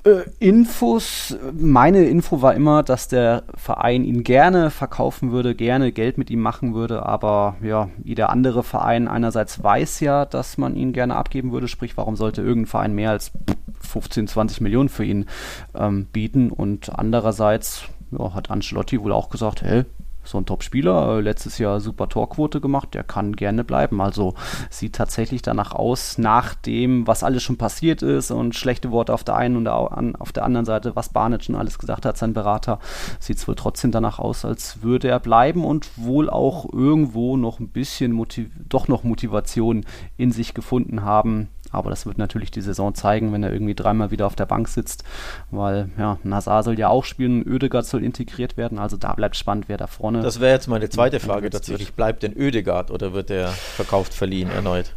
Äh, 0.07 0.25
Infos, 0.39 1.37
meine 1.53 2.05
Info 2.05 2.41
war 2.41 2.55
immer, 2.55 2.85
dass 2.85 3.09
der 3.09 3.43
Verein 3.57 4.05
ihn 4.05 4.23
gerne 4.23 4.71
verkaufen 4.71 5.33
würde, 5.33 5.57
gerne 5.57 5.91
Geld 5.91 6.17
mit 6.17 6.31
ihm 6.31 6.41
machen 6.41 6.75
würde, 6.75 7.05
aber 7.05 7.57
ja, 7.61 7.89
jeder 8.05 8.31
andere 8.31 8.63
Verein 8.63 9.09
einerseits 9.09 9.63
weiß 9.63 9.99
ja, 10.01 10.25
dass 10.25 10.59
man 10.59 10.77
ihn 10.77 10.93
gerne 10.93 11.17
abgeben 11.17 11.51
würde, 11.51 11.67
sprich, 11.67 11.97
warum 11.97 12.15
sollte 12.15 12.41
irgendein 12.41 12.71
Verein 12.71 12.95
mehr 12.95 13.11
als 13.11 13.33
15, 13.81 14.29
20 14.29 14.61
Millionen 14.61 14.89
für 14.89 15.05
ihn 15.05 15.27
ähm, 15.75 16.07
bieten 16.07 16.53
und 16.53 16.97
andererseits 16.97 17.87
ja, 18.17 18.33
hat 18.33 18.51
Ancelotti 18.51 19.03
wohl 19.03 19.13
auch 19.13 19.29
gesagt, 19.29 19.63
hey, 19.63 19.85
so 20.27 20.39
ein 20.39 20.47
Top-Spieler, 20.47 21.19
äh, 21.19 21.21
letztes 21.21 21.59
Jahr 21.59 21.81
super 21.81 22.09
Torquote 22.09 22.61
gemacht, 22.61 22.95
der 22.95 23.05
kann 23.05 23.35
gerne 23.35 23.65
bleiben. 23.65 24.01
Also 24.01 24.35
sieht 24.71 24.95
tatsächlich 24.95 25.43
danach 25.43 25.73
aus, 25.73 26.19
nach 26.19 26.55
dem, 26.55 27.07
was 27.07 27.23
alles 27.23 27.43
schon 27.43 27.57
passiert 27.57 28.03
ist 28.03 28.31
und 28.31 28.55
schlechte 28.55 28.91
Worte 28.91 29.15
auf 29.15 29.25
der 29.25 29.37
einen 29.37 29.57
und 29.57 29.69
auf 29.69 30.33
der 30.33 30.45
anderen 30.45 30.67
Seite, 30.67 30.97
was 30.97 31.11
Barnett 31.11 31.45
schon 31.45 31.57
alles 31.57 31.79
gesagt 31.79 32.05
hat, 32.05 32.17
sein 32.17 32.33
Berater, 32.33 32.79
sieht 33.21 33.39
es 33.39 33.49
wohl 33.49 33.55
trotzdem 33.55 33.91
danach 33.91 34.19
aus, 34.19 34.45
als 34.45 34.83
würde 34.83 35.09
er 35.09 35.21
bleiben 35.21 35.65
und 35.65 35.89
wohl 35.97 36.29
auch 36.29 36.73
irgendwo 36.73 37.37
noch 37.37 37.61
ein 37.61 37.69
bisschen 37.69 38.13
Motiv 38.13 38.51
doch 38.69 38.89
noch 38.89 39.05
Motivation 39.05 39.85
in 40.17 40.33
sich 40.33 40.55
gefunden 40.55 41.03
haben, 41.03 41.49
aber 41.73 41.91
das 41.91 42.07
wird 42.07 42.19
natürlich 42.19 42.51
die 42.51 42.61
Saison 42.61 42.95
zeigen, 42.95 43.33
wenn 43.33 43.43
er 43.43 43.53
irgendwie 43.53 43.75
dreimal 43.75 44.11
wieder 44.11 44.27
auf 44.27 44.37
der 44.37 44.47
Bank 44.47 44.69
sitzt, 44.69 45.05
weil 45.51 45.91
ja, 45.99 46.19
Nazar 46.23 46.63
soll 46.63 46.79
ja 46.79 46.89
auch 46.89 47.05
spielen, 47.05 47.43
Ödegard 47.47 47.87
soll 47.87 48.05
integriert 48.05 48.57
werden, 48.57 48.79
also 48.79 48.97
da 48.97 49.15
bleibt 49.15 49.37
spannend, 49.37 49.69
wer 49.69 49.77
da 49.77 49.87
vorne. 49.87 50.23
Das 50.23 50.41
wäre 50.41 50.53
jetzt 50.53 50.69
meine 50.69 50.89
zweite 50.89 51.21
Frage 51.21 51.51
tatsächlich. 51.51 51.95
Bleibt 51.95 52.23
denn 52.23 52.37
Ödegard 52.37 52.91
oder 52.91 53.13
wird 53.13 53.31
er 53.31 53.49
verkauft, 53.49 54.15
verliehen 54.15 54.51
erneut? 54.51 54.95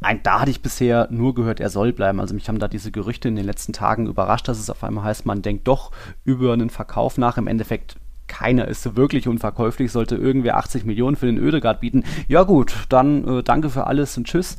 Ein, 0.00 0.22
da 0.22 0.40
hatte 0.40 0.50
ich 0.50 0.62
bisher 0.62 1.08
nur 1.10 1.34
gehört, 1.34 1.58
er 1.58 1.70
soll 1.70 1.92
bleiben. 1.92 2.20
Also 2.20 2.34
mich 2.34 2.48
haben 2.48 2.60
da 2.60 2.68
diese 2.68 2.92
Gerüchte 2.92 3.28
in 3.28 3.34
den 3.34 3.44
letzten 3.44 3.72
Tagen 3.72 4.06
überrascht, 4.06 4.46
dass 4.46 4.60
es 4.60 4.70
auf 4.70 4.84
einmal 4.84 5.04
heißt, 5.04 5.26
man 5.26 5.42
denkt 5.42 5.66
doch 5.66 5.90
über 6.24 6.52
einen 6.52 6.70
Verkauf 6.70 7.18
nach. 7.18 7.36
Im 7.36 7.48
Endeffekt 7.48 7.96
keiner 8.28 8.68
ist 8.68 8.82
so 8.82 8.94
wirklich 8.94 9.26
unverkäuflich, 9.26 9.90
sollte 9.90 10.14
irgendwer 10.14 10.58
80 10.58 10.84
Millionen 10.84 11.16
für 11.16 11.26
den 11.26 11.38
Ödegard 11.38 11.80
bieten. 11.80 12.04
Ja 12.28 12.44
gut, 12.44 12.74
dann 12.90 13.38
äh, 13.38 13.42
danke 13.42 13.70
für 13.70 13.86
alles 13.86 14.16
und 14.16 14.26
tschüss. 14.26 14.56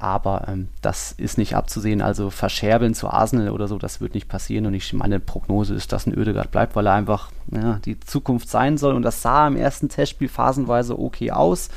Aber 0.00 0.48
ähm, 0.48 0.68
das 0.80 1.12
ist 1.12 1.36
nicht 1.36 1.54
abzusehen. 1.54 2.00
Also 2.00 2.30
verscherbeln 2.30 2.94
zu 2.94 3.08
Arsenal 3.08 3.50
oder 3.50 3.68
so, 3.68 3.76
das 3.76 4.00
wird 4.00 4.14
nicht 4.14 4.28
passieren. 4.28 4.64
Und 4.64 4.72
ich, 4.72 4.92
meine 4.94 5.20
Prognose 5.20 5.74
ist, 5.74 5.92
dass 5.92 6.06
ein 6.06 6.16
Ödegard 6.16 6.50
bleibt, 6.50 6.74
weil 6.74 6.86
er 6.86 6.94
einfach 6.94 7.30
ja, 7.52 7.78
die 7.84 8.00
Zukunft 8.00 8.48
sein 8.48 8.78
soll. 8.78 8.94
Und 8.94 9.02
das 9.02 9.20
sah 9.20 9.46
im 9.46 9.56
ersten 9.56 9.90
Testspiel 9.90 10.28
phasenweise 10.28 10.98
okay 10.98 11.32
aus. 11.32 11.68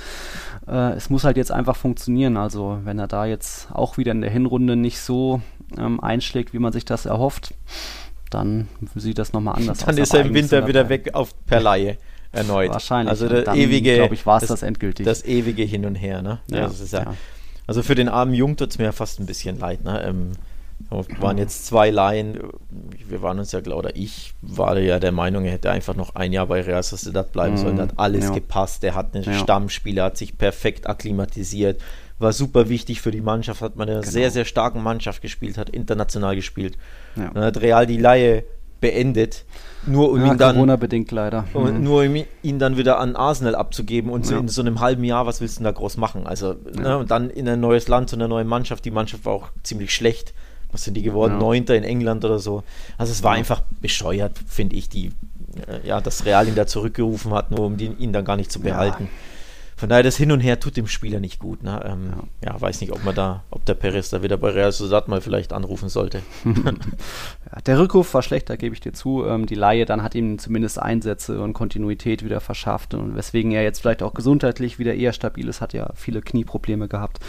Äh, 0.68 0.94
es 0.94 1.10
muss 1.10 1.26
halt 1.26 1.36
jetzt 1.36 1.52
einfach 1.52 1.76
funktionieren. 1.76 2.38
Also 2.38 2.80
wenn 2.86 2.98
er 2.98 3.08
da 3.08 3.26
jetzt 3.26 3.68
auch 3.74 3.98
wieder 3.98 4.14
in 4.14 4.22
der 4.22 4.32
Hinrunde 4.32 4.78
nicht 4.78 5.00
so 5.00 5.42
ähm, 5.78 6.00
einschlägt, 6.00 6.54
wie 6.54 6.60
man 6.60 6.72
sich 6.72 6.86
das 6.86 7.06
erhofft, 7.06 7.54
dann 8.30 8.70
sieht 8.96 9.20
das 9.20 9.34
nochmal 9.34 9.56
anders 9.56 9.80
dann 9.80 9.90
aus. 9.90 9.96
Dann 9.96 10.04
ist 10.04 10.14
er 10.14 10.22
im 10.22 10.34
Winter 10.34 10.66
wieder 10.66 10.88
weg 10.88 11.14
auf 11.14 11.34
per 11.46 11.60
Laie 11.60 11.98
erneut. 12.32 12.72
Wahrscheinlich. 12.72 13.10
Also 13.10 13.28
der 13.28 13.48
ewige, 13.54 13.96
glaube 13.96 14.16
ich, 14.16 14.26
war 14.26 14.38
es 14.38 14.42
das, 14.42 14.50
das, 14.50 14.64
endgültig. 14.64 15.06
Das 15.06 15.26
ewige 15.26 15.64
Hin 15.64 15.86
und 15.86 15.96
Her, 15.96 16.22
ne? 16.22 16.40
Ja, 16.50 16.64
also, 16.64 16.84
ja, 16.96 17.04
ja. 17.04 17.14
Also 17.68 17.84
für 17.84 17.96
den 17.96 18.10
armen 18.10 18.34
Jung 18.34 18.58
tut 18.58 18.72
es 18.72 18.78
mir 18.78 18.92
fast 18.92 19.20
ein 19.20 19.26
bisschen 19.26 19.60
leid, 19.60 19.84
ne? 19.84 20.04
Ähm, 20.06 20.32
waren 20.90 21.38
jetzt 21.38 21.66
zwei 21.66 21.90
Laien. 21.90 22.40
Wir 23.08 23.22
waren 23.22 23.40
uns 23.40 23.52
ja, 23.52 23.60
oder 23.60 23.96
ich 23.96 24.34
war 24.42 24.78
ja 24.78 25.00
der 25.00 25.12
Meinung, 25.12 25.46
er 25.46 25.54
hätte 25.54 25.72
einfach 25.72 25.96
noch 25.96 26.16
ein 26.16 26.34
Jahr 26.34 26.48
bei 26.48 26.62
Real 26.62 26.84
Sociedad 26.84 27.32
bleiben 27.32 27.58
sollen. 27.58 27.78
Da 27.78 27.84
hat 27.84 27.94
alles 27.98 28.26
ja. 28.26 28.32
gepasst. 28.32 28.84
Er 28.84 28.96
hat 28.96 29.16
einen 29.16 29.24
ja. 29.24 29.34
Stammspieler, 29.34 30.06
hat 30.06 30.18
sich 30.18 30.38
perfekt 30.38 30.88
akklimatisiert, 30.88 31.82
war 32.20 32.34
super 32.34 32.70
wichtig 32.70 33.02
für 33.02 33.12
die 33.12 33.22
Mannschaft, 33.22 33.62
hat 33.62 33.76
man 33.76 33.88
eine 33.88 34.00
genau. 34.02 34.12
sehr, 34.12 34.32
sehr 34.32 34.46
starken 34.46 34.84
Mannschaft 34.84 35.22
gespielt, 35.22 35.58
hat 35.58 35.70
international 35.70 36.36
gespielt. 36.36 36.78
Ja. 37.16 37.32
Dann 37.34 37.44
hat 37.44 37.62
Real 37.62 37.88
die 37.88 37.98
Laie 37.98 38.44
beendet, 38.84 39.46
nur 39.86 40.12
um 40.12 40.20
ja, 40.20 40.34
ihn 40.34 40.38
dann 40.38 40.56
Corona-bedingt 40.56 41.10
leider. 41.12 41.46
Mhm. 41.54 41.84
Nur 41.84 42.04
um 42.04 42.24
ihn 42.44 42.60
dann 42.60 42.76
wieder 42.76 43.00
an 43.00 43.16
Arsenal 43.16 43.56
abzugeben 43.56 44.12
und 44.12 44.26
so 44.26 44.38
in 44.38 44.50
so 44.50 44.62
einem 44.62 44.82
halben 44.82 45.06
Jahr, 45.06 45.26
was 45.26 45.40
willst 45.40 45.56
du 45.56 45.60
denn 45.60 45.66
da 45.66 45.72
groß 45.72 45.96
machen? 45.96 46.28
Also, 46.28 46.56
ja. 46.76 46.82
ne, 46.82 46.98
und 46.98 47.10
dann 47.10 47.30
in 47.30 47.48
ein 47.48 47.62
neues 47.62 47.88
Land, 47.88 48.10
zu 48.10 48.18
einer 48.18 48.28
neuen 48.28 48.48
Mannschaft. 48.48 48.84
Die 48.84 48.92
Mannschaft 48.92 49.24
war 49.26 49.34
auch 49.34 49.50
ziemlich 49.64 49.96
schlecht. 49.96 50.34
Was 50.74 50.84
sind 50.84 50.96
die 50.96 51.02
geworden? 51.02 51.38
Neunter 51.38 51.76
in 51.76 51.86
England 51.86 52.26
oder 52.26 52.40
so. 52.40 52.64
Also 52.98 53.12
es 53.14 53.24
war 53.24 53.34
einfach 53.34 53.62
bescheuert, 53.80 54.38
finde 54.48 54.76
ich, 54.76 54.90
die, 54.90 55.12
äh, 55.68 55.88
ja, 55.88 56.02
dass 56.02 56.26
Real 56.26 56.46
ihn 56.46 56.56
da 56.56 56.68
zurückgerufen 56.68 57.32
hat, 57.32 57.52
nur 57.52 57.62
um 57.62 57.78
ihn 57.80 58.12
dann 58.12 58.26
gar 58.26 58.36
nicht 58.36 58.52
zu 58.52 58.60
behalten. 58.60 59.08
Von 59.76 59.90
daher, 59.90 60.04
das 60.04 60.18
Hin 60.18 60.32
und 60.32 60.40
Her 60.40 60.60
tut 60.60 60.78
dem 60.78 60.88
Spieler 60.88 61.20
nicht 61.20 61.40
gut. 61.40 61.64
Ne? 61.64 61.82
Ähm, 61.86 62.14
ja. 62.44 62.54
ja. 62.54 62.62
weiß 62.62 62.82
nicht, 62.82 62.92
ob 62.92 63.04
man 63.04 63.16
da, 63.16 63.44
ob 63.50 63.66
der 63.66 63.74
Perez 63.74 64.10
da 64.10 64.24
wieder 64.24 64.38
bei 64.38 64.50
Real 64.50 64.72
Sociedad 64.72 65.08
mal 65.08 65.22
vielleicht 65.22 65.54
anrufen 65.54 65.90
sollte. 65.90 66.22
ja, 66.46 67.62
der 67.66 67.80
Rückruf 67.80 68.14
war 68.14 68.22
schlechter, 68.22 68.58
gebe 68.58 68.76
ich 68.76 68.82
dir 68.82 68.94
zu. 68.94 69.26
Ähm, 69.26 69.46
die 69.46 69.56
Laie 69.56 69.86
dann 69.86 70.04
hat 70.04 70.16
ihm 70.16 70.40
zumindest 70.40 70.80
Einsätze 70.80 71.42
und 71.42 71.54
Kontinuität 71.54 72.24
wieder 72.24 72.40
verschafft 72.40 72.94
und 72.94 73.16
weswegen 73.16 73.52
er 73.52 73.64
jetzt 73.64 73.80
vielleicht 73.80 74.04
auch 74.04 74.14
gesundheitlich 74.14 74.80
wieder 74.80 74.94
eher 74.94 75.14
stabil 75.14 75.48
ist, 75.48 75.62
hat 75.62 75.74
ja 75.74 75.90
viele 75.96 76.22
Knieprobleme 76.22 76.88
gehabt. 76.88 77.20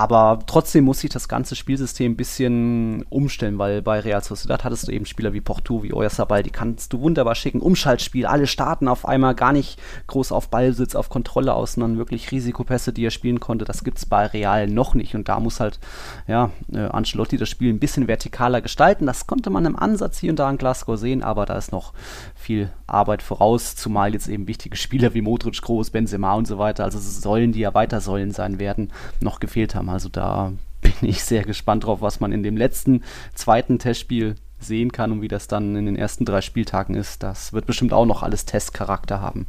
Aber 0.00 0.38
trotzdem 0.46 0.84
muss 0.84 1.00
sich 1.00 1.10
das 1.10 1.28
ganze 1.28 1.54
Spielsystem 1.54 2.12
ein 2.12 2.16
bisschen 2.16 3.04
umstellen, 3.10 3.58
weil 3.58 3.82
bei 3.82 4.00
Real 4.00 4.24
Sociedad 4.24 4.64
hattest 4.64 4.88
du 4.88 4.92
eben 4.92 5.04
Spieler 5.04 5.34
wie 5.34 5.42
Porto, 5.42 5.82
wie 5.82 5.92
Oyarzabal, 5.92 6.42
die 6.42 6.48
kannst 6.48 6.94
du 6.94 7.02
wunderbar 7.02 7.34
schicken. 7.34 7.60
Umschaltspiel, 7.60 8.24
alle 8.24 8.46
starten 8.46 8.88
auf 8.88 9.06
einmal 9.06 9.34
gar 9.34 9.52
nicht 9.52 9.78
groß 10.06 10.32
auf 10.32 10.48
Ballsitz, 10.48 10.94
auf 10.94 11.10
Kontrolle 11.10 11.52
aus, 11.52 11.74
sondern 11.74 11.98
wirklich 11.98 12.32
Risikopässe, 12.32 12.94
die 12.94 13.04
er 13.04 13.10
spielen 13.10 13.40
konnte. 13.40 13.66
Das 13.66 13.84
gibt 13.84 13.98
es 13.98 14.06
bei 14.06 14.24
Real 14.24 14.68
noch 14.68 14.94
nicht. 14.94 15.14
Und 15.14 15.28
da 15.28 15.38
muss 15.38 15.60
halt, 15.60 15.78
ja, 16.26 16.50
äh, 16.72 16.78
Ancelotti 16.78 17.36
das 17.36 17.50
Spiel 17.50 17.70
ein 17.70 17.78
bisschen 17.78 18.06
vertikaler 18.06 18.62
gestalten. 18.62 19.04
Das 19.04 19.26
konnte 19.26 19.50
man 19.50 19.66
im 19.66 19.78
Ansatz 19.78 20.16
hier 20.16 20.30
und 20.30 20.38
da 20.38 20.48
in 20.48 20.56
Glasgow 20.56 20.98
sehen, 20.98 21.22
aber 21.22 21.44
da 21.44 21.58
ist 21.58 21.72
noch 21.72 21.92
viel 22.34 22.70
Arbeit 22.86 23.22
voraus, 23.22 23.76
zumal 23.76 24.14
jetzt 24.14 24.28
eben 24.28 24.48
wichtige 24.48 24.78
Spieler 24.78 25.12
wie 25.12 25.20
Modric, 25.20 25.60
Groß, 25.60 25.90
Benzema 25.90 26.32
und 26.36 26.46
so 26.46 26.56
weiter, 26.56 26.84
also 26.84 26.98
Säulen, 26.98 27.52
die 27.52 27.60
ja 27.60 27.74
weiter 27.74 28.00
Säulen 28.00 28.30
sein 28.30 28.58
werden, 28.58 28.90
noch 29.20 29.40
gefehlt 29.40 29.74
haben. 29.74 29.89
Also 29.90 30.08
da 30.08 30.52
bin 30.80 30.92
ich 31.02 31.22
sehr 31.24 31.44
gespannt 31.44 31.84
drauf, 31.84 32.00
was 32.00 32.20
man 32.20 32.32
in 32.32 32.42
dem 32.42 32.56
letzten 32.56 33.02
zweiten 33.34 33.78
Testspiel 33.78 34.36
sehen 34.58 34.92
kann 34.92 35.12
und 35.12 35.22
wie 35.22 35.28
das 35.28 35.48
dann 35.48 35.76
in 35.76 35.86
den 35.86 35.96
ersten 35.96 36.24
drei 36.24 36.40
Spieltagen 36.40 36.94
ist. 36.94 37.22
Das 37.22 37.52
wird 37.52 37.66
bestimmt 37.66 37.92
auch 37.92 38.06
noch 38.06 38.22
alles 38.22 38.44
Testcharakter 38.44 39.20
haben. 39.20 39.46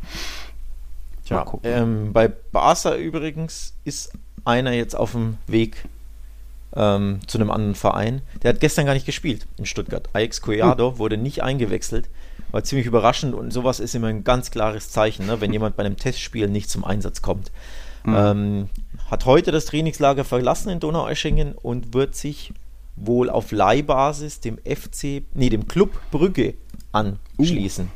Ja, 1.26 1.46
ähm, 1.64 2.12
bei 2.12 2.28
Barca 2.28 2.96
übrigens 2.96 3.74
ist 3.86 4.12
einer 4.44 4.72
jetzt 4.72 4.96
auf 4.96 5.12
dem 5.14 5.38
Weg 5.48 5.86
ähm, 6.76 7.20
zu 7.28 7.38
einem 7.38 7.52
anderen 7.52 7.76
Verein. 7.76 8.22
Der 8.44 8.54
hat 8.54 8.60
gestern 8.60 8.86
gar 8.86 8.94
nicht 8.94 9.06
gespielt 9.06 9.48
in 9.58 9.66
Stuttgart. 9.66 10.10
Ajax 10.14 10.42
Collado 10.42 10.92
hm. 10.92 10.98
wurde 10.98 11.18
nicht 11.18 11.44
eingewechselt. 11.44 12.10
War 12.52 12.64
ziemlich 12.64 12.88
überraschend 12.88 13.34
und 13.34 13.52
sowas 13.52 13.80
ist 13.80 13.96
immer 13.96 14.08
ein 14.08 14.26
ganz 14.26 14.52
klares 14.52 14.90
Zeichen, 14.90 15.26
ne, 15.26 15.40
wenn 15.40 15.54
jemand 15.54 15.78
bei 15.78 15.86
einem 15.86 15.96
Testspiel 15.96 16.50
nicht 16.50 16.70
zum 16.70 16.84
Einsatz 16.84 17.22
kommt. 17.22 17.50
Mhm. 18.04 18.16
Ähm, 18.18 18.70
hat 19.12 19.26
heute 19.26 19.52
das 19.52 19.65
Trainingslager 19.65 20.24
verlassen 20.24 20.69
in 20.69 20.80
Donaueschingen 20.80 21.54
und 21.54 21.93
wird 21.93 22.15
sich 22.15 22.54
wohl 22.95 23.30
auf 23.30 23.52
Leihbasis 23.52 24.39
dem 24.39 24.58
FC, 24.58 25.24
nee, 25.34 25.50
dem 25.50 25.67
Club 25.67 25.91
Brügge 26.12 26.56
anschließen. 26.93 27.86
Uh. 27.86 27.89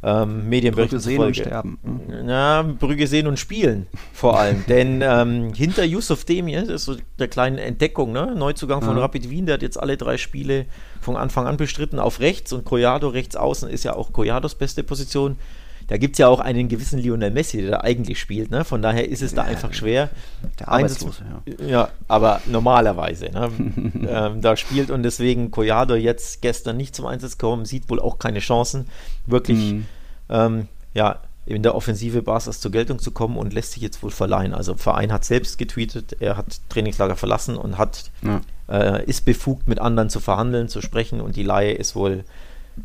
Ähm, 0.00 0.48
Medienberichte 0.48 1.00
sehen 1.00 1.20
und 1.20 1.34
sterben. 1.34 1.76
Ja, 2.24 2.62
Brügge 2.62 3.08
sehen 3.08 3.26
und 3.26 3.36
spielen 3.36 3.88
vor 4.12 4.38
allem. 4.38 4.64
Denn 4.68 5.02
ähm, 5.02 5.52
hinter 5.54 5.82
Yusuf 5.82 6.24
Demir, 6.24 6.60
das 6.60 6.68
ist 6.68 6.84
so 6.84 6.96
der 7.18 7.26
kleinen 7.26 7.58
Entdeckung, 7.58 8.12
ne? 8.12 8.32
Neuzugang 8.36 8.80
von 8.80 8.96
ja. 8.96 9.02
Rapid 9.02 9.28
Wien, 9.28 9.46
der 9.46 9.54
hat 9.54 9.62
jetzt 9.62 9.76
alle 9.76 9.96
drei 9.96 10.16
Spiele 10.16 10.66
von 11.00 11.16
Anfang 11.16 11.48
an 11.48 11.56
bestritten 11.56 11.98
auf 11.98 12.20
rechts 12.20 12.52
und 12.52 12.64
Collado 12.64 13.08
rechts 13.08 13.34
außen 13.34 13.68
ist 13.68 13.82
ja 13.82 13.96
auch 13.96 14.12
Collados 14.12 14.54
beste 14.54 14.84
Position 14.84 15.36
da 15.88 15.96
gibt 15.96 16.14
es 16.14 16.18
ja 16.18 16.28
auch 16.28 16.40
einen 16.40 16.68
gewissen 16.68 16.98
Lionel 16.98 17.30
Messi, 17.30 17.62
der 17.62 17.70
da 17.70 17.80
eigentlich 17.80 18.20
spielt. 18.20 18.50
Ne? 18.50 18.64
Von 18.64 18.82
daher 18.82 19.08
ist 19.08 19.22
es 19.22 19.34
da 19.34 19.42
einfach 19.42 19.72
schwer. 19.72 20.10
Der 20.60 20.68
Arbeitslose, 20.68 21.24
ja. 21.46 21.66
ja. 21.66 21.88
aber 22.08 22.42
normalerweise. 22.46 23.30
Ne? 23.30 23.50
ähm, 24.08 24.40
da 24.42 24.56
spielt 24.56 24.90
und 24.90 25.02
deswegen 25.02 25.50
Collado 25.50 25.94
jetzt 25.94 26.42
gestern 26.42 26.76
nicht 26.76 26.94
zum 26.94 27.06
Einsatz 27.06 27.38
kommen, 27.38 27.64
sieht 27.64 27.88
wohl 27.88 28.00
auch 28.00 28.18
keine 28.18 28.40
Chancen, 28.40 28.86
wirklich 29.26 29.72
mhm. 29.72 29.86
ähm, 30.28 30.68
ja, 30.92 31.20
in 31.46 31.62
der 31.62 31.74
Offensive 31.74 32.20
Barca's 32.20 32.60
zur 32.60 32.70
Geltung 32.70 32.98
zu 32.98 33.10
kommen 33.10 33.38
und 33.38 33.54
lässt 33.54 33.72
sich 33.72 33.82
jetzt 33.82 34.02
wohl 34.02 34.10
verleihen. 34.10 34.52
Also 34.52 34.74
Verein 34.74 35.10
hat 35.10 35.24
selbst 35.24 35.56
getweetet, 35.56 36.16
er 36.20 36.36
hat 36.36 36.60
Trainingslager 36.68 37.16
verlassen 37.16 37.56
und 37.56 37.78
hat 37.78 38.10
ja. 38.20 38.42
äh, 38.68 39.04
ist 39.06 39.24
befugt, 39.24 39.66
mit 39.66 39.78
anderen 39.78 40.10
zu 40.10 40.20
verhandeln, 40.20 40.68
zu 40.68 40.82
sprechen 40.82 41.22
und 41.22 41.36
die 41.36 41.44
Laie 41.44 41.72
ist 41.72 41.96
wohl 41.96 42.24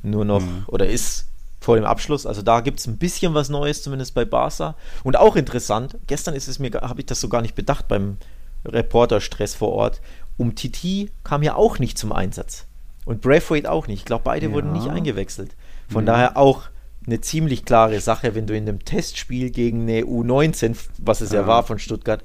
nur 0.01 0.23
noch 0.23 0.41
mhm. 0.41 0.63
oder 0.67 0.87
ist 0.87 1.27
vor 1.63 1.75
dem 1.75 1.85
Abschluss. 1.85 2.25
Also 2.25 2.41
da 2.41 2.59
gibt 2.59 2.79
es 2.79 2.87
ein 2.87 2.97
bisschen 2.97 3.33
was 3.33 3.49
Neues, 3.49 3.81
zumindest 3.81 4.13
bei 4.13 4.25
Barca. 4.25 4.75
Und 5.03 5.17
auch 5.17 5.35
interessant, 5.35 5.97
gestern 6.07 6.35
ist 6.35 6.47
es 6.47 6.59
mir, 6.59 6.71
habe 6.81 6.99
ich 6.99 7.05
das 7.05 7.21
so 7.21 7.29
gar 7.29 7.41
nicht 7.41 7.55
bedacht 7.55 7.87
beim 7.87 8.17
Reporterstress 8.65 9.55
vor 9.55 9.71
Ort. 9.71 10.01
Um 10.37 10.55
Titi 10.55 11.11
kam 11.23 11.41
ja 11.41 11.55
auch 11.55 11.79
nicht 11.79 11.97
zum 11.97 12.11
Einsatz. 12.11 12.65
Und 13.05 13.21
Braithwaite 13.21 13.71
auch 13.71 13.87
nicht. 13.87 13.99
Ich 13.99 14.05
glaube, 14.05 14.23
beide 14.25 14.47
ja. 14.47 14.51
wurden 14.51 14.73
nicht 14.73 14.89
eingewechselt. 14.89 15.55
Von 15.89 16.05
ja. 16.05 16.13
daher 16.13 16.37
auch 16.37 16.63
eine 17.05 17.21
ziemlich 17.21 17.65
klare 17.65 17.99
Sache, 18.01 18.35
wenn 18.35 18.47
du 18.47 18.55
in 18.55 18.67
einem 18.67 18.83
Testspiel 18.83 19.49
gegen 19.49 19.83
eine 19.83 20.01
U19, 20.01 20.75
was 20.99 21.21
es 21.21 21.31
ja, 21.31 21.41
ja 21.41 21.47
war 21.47 21.63
von 21.63 21.79
Stuttgart, 21.79 22.23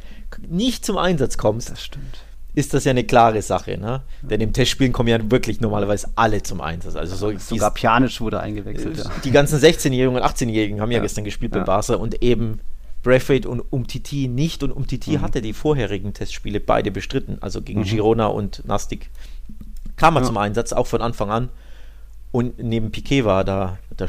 nicht 0.48 0.85
zum 0.85 0.98
Einsatz 0.98 1.37
kommst. 1.37 1.70
Das 1.70 1.83
stimmt 1.83 2.27
ist 2.59 2.75
das 2.75 2.83
ja 2.83 2.90
eine 2.90 3.05
klare 3.05 3.40
Sache. 3.40 3.79
Ne? 3.79 4.03
Denn 4.21 4.40
im 4.40 4.53
Testspielen 4.53 4.92
kommen 4.92 5.09
ja 5.09 5.18
wirklich 5.31 5.61
normalerweise 5.61 6.09
alle 6.16 6.42
zum 6.42 6.61
Einsatz. 6.61 6.97
Also 6.97 7.14
so 7.14 7.38
Sogar 7.38 7.73
Pjanic 7.73 8.21
wurde 8.21 8.40
eingewechselt. 8.40 8.99
Äh, 8.99 9.05
die 9.23 9.31
ganzen 9.31 9.61
16-Jährigen 9.61 10.16
und 10.16 10.23
18-Jährigen 10.23 10.81
haben 10.81 10.90
ja, 10.90 10.99
ja, 10.99 11.03
gestern 11.03 11.23
gespielt 11.23 11.53
bei 11.53 11.61
Barca 11.61 11.94
und 11.94 12.21
eben 12.21 12.59
Braithwaite 13.05 13.49
und 13.49 13.61
Umtiti 13.61 14.27
nicht. 14.27 14.64
Und 14.64 14.73
Umtiti 14.73 15.18
mhm. 15.18 15.21
hatte 15.21 15.40
die 15.40 15.53
vorherigen 15.53 16.12
Testspiele 16.14 16.59
beide 16.59 16.90
bestritten, 16.90 17.38
also 17.40 17.62
gegen 17.62 17.81
mhm. 17.81 17.85
Girona 17.85 18.27
und 18.27 18.66
Nastic. 18.66 19.09
Kam 19.94 20.16
er 20.16 20.23
ja. 20.23 20.27
zum 20.27 20.37
Einsatz, 20.37 20.73
auch 20.73 20.88
von 20.88 21.01
Anfang 21.01 21.31
an. 21.31 21.51
Und 22.33 22.59
neben 22.59 22.90
Piquet 22.90 23.25
war 23.25 23.44
da 23.44 23.79
der 23.97 24.09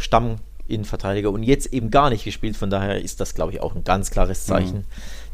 Stamm-Innenverteidiger 0.70 1.32
und 1.32 1.44
jetzt 1.44 1.74
eben 1.74 1.92
gar 1.92 2.10
nicht 2.10 2.24
gespielt. 2.24 2.58
Von 2.58 2.70
daher 2.70 3.02
ist 3.02 3.20
das, 3.20 3.34
glaube 3.34 3.52
ich, 3.52 3.62
auch 3.62 3.76
ein 3.76 3.84
ganz 3.84 4.12
klares 4.12 4.46
Zeichen. 4.46 4.78
Mhm 4.78 4.86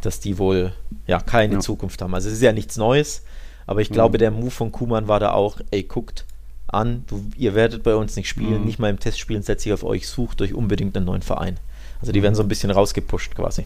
dass 0.05 0.19
die 0.19 0.37
wohl 0.37 0.71
ja 1.07 1.19
keine 1.19 1.55
ja. 1.55 1.59
Zukunft 1.59 2.01
haben. 2.01 2.13
Also 2.13 2.29
es 2.29 2.35
ist 2.35 2.41
ja 2.41 2.53
nichts 2.53 2.77
Neues, 2.77 3.23
aber 3.67 3.81
ich 3.81 3.89
glaube, 3.89 4.17
mhm. 4.17 4.19
der 4.19 4.31
Move 4.31 4.51
von 4.51 4.71
Kuman 4.71 5.07
war 5.07 5.19
da 5.19 5.31
auch, 5.31 5.59
ey, 5.71 5.83
guckt 5.83 6.25
an, 6.67 7.03
du, 7.07 7.25
ihr 7.37 7.55
werdet 7.55 7.83
bei 7.83 7.95
uns 7.95 8.15
nicht 8.15 8.27
spielen, 8.27 8.59
mhm. 8.59 8.65
nicht 8.65 8.79
mal 8.79 8.89
im 8.89 8.99
Testspielen 8.99 9.43
setze 9.43 9.69
ich 9.69 9.73
auf 9.73 9.83
euch, 9.83 10.07
sucht 10.07 10.41
euch 10.41 10.53
unbedingt 10.53 10.95
einen 10.95 11.05
neuen 11.05 11.21
Verein. 11.21 11.57
Also 11.99 12.11
die 12.11 12.19
mhm. 12.19 12.23
werden 12.23 12.35
so 12.35 12.43
ein 12.43 12.47
bisschen 12.47 12.71
rausgepusht 12.71 13.35
quasi. 13.35 13.65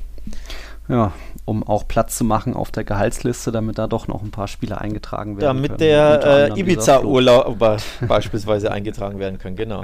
Ja, 0.89 1.13
um 1.45 1.63
auch 1.63 1.87
Platz 1.87 2.17
zu 2.17 2.23
machen 2.23 2.55
auf 2.55 2.71
der 2.71 2.83
Gehaltsliste, 2.83 3.51
damit 3.51 3.77
da 3.77 3.85
doch 3.85 4.07
noch 4.07 4.23
ein 4.23 4.31
paar 4.31 4.47
Spieler 4.47 4.81
eingetragen 4.81 5.37
werden 5.37 5.57
damit 5.57 5.77
können. 5.77 5.91
Damit 5.91 6.23
der 6.23 6.55
äh, 6.55 6.59
Ibiza-Urlauber 6.59 7.77
beispielsweise 8.07 8.71
eingetragen 8.71 9.19
werden 9.19 9.37
können, 9.37 9.55
genau. 9.55 9.83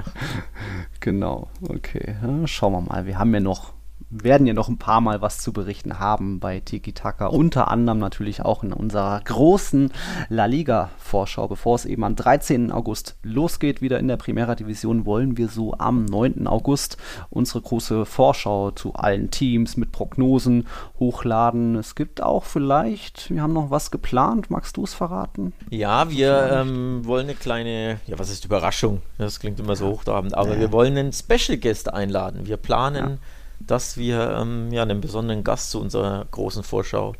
Genau, 1.01 1.47
okay. 1.69 2.15
Ja, 2.23 2.47
schauen 2.47 2.73
wir 2.73 2.81
mal. 2.81 3.05
Wir 3.05 3.19
haben 3.19 3.31
ja 3.35 3.39
noch 3.39 3.74
werden 4.23 4.47
ja 4.47 4.53
noch 4.53 4.69
ein 4.69 4.77
paar 4.77 5.01
Mal 5.01 5.21
was 5.21 5.39
zu 5.39 5.53
berichten 5.53 5.99
haben 5.99 6.39
bei 6.39 6.59
Tiki 6.59 6.93
Taka. 6.93 7.27
Unter 7.27 7.69
anderem 7.69 7.99
natürlich 7.99 8.41
auch 8.41 8.63
in 8.63 8.73
unserer 8.73 9.21
großen 9.21 9.91
La 10.29 10.45
Liga-Vorschau. 10.45 11.47
Bevor 11.47 11.75
es 11.75 11.85
eben 11.85 12.03
am 12.03 12.15
13. 12.15 12.71
August 12.71 13.15
losgeht, 13.23 13.81
wieder 13.81 13.99
in 13.99 14.07
der 14.07 14.17
Primera 14.17 14.55
Division, 14.55 15.05
wollen 15.05 15.37
wir 15.37 15.47
so 15.47 15.73
am 15.77 16.05
9. 16.05 16.47
August 16.47 16.97
unsere 17.29 17.61
große 17.61 18.05
Vorschau 18.05 18.71
zu 18.71 18.93
allen 18.93 19.31
Teams 19.31 19.77
mit 19.77 19.91
Prognosen 19.91 20.67
hochladen. 20.99 21.75
Es 21.75 21.95
gibt 21.95 22.21
auch 22.21 22.43
vielleicht, 22.43 23.31
wir 23.31 23.41
haben 23.41 23.53
noch 23.53 23.69
was 23.71 23.91
geplant. 23.91 24.49
Magst 24.49 24.77
du 24.77 24.83
es 24.83 24.93
verraten? 24.93 25.53
Ja, 25.69 26.09
wir 26.09 26.49
ähm, 26.51 27.05
wollen 27.05 27.25
eine 27.25 27.35
kleine, 27.35 27.99
ja, 28.07 28.17
was 28.19 28.29
ist 28.29 28.45
Überraschung? 28.45 29.01
Das 29.17 29.39
klingt 29.39 29.59
immer 29.59 29.75
so 29.75 29.87
hochtrabend, 29.87 30.35
aber 30.35 30.53
ja. 30.53 30.59
wir 30.59 30.71
wollen 30.71 30.97
einen 30.97 31.13
Special 31.13 31.57
Guest 31.57 31.93
einladen. 31.93 32.47
Wir 32.47 32.57
planen. 32.57 33.09
Ja 33.09 33.17
dass 33.59 33.97
wir 33.97 34.37
ähm, 34.39 34.71
ja, 34.71 34.83
einen 34.83 35.01
besonderen 35.01 35.43
Gast 35.43 35.71
zu 35.71 35.79
unserer 35.79 36.25
großen 36.31 36.63
Vorschau 36.63 37.13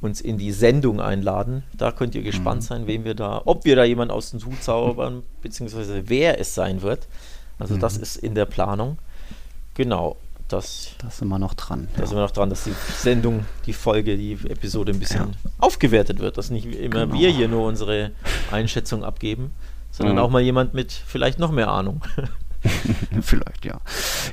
uns 0.00 0.20
in 0.20 0.38
die 0.38 0.52
Sendung 0.52 1.00
einladen. 1.00 1.62
Da 1.76 1.92
könnt 1.92 2.14
ihr 2.14 2.22
gespannt 2.22 2.62
mhm. 2.62 2.66
sein, 2.66 2.86
wem 2.86 3.04
wir 3.04 3.14
da, 3.14 3.42
ob 3.44 3.64
wir 3.64 3.76
da 3.76 3.84
jemand 3.84 4.10
aus 4.10 4.30
dem 4.30 4.44
Hut 4.44 4.62
zaubern, 4.62 5.22
beziehungsweise 5.42 6.08
wer 6.08 6.40
es 6.40 6.54
sein 6.54 6.82
wird. 6.82 7.06
Also 7.58 7.74
mhm. 7.74 7.80
das 7.80 7.96
ist 7.96 8.16
in 8.16 8.34
der 8.34 8.46
Planung. 8.46 8.98
Genau. 9.74 10.16
Das, 10.48 10.96
das 10.98 11.18
sind 11.18 11.28
wir 11.28 11.38
noch 11.38 11.54
dran. 11.54 11.86
Da 11.94 12.00
ja. 12.00 12.06
sind 12.08 12.16
wir 12.16 12.22
noch 12.22 12.32
dran, 12.32 12.50
dass 12.50 12.64
die 12.64 12.74
Sendung, 12.96 13.44
die 13.66 13.72
Folge, 13.72 14.16
die 14.16 14.32
Episode 14.32 14.92
ein 14.92 14.98
bisschen 14.98 15.28
ja. 15.44 15.50
aufgewertet 15.58 16.18
wird, 16.18 16.38
dass 16.38 16.50
nicht 16.50 16.66
immer 16.66 17.06
genau. 17.06 17.14
wir 17.14 17.28
hier 17.30 17.46
nur 17.46 17.64
unsere 17.66 18.10
Einschätzung 18.50 19.04
abgeben, 19.04 19.52
sondern 19.92 20.16
mhm. 20.16 20.22
auch 20.22 20.30
mal 20.30 20.42
jemand 20.42 20.74
mit 20.74 20.90
vielleicht 20.90 21.38
noch 21.38 21.52
mehr 21.52 21.68
Ahnung. 21.68 22.02
Vielleicht, 23.22 23.64
ja. 23.64 23.80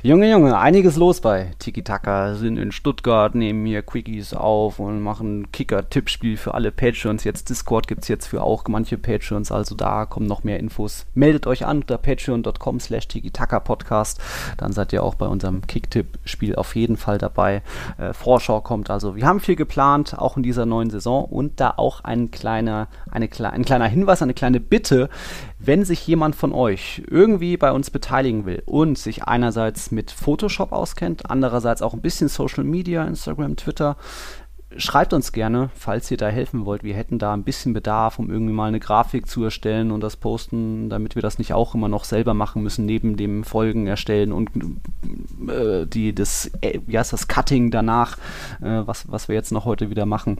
Junge, 0.02 0.30
Junge, 0.30 0.58
einiges 0.58 0.96
los 0.96 1.20
bei 1.20 1.52
Tiki 1.58 1.82
Taka. 1.82 2.34
Sind 2.34 2.58
in 2.58 2.72
Stuttgart, 2.72 3.34
nehmen 3.34 3.66
hier 3.66 3.82
Quickies 3.82 4.34
auf 4.34 4.78
und 4.78 5.00
machen 5.00 5.50
Kicker-Tippspiel 5.52 6.36
für 6.36 6.54
alle 6.54 6.70
Patreons. 6.70 7.24
Jetzt 7.24 7.50
Discord 7.50 7.88
gibt 7.88 8.02
es 8.02 8.08
jetzt 8.08 8.26
für 8.26 8.42
auch 8.42 8.64
manche 8.68 8.98
Patreons, 8.98 9.52
also 9.52 9.74
da 9.74 10.06
kommen 10.06 10.26
noch 10.26 10.44
mehr 10.44 10.58
Infos. 10.58 11.06
Meldet 11.14 11.46
euch 11.46 11.66
an 11.66 11.78
unter 11.78 11.98
patreon.com 11.98 12.80
slash 12.80 13.08
Podcast. 13.64 14.20
Dann 14.56 14.72
seid 14.72 14.92
ihr 14.92 15.02
auch 15.02 15.14
bei 15.14 15.26
unserem 15.26 15.66
Kick-Tipp-Spiel 15.66 16.54
auf 16.56 16.76
jeden 16.76 16.96
Fall 16.96 17.18
dabei. 17.18 17.62
Äh, 17.98 18.12
Vorschau 18.12 18.60
kommt 18.60 18.90
also. 18.90 19.16
Wir 19.16 19.26
haben 19.26 19.40
viel 19.40 19.56
geplant, 19.56 20.18
auch 20.18 20.36
in 20.36 20.42
dieser 20.42 20.66
neuen 20.66 20.90
Saison 20.90 21.24
und 21.24 21.60
da 21.60 21.74
auch 21.76 22.04
ein 22.04 22.30
kleiner, 22.30 22.88
eine, 23.10 23.28
ein 23.52 23.64
kleiner 23.64 23.86
Hinweis, 23.86 24.22
eine 24.22 24.34
kleine 24.34 24.60
Bitte. 24.60 25.08
Wenn 25.58 25.84
sich 25.84 26.06
jemand 26.06 26.36
von 26.36 26.52
euch 26.52 27.02
irgendwie 27.08 27.56
bei 27.56 27.72
uns 27.72 27.90
beteiligen 27.90 28.46
will 28.46 28.47
und 28.66 28.98
sich 28.98 29.24
einerseits 29.24 29.90
mit 29.90 30.10
Photoshop 30.10 30.72
auskennt, 30.72 31.30
andererseits 31.30 31.82
auch 31.82 31.94
ein 31.94 32.00
bisschen 32.00 32.28
Social 32.28 32.64
Media, 32.64 33.04
Instagram, 33.04 33.56
Twitter, 33.56 33.96
schreibt 34.76 35.12
uns 35.12 35.32
gerne, 35.32 35.70
falls 35.74 36.10
ihr 36.10 36.16
da 36.16 36.28
helfen 36.28 36.66
wollt. 36.66 36.82
Wir 36.82 36.94
hätten 36.94 37.18
da 37.18 37.32
ein 37.32 37.44
bisschen 37.44 37.72
Bedarf, 37.72 38.18
um 38.18 38.30
irgendwie 38.30 38.52
mal 38.52 38.68
eine 38.68 38.80
Grafik 38.80 39.26
zu 39.26 39.42
erstellen 39.44 39.90
und 39.90 40.02
das 40.02 40.16
posten, 40.16 40.90
damit 40.90 41.14
wir 41.14 41.22
das 41.22 41.38
nicht 41.38 41.54
auch 41.54 41.74
immer 41.74 41.88
noch 41.88 42.04
selber 42.04 42.34
machen 42.34 42.62
müssen, 42.62 42.84
neben 42.84 43.16
dem 43.16 43.44
Folgen 43.44 43.86
erstellen 43.86 44.32
und 44.32 44.50
äh, 45.48 45.86
die, 45.86 46.14
das, 46.14 46.50
äh, 46.60 46.80
wie 46.86 46.98
heißt 46.98 47.12
das, 47.12 47.28
Cutting 47.28 47.70
danach, 47.70 48.18
äh, 48.60 48.82
was, 48.84 49.10
was 49.10 49.28
wir 49.28 49.34
jetzt 49.34 49.52
noch 49.52 49.64
heute 49.64 49.90
wieder 49.90 50.06
machen. 50.06 50.38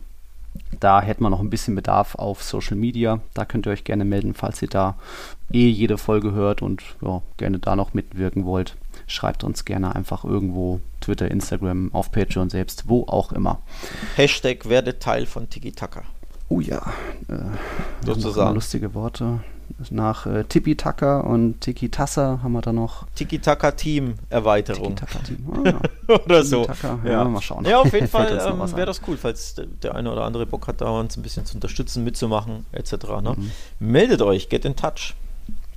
Da 0.80 1.00
hätten 1.00 1.22
wir 1.22 1.30
noch 1.30 1.40
ein 1.40 1.50
bisschen 1.50 1.74
Bedarf 1.74 2.14
auf 2.14 2.42
Social 2.42 2.76
Media. 2.76 3.20
Da 3.34 3.44
könnt 3.44 3.66
ihr 3.66 3.72
euch 3.72 3.84
gerne 3.84 4.04
melden, 4.04 4.34
falls 4.34 4.62
ihr 4.62 4.68
da 4.68 4.96
eh 5.52 5.68
jede 5.68 5.98
Folge 5.98 6.32
hört 6.32 6.62
und 6.62 6.82
ja, 7.00 7.22
gerne 7.36 7.58
da 7.58 7.76
noch 7.76 7.94
mitwirken 7.94 8.44
wollt. 8.44 8.76
Schreibt 9.06 9.44
uns 9.44 9.64
gerne 9.64 9.94
einfach 9.94 10.24
irgendwo 10.24 10.80
Twitter, 11.00 11.30
Instagram, 11.30 11.92
auf 11.92 12.12
Patreon 12.12 12.50
selbst, 12.50 12.88
wo 12.88 13.04
auch 13.04 13.32
immer. 13.32 13.60
Hashtag 14.16 14.68
werde 14.68 14.98
Teil 14.98 15.26
von 15.26 15.48
Tiki 15.48 15.72
Taka. 15.72 16.02
Oh 16.48 16.60
ja, 16.60 16.92
äh, 17.28 18.04
sozusagen. 18.04 18.54
Lustige 18.54 18.94
Worte. 18.94 19.40
Nach 19.90 20.26
äh, 20.26 20.44
Tipi 20.44 20.76
Taka 20.76 21.20
und 21.20 21.60
Tiki 21.60 21.88
Tassa 21.88 22.40
haben 22.42 22.52
wir 22.52 22.60
da 22.60 22.72
noch. 22.72 23.06
Tiki 23.14 23.38
Taka 23.38 23.72
Team 23.72 24.14
Erweiterung. 24.30 24.96
Tiki 24.96 25.06
Taka 25.06 25.18
Team. 25.24 25.46
Oh, 25.48 25.64
ja. 25.64 26.14
oder 26.24 26.44
so. 26.44 26.66
Ja, 26.82 27.10
ja, 27.10 27.24
mal 27.24 27.40
schauen. 27.40 27.64
Ja, 27.64 27.80
auf 27.80 27.92
jeden 27.92 28.08
Fall 28.08 28.40
ähm, 28.46 28.58
wäre 28.76 28.86
das 28.86 29.00
cool, 29.06 29.16
falls 29.16 29.56
der 29.82 29.94
eine 29.94 30.12
oder 30.12 30.24
andere 30.24 30.46
Bock 30.46 30.66
hat, 30.66 30.80
da 30.80 30.90
uns 30.90 31.16
ein 31.16 31.22
bisschen 31.22 31.46
zu 31.46 31.54
unterstützen, 31.54 32.04
mitzumachen, 32.04 32.66
etc. 32.72 32.92
Ne? 33.22 33.34
Mhm. 33.36 33.50
Meldet 33.78 34.22
euch, 34.22 34.48
get 34.48 34.64
in 34.64 34.76
touch. 34.76 35.14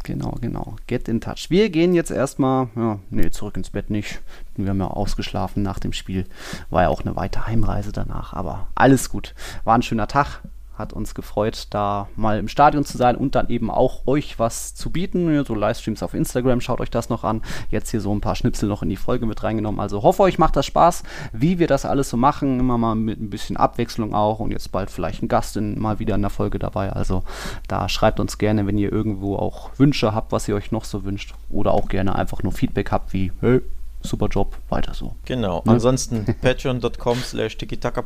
Genau, 0.03 0.35
genau. 0.41 0.75
Get 0.87 1.07
in 1.07 1.21
touch. 1.21 1.49
Wir 1.49 1.69
gehen 1.69 1.93
jetzt 1.93 2.11
erstmal, 2.11 2.69
ja, 2.75 2.99
nee, 3.09 3.29
zurück 3.29 3.55
ins 3.57 3.69
Bett 3.69 3.89
nicht. 3.89 4.19
Wir 4.55 4.69
haben 4.69 4.79
ja 4.79 4.87
ausgeschlafen 4.87 5.63
nach 5.63 5.79
dem 5.79 5.93
Spiel. 5.93 6.25
War 6.69 6.83
ja 6.83 6.89
auch 6.89 7.01
eine 7.01 7.15
weite 7.15 7.45
Heimreise 7.45 7.91
danach, 7.91 8.33
aber 8.33 8.67
alles 8.73 9.09
gut. 9.09 9.35
War 9.63 9.75
ein 9.75 9.83
schöner 9.83 10.07
Tag 10.07 10.41
hat 10.81 10.91
uns 10.91 11.15
gefreut, 11.15 11.67
da 11.69 12.09
mal 12.17 12.37
im 12.37 12.49
Stadion 12.49 12.83
zu 12.83 12.97
sein 12.97 13.15
und 13.15 13.35
dann 13.35 13.47
eben 13.49 13.71
auch 13.71 14.05
euch 14.07 14.37
was 14.39 14.75
zu 14.75 14.89
bieten. 14.89 15.43
So 15.45 15.55
Livestreams 15.55 16.03
auf 16.03 16.13
Instagram, 16.13 16.59
schaut 16.59 16.81
euch 16.81 16.89
das 16.89 17.09
noch 17.09 17.23
an. 17.23 17.41
Jetzt 17.69 17.91
hier 17.91 18.01
so 18.01 18.13
ein 18.13 18.19
paar 18.19 18.35
Schnipsel 18.35 18.67
noch 18.67 18.83
in 18.83 18.89
die 18.89 18.97
Folge 18.97 19.25
mit 19.25 19.41
reingenommen. 19.43 19.79
Also 19.79 20.03
hoffe 20.03 20.23
euch 20.23 20.37
macht 20.37 20.57
das 20.57 20.65
Spaß, 20.65 21.03
wie 21.31 21.59
wir 21.59 21.67
das 21.67 21.85
alles 21.85 22.09
so 22.09 22.17
machen. 22.17 22.59
Immer 22.59 22.77
mal 22.77 22.95
mit 22.95 23.21
ein 23.21 23.29
bisschen 23.29 23.55
Abwechslung 23.55 24.13
auch 24.13 24.39
und 24.39 24.51
jetzt 24.51 24.71
bald 24.71 24.91
vielleicht 24.91 25.23
ein 25.23 25.29
Gast 25.29 25.55
in, 25.55 25.79
mal 25.79 25.99
wieder 25.99 26.15
in 26.15 26.21
der 26.21 26.29
Folge 26.29 26.59
dabei. 26.59 26.91
Also 26.91 27.23
da 27.67 27.87
schreibt 27.87 28.19
uns 28.19 28.37
gerne, 28.37 28.67
wenn 28.67 28.77
ihr 28.77 28.91
irgendwo 28.91 29.37
auch 29.37 29.69
Wünsche 29.77 30.13
habt, 30.13 30.31
was 30.31 30.47
ihr 30.47 30.55
euch 30.55 30.71
noch 30.71 30.83
so 30.83 31.05
wünscht. 31.05 31.33
Oder 31.49 31.71
auch 31.71 31.87
gerne 31.87 32.15
einfach 32.15 32.43
nur 32.43 32.51
Feedback 32.51 32.91
habt, 32.91 33.13
wie, 33.13 33.31
hey, 33.39 33.61
super 34.01 34.27
Job, 34.27 34.57
weiter 34.69 34.93
so. 34.93 35.15
Genau. 35.25 35.61
Ne? 35.65 35.73
Ansonsten 35.73 36.25
patreon.com 36.41 37.17
slash 37.19 37.57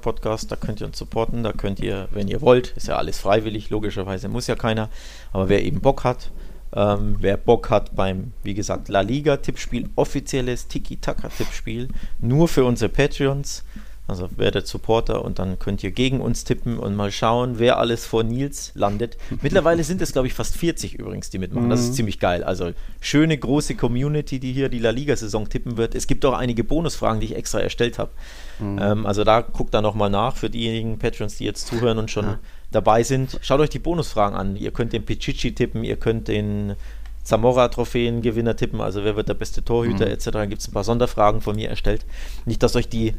Podcast, 0.02 0.52
da 0.52 0.56
könnt 0.56 0.82
ihr 0.82 0.88
uns 0.88 0.98
supporten, 0.98 1.44
da 1.44 1.52
könnt 1.52 1.80
ihr, 1.80 2.08
wenn 2.12 2.28
ihr 2.28 2.42
wollt, 2.42 2.72
ist 2.76 2.88
ja 2.88 2.98
alles 2.98 3.20
freiwillig, 3.20 3.70
logischerweise 3.70 4.28
muss 4.28 4.48
ja 4.48 4.56
keiner, 4.56 4.90
aber 5.32 5.50
wer 5.50 5.64
eben 5.64 5.82
Bock 5.82 6.04
hat, 6.04 6.32
ähm, 6.74 7.18
wer 7.20 7.38
Bock 7.38 7.70
hat 7.70 7.96
beim, 7.96 8.34
wie 8.44 8.54
gesagt, 8.54 8.90
La 8.90 9.02
Liga 9.02 9.38
Tippspiel, 9.38 9.90
offizielles 9.96 10.68
Tiki-Taka 10.68 11.30
Tippspiel, 11.30 11.88
nur 12.20 12.48
für 12.48 12.66
unsere 12.66 12.90
Patreons, 12.90 13.64
also 14.08 14.30
werdet 14.38 14.68
Supporter 14.68 15.26
und 15.26 15.40
dann 15.40 15.58
könnt 15.58 15.84
ihr 15.84 15.92
gegen 15.92 16.22
uns 16.22 16.44
tippen 16.44 16.78
und 16.78 16.96
mal 16.96 17.12
schauen, 17.12 17.58
wer 17.58 17.80
alles 17.80 18.06
vor 18.06 18.24
Nils 18.24 18.72
landet. 18.76 19.18
Mittlerweile 19.42 19.84
sind 19.84 20.02
es, 20.02 20.12
glaube 20.12 20.28
ich, 20.28 20.34
fast 20.34 20.56
40 20.58 20.94
übrigens, 20.96 21.32
die 21.32 21.40
mitmachen. 21.40 21.72
Das 21.72 21.80
ist 21.80 21.90
mhm. 21.90 21.94
ziemlich 21.94 22.20
geil. 22.20 22.44
Also 22.44 22.72
schöne 23.00 23.36
große 23.36 23.76
Community, 23.76 24.40
die 24.40 24.54
hier 24.54 24.70
die 24.70 24.78
La 24.78 24.92
Liga-Saison 24.92 25.50
tippen 25.50 25.78
wird. 25.78 25.96
Es 25.96 26.06
gibt 26.06 26.24
auch 26.24 26.34
einige 26.34 26.64
Bonusfragen, 26.64 27.20
die 27.20 27.28
ich 27.28 27.36
extra 27.36 27.60
erstellt 27.60 27.98
habe. 27.98 28.12
Mhm. 28.60 28.80
Ähm, 28.80 29.06
also 29.08 29.24
da 29.24 29.42
guckt 29.42 29.74
da 29.74 29.82
nochmal 29.82 30.12
nach 30.12 30.38
für 30.38 30.52
diejenigen 30.52 31.00
Patrons, 31.00 31.38
die 31.38 31.46
jetzt 31.46 31.66
zuhören 31.66 31.98
und 31.98 32.12
schon 32.12 32.26
ja. 32.26 32.40
dabei 32.72 33.02
sind. 33.02 33.40
Schaut 33.42 33.60
euch 33.60 33.70
die 33.70 33.80
Bonusfragen 33.80 34.38
an. 34.38 34.56
Ihr 34.56 34.72
könnt 34.72 34.94
den 34.94 35.04
Pichichi 35.04 35.56
tippen, 35.56 35.84
ihr 35.84 35.98
könnt 35.98 36.28
den 36.28 36.76
Zamora-Trophäen-Gewinner 37.24 38.56
tippen, 38.56 38.82
also 38.82 39.04
wer 39.04 39.16
wird 39.16 39.30
der 39.30 39.34
beste 39.34 39.64
Torhüter 39.66 40.06
mhm. 40.06 40.12
etc. 40.12 40.30
Da 40.30 40.46
gibt 40.46 40.62
es 40.62 40.68
ein 40.68 40.74
paar 40.74 40.84
Sonderfragen 40.84 41.42
von 41.42 41.56
mir 41.56 41.70
erstellt. 41.70 42.06
Nicht, 42.46 42.62
dass 42.62 42.76
euch 42.76 42.88
die 42.88 43.16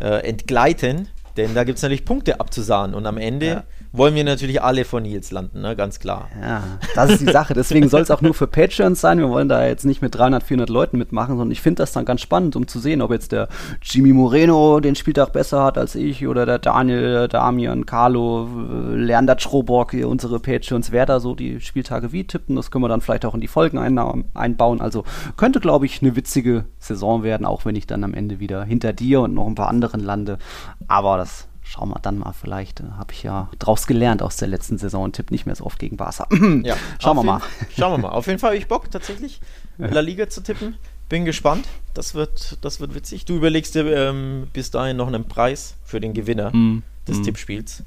äh, 0.00 0.26
entgleiten, 0.26 1.08
denn 1.36 1.54
da 1.54 1.64
gibt 1.64 1.76
es 1.76 1.82
natürlich 1.82 2.04
Punkte 2.04 2.40
abzusahnen 2.40 2.94
und 2.94 3.06
am 3.06 3.18
Ende 3.18 3.46
ja 3.46 3.64
wollen 3.92 4.14
wir 4.14 4.22
natürlich 4.22 4.62
alle 4.62 4.84
von 4.84 5.02
Nils 5.02 5.32
landen, 5.32 5.62
ne? 5.62 5.74
ganz 5.74 5.98
klar. 5.98 6.28
Ja, 6.40 6.62
das 6.94 7.10
ist 7.10 7.20
die 7.20 7.32
Sache. 7.32 7.54
Deswegen 7.54 7.88
soll 7.88 8.02
es 8.02 8.10
auch 8.10 8.20
nur 8.20 8.34
für 8.34 8.46
Patreons 8.46 9.00
sein. 9.00 9.18
Wir 9.18 9.28
wollen 9.28 9.48
da 9.48 9.66
jetzt 9.66 9.84
nicht 9.84 10.00
mit 10.00 10.14
300, 10.14 10.44
400 10.44 10.70
Leuten 10.70 10.96
mitmachen, 10.98 11.36
sondern 11.36 11.50
ich 11.50 11.60
finde 11.60 11.82
das 11.82 11.92
dann 11.92 12.04
ganz 12.04 12.20
spannend, 12.20 12.54
um 12.54 12.68
zu 12.68 12.78
sehen, 12.78 13.02
ob 13.02 13.10
jetzt 13.10 13.32
der 13.32 13.48
Jimmy 13.82 14.12
Moreno 14.12 14.78
den 14.80 14.94
Spieltag 14.94 15.32
besser 15.32 15.64
hat 15.64 15.76
als 15.76 15.96
ich 15.96 16.26
oder 16.26 16.46
der 16.46 16.58
Daniel, 16.60 17.26
Damian, 17.26 17.84
Carlo, 17.84 18.46
äh, 18.46 18.94
Leander 18.94 19.38
Schrobock, 19.38 19.92
unsere 19.92 20.38
Patreons, 20.38 20.92
wer 20.92 21.06
da 21.06 21.18
so 21.18 21.34
die 21.34 21.60
Spieltage 21.60 22.12
wie 22.12 22.24
tippen. 22.24 22.56
Das 22.56 22.70
können 22.70 22.84
wir 22.84 22.88
dann 22.88 23.00
vielleicht 23.00 23.24
auch 23.24 23.34
in 23.34 23.40
die 23.40 23.48
Folgen 23.48 23.78
einbauen. 23.78 24.80
Also 24.80 25.04
könnte, 25.36 25.60
glaube 25.60 25.86
ich, 25.86 26.00
eine 26.00 26.14
witzige 26.14 26.66
Saison 26.78 27.22
werden, 27.22 27.44
auch 27.44 27.64
wenn 27.64 27.74
ich 27.74 27.86
dann 27.86 28.04
am 28.04 28.14
Ende 28.14 28.38
wieder 28.38 28.62
hinter 28.62 28.92
dir 28.92 29.22
und 29.22 29.34
noch 29.34 29.46
ein 29.46 29.56
paar 29.56 29.68
anderen 29.68 30.00
lande. 30.00 30.38
Aber 30.86 31.16
das 31.16 31.49
schauen 31.70 31.90
wir 31.90 32.00
dann 32.00 32.18
mal, 32.18 32.32
vielleicht 32.32 32.80
äh, 32.80 32.84
habe 32.98 33.12
ich 33.12 33.22
ja 33.22 33.48
draus 33.60 33.86
gelernt 33.86 34.22
aus 34.22 34.36
der 34.36 34.48
letzten 34.48 34.76
Saison 34.76 35.04
und 35.04 35.14
tipp 35.14 35.30
nicht 35.30 35.46
mehr 35.46 35.54
so 35.54 35.64
oft 35.64 35.78
gegen 35.78 35.96
Barca. 35.96 36.26
ja, 36.64 36.76
schauen 36.98 37.16
wir 37.16 37.22
mal. 37.22 37.40
schauen 37.76 37.92
wir 37.92 37.98
mal. 37.98 38.08
Auf 38.08 38.26
jeden 38.26 38.40
Fall 38.40 38.50
habe 38.50 38.58
ich 38.58 38.66
Bock, 38.66 38.90
tatsächlich 38.90 39.40
La 39.78 40.00
Liga 40.00 40.28
zu 40.28 40.42
tippen. 40.42 40.76
Bin 41.08 41.24
gespannt. 41.24 41.66
Das 41.94 42.14
wird, 42.14 42.58
das 42.60 42.80
wird 42.80 42.94
witzig. 42.94 43.24
Du 43.24 43.36
überlegst 43.36 43.74
dir 43.74 43.86
ähm, 43.86 44.48
bis 44.52 44.70
dahin 44.70 44.96
noch 44.96 45.06
einen 45.06 45.24
Preis 45.24 45.76
für 45.84 46.00
den 46.00 46.12
Gewinner 46.12 46.54
mm. 46.54 46.82
des 47.06 47.18
mm. 47.18 47.22
Tippspiels. 47.22 47.82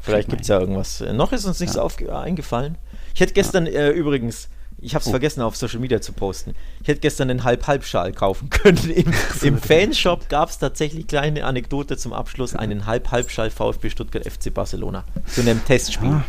Vielleicht 0.00 0.28
gibt 0.28 0.42
es 0.42 0.48
ja 0.48 0.60
irgendwas. 0.60 1.02
Noch 1.12 1.32
ist 1.32 1.44
uns 1.44 1.60
nichts 1.60 1.76
ja. 1.76 2.20
eingefallen. 2.20 2.76
Ich 3.14 3.20
hätte 3.20 3.32
gestern 3.32 3.66
ja. 3.66 3.72
äh, 3.72 3.90
übrigens 3.90 4.48
ich 4.84 4.94
habe 4.94 5.02
es 5.02 5.08
oh. 5.08 5.10
vergessen 5.10 5.40
auf 5.40 5.56
Social 5.56 5.80
Media 5.80 6.00
zu 6.00 6.12
posten. 6.12 6.54
Ich 6.82 6.88
hätte 6.88 7.00
gestern 7.00 7.28
den 7.28 7.44
Halb-Halb-Schal 7.44 8.12
kaufen 8.12 8.50
können. 8.50 8.90
Im, 8.90 9.12
im 9.42 9.58
Fanshop 9.58 10.28
gab 10.28 10.50
es 10.50 10.58
tatsächlich 10.58 11.06
kleine 11.06 11.44
Anekdote 11.44 11.96
zum 11.96 12.12
Abschluss: 12.12 12.54
einen 12.54 12.86
Halb-Halb-Schal 12.86 13.50
VfB 13.50 13.90
Stuttgart 13.90 14.24
FC 14.24 14.52
Barcelona 14.52 15.04
zu 15.26 15.40
einem 15.40 15.64
Testspiel. 15.64 16.22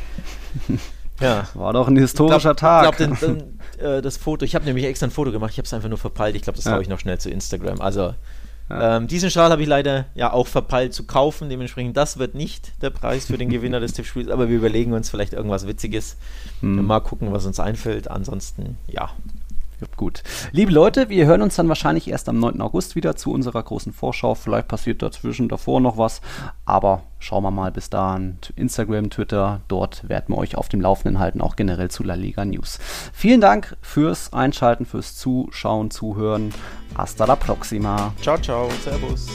Ja. 0.70 0.78
ja. 1.20 1.49
War 1.53 1.74
doch 1.74 1.88
ein 1.88 1.97
historischer 1.97 2.51
ich 2.51 2.58
glaub, 2.58 2.97
Tag. 2.97 2.99
Ich 2.99 3.20
glaube, 3.20 3.47
äh, 3.78 4.01
das 4.01 4.18
Foto, 4.18 4.45
ich 4.45 4.56
habe 4.56 4.66
nämlich 4.66 4.86
extra 4.86 5.08
ein 5.08 5.12
Foto 5.12 5.32
gemacht, 5.32 5.51
ich 5.51 5.58
habe 5.58 5.66
es 5.66 5.74
einfach 5.74 5.89
nur 5.89 5.97
verpeilt. 5.97 6.36
Ich 6.36 6.43
glaube, 6.43 6.56
das 6.56 6.66
ja. 6.66 6.72
habe 6.72 6.82
ich 6.82 6.89
noch 6.89 6.99
schnell 6.99 7.18
zu 7.18 7.30
Instagram. 7.30 7.82
Also 7.82 8.14
Ja. 8.70 8.97
Ähm, 8.97 9.07
diesen 9.07 9.30
Schal 9.30 9.51
habe 9.51 9.61
ich 9.61 9.68
leider 9.68 10.05
ja 10.16 10.34
auch 10.34 10.47
verpeilt 10.47 10.93
zu 10.93 11.05
kaufen. 11.05 11.49
Dementsprechend, 11.49 11.95
das 11.97 12.18
wird 12.18 12.34
nicht 12.34 12.74
der 12.82 12.89
Preis 12.89 13.28
für 13.28 13.38
den 13.38 13.49
Gewinner 13.49 13.80
des 13.80 13.93
Tippspiels, 13.93 14.30
aber 14.30 14.49
wir 14.49 14.57
überlegen 14.57 14.93
uns 14.93 15.09
vielleicht 15.09 15.34
irgendwas 15.34 15.68
Witziges. 15.68 16.18
Hm. 16.61 16.86
Mal 16.86 17.01
gucken, 17.01 17.32
was 17.32 17.45
uns 17.45 17.59
einfällt. 17.59 18.09
Ansonsten, 18.09 18.78
ja, 18.88 19.11
Gut. 19.95 20.23
Liebe 20.51 20.71
Leute, 20.71 21.09
wir 21.09 21.26
hören 21.26 21.41
uns 21.41 21.55
dann 21.55 21.67
wahrscheinlich 21.69 22.09
erst 22.09 22.30
am 22.30 22.39
9. 22.39 22.61
August 22.61 22.95
wieder 22.95 23.15
zu 23.15 23.32
unserer 23.32 23.63
großen 23.63 23.93
Vorschau. 23.93 24.36
Vielleicht 24.36 24.67
passiert 24.67 25.01
dazwischen 25.01 25.49
davor 25.49 25.80
noch 25.82 25.97
was, 25.97 26.21
aber 26.65 27.03
schauen 27.19 27.43
wir 27.43 27.51
mal 27.51 27.71
bis 27.71 27.89
dahin. 27.89 28.38
Instagram, 28.55 29.09
Twitter, 29.09 29.61
dort 29.67 30.07
werden 30.07 30.36
wir 30.36 30.38
euch 30.38 30.57
auf 30.57 30.69
dem 30.69 30.82
Laufenden 30.82 31.19
halten, 31.19 31.41
auch 31.41 31.55
generell 31.55 31.89
zu 31.89 32.03
La 32.03 32.15
Liga 32.15 32.45
News. 32.45 32.80
Vielen 33.13 33.41
Dank 33.41 33.78
fürs 33.82 34.34
Einschalten, 34.34 34.86
fürs 34.86 35.15
Zuschauen, 35.15 35.91
Zuhören. 35.91 36.53
Hasta 36.95 37.26
la 37.26 37.36
próxima. 37.36 38.13
Ciao, 38.21 38.38
ciao. 38.38 38.69
Servus. 38.84 39.28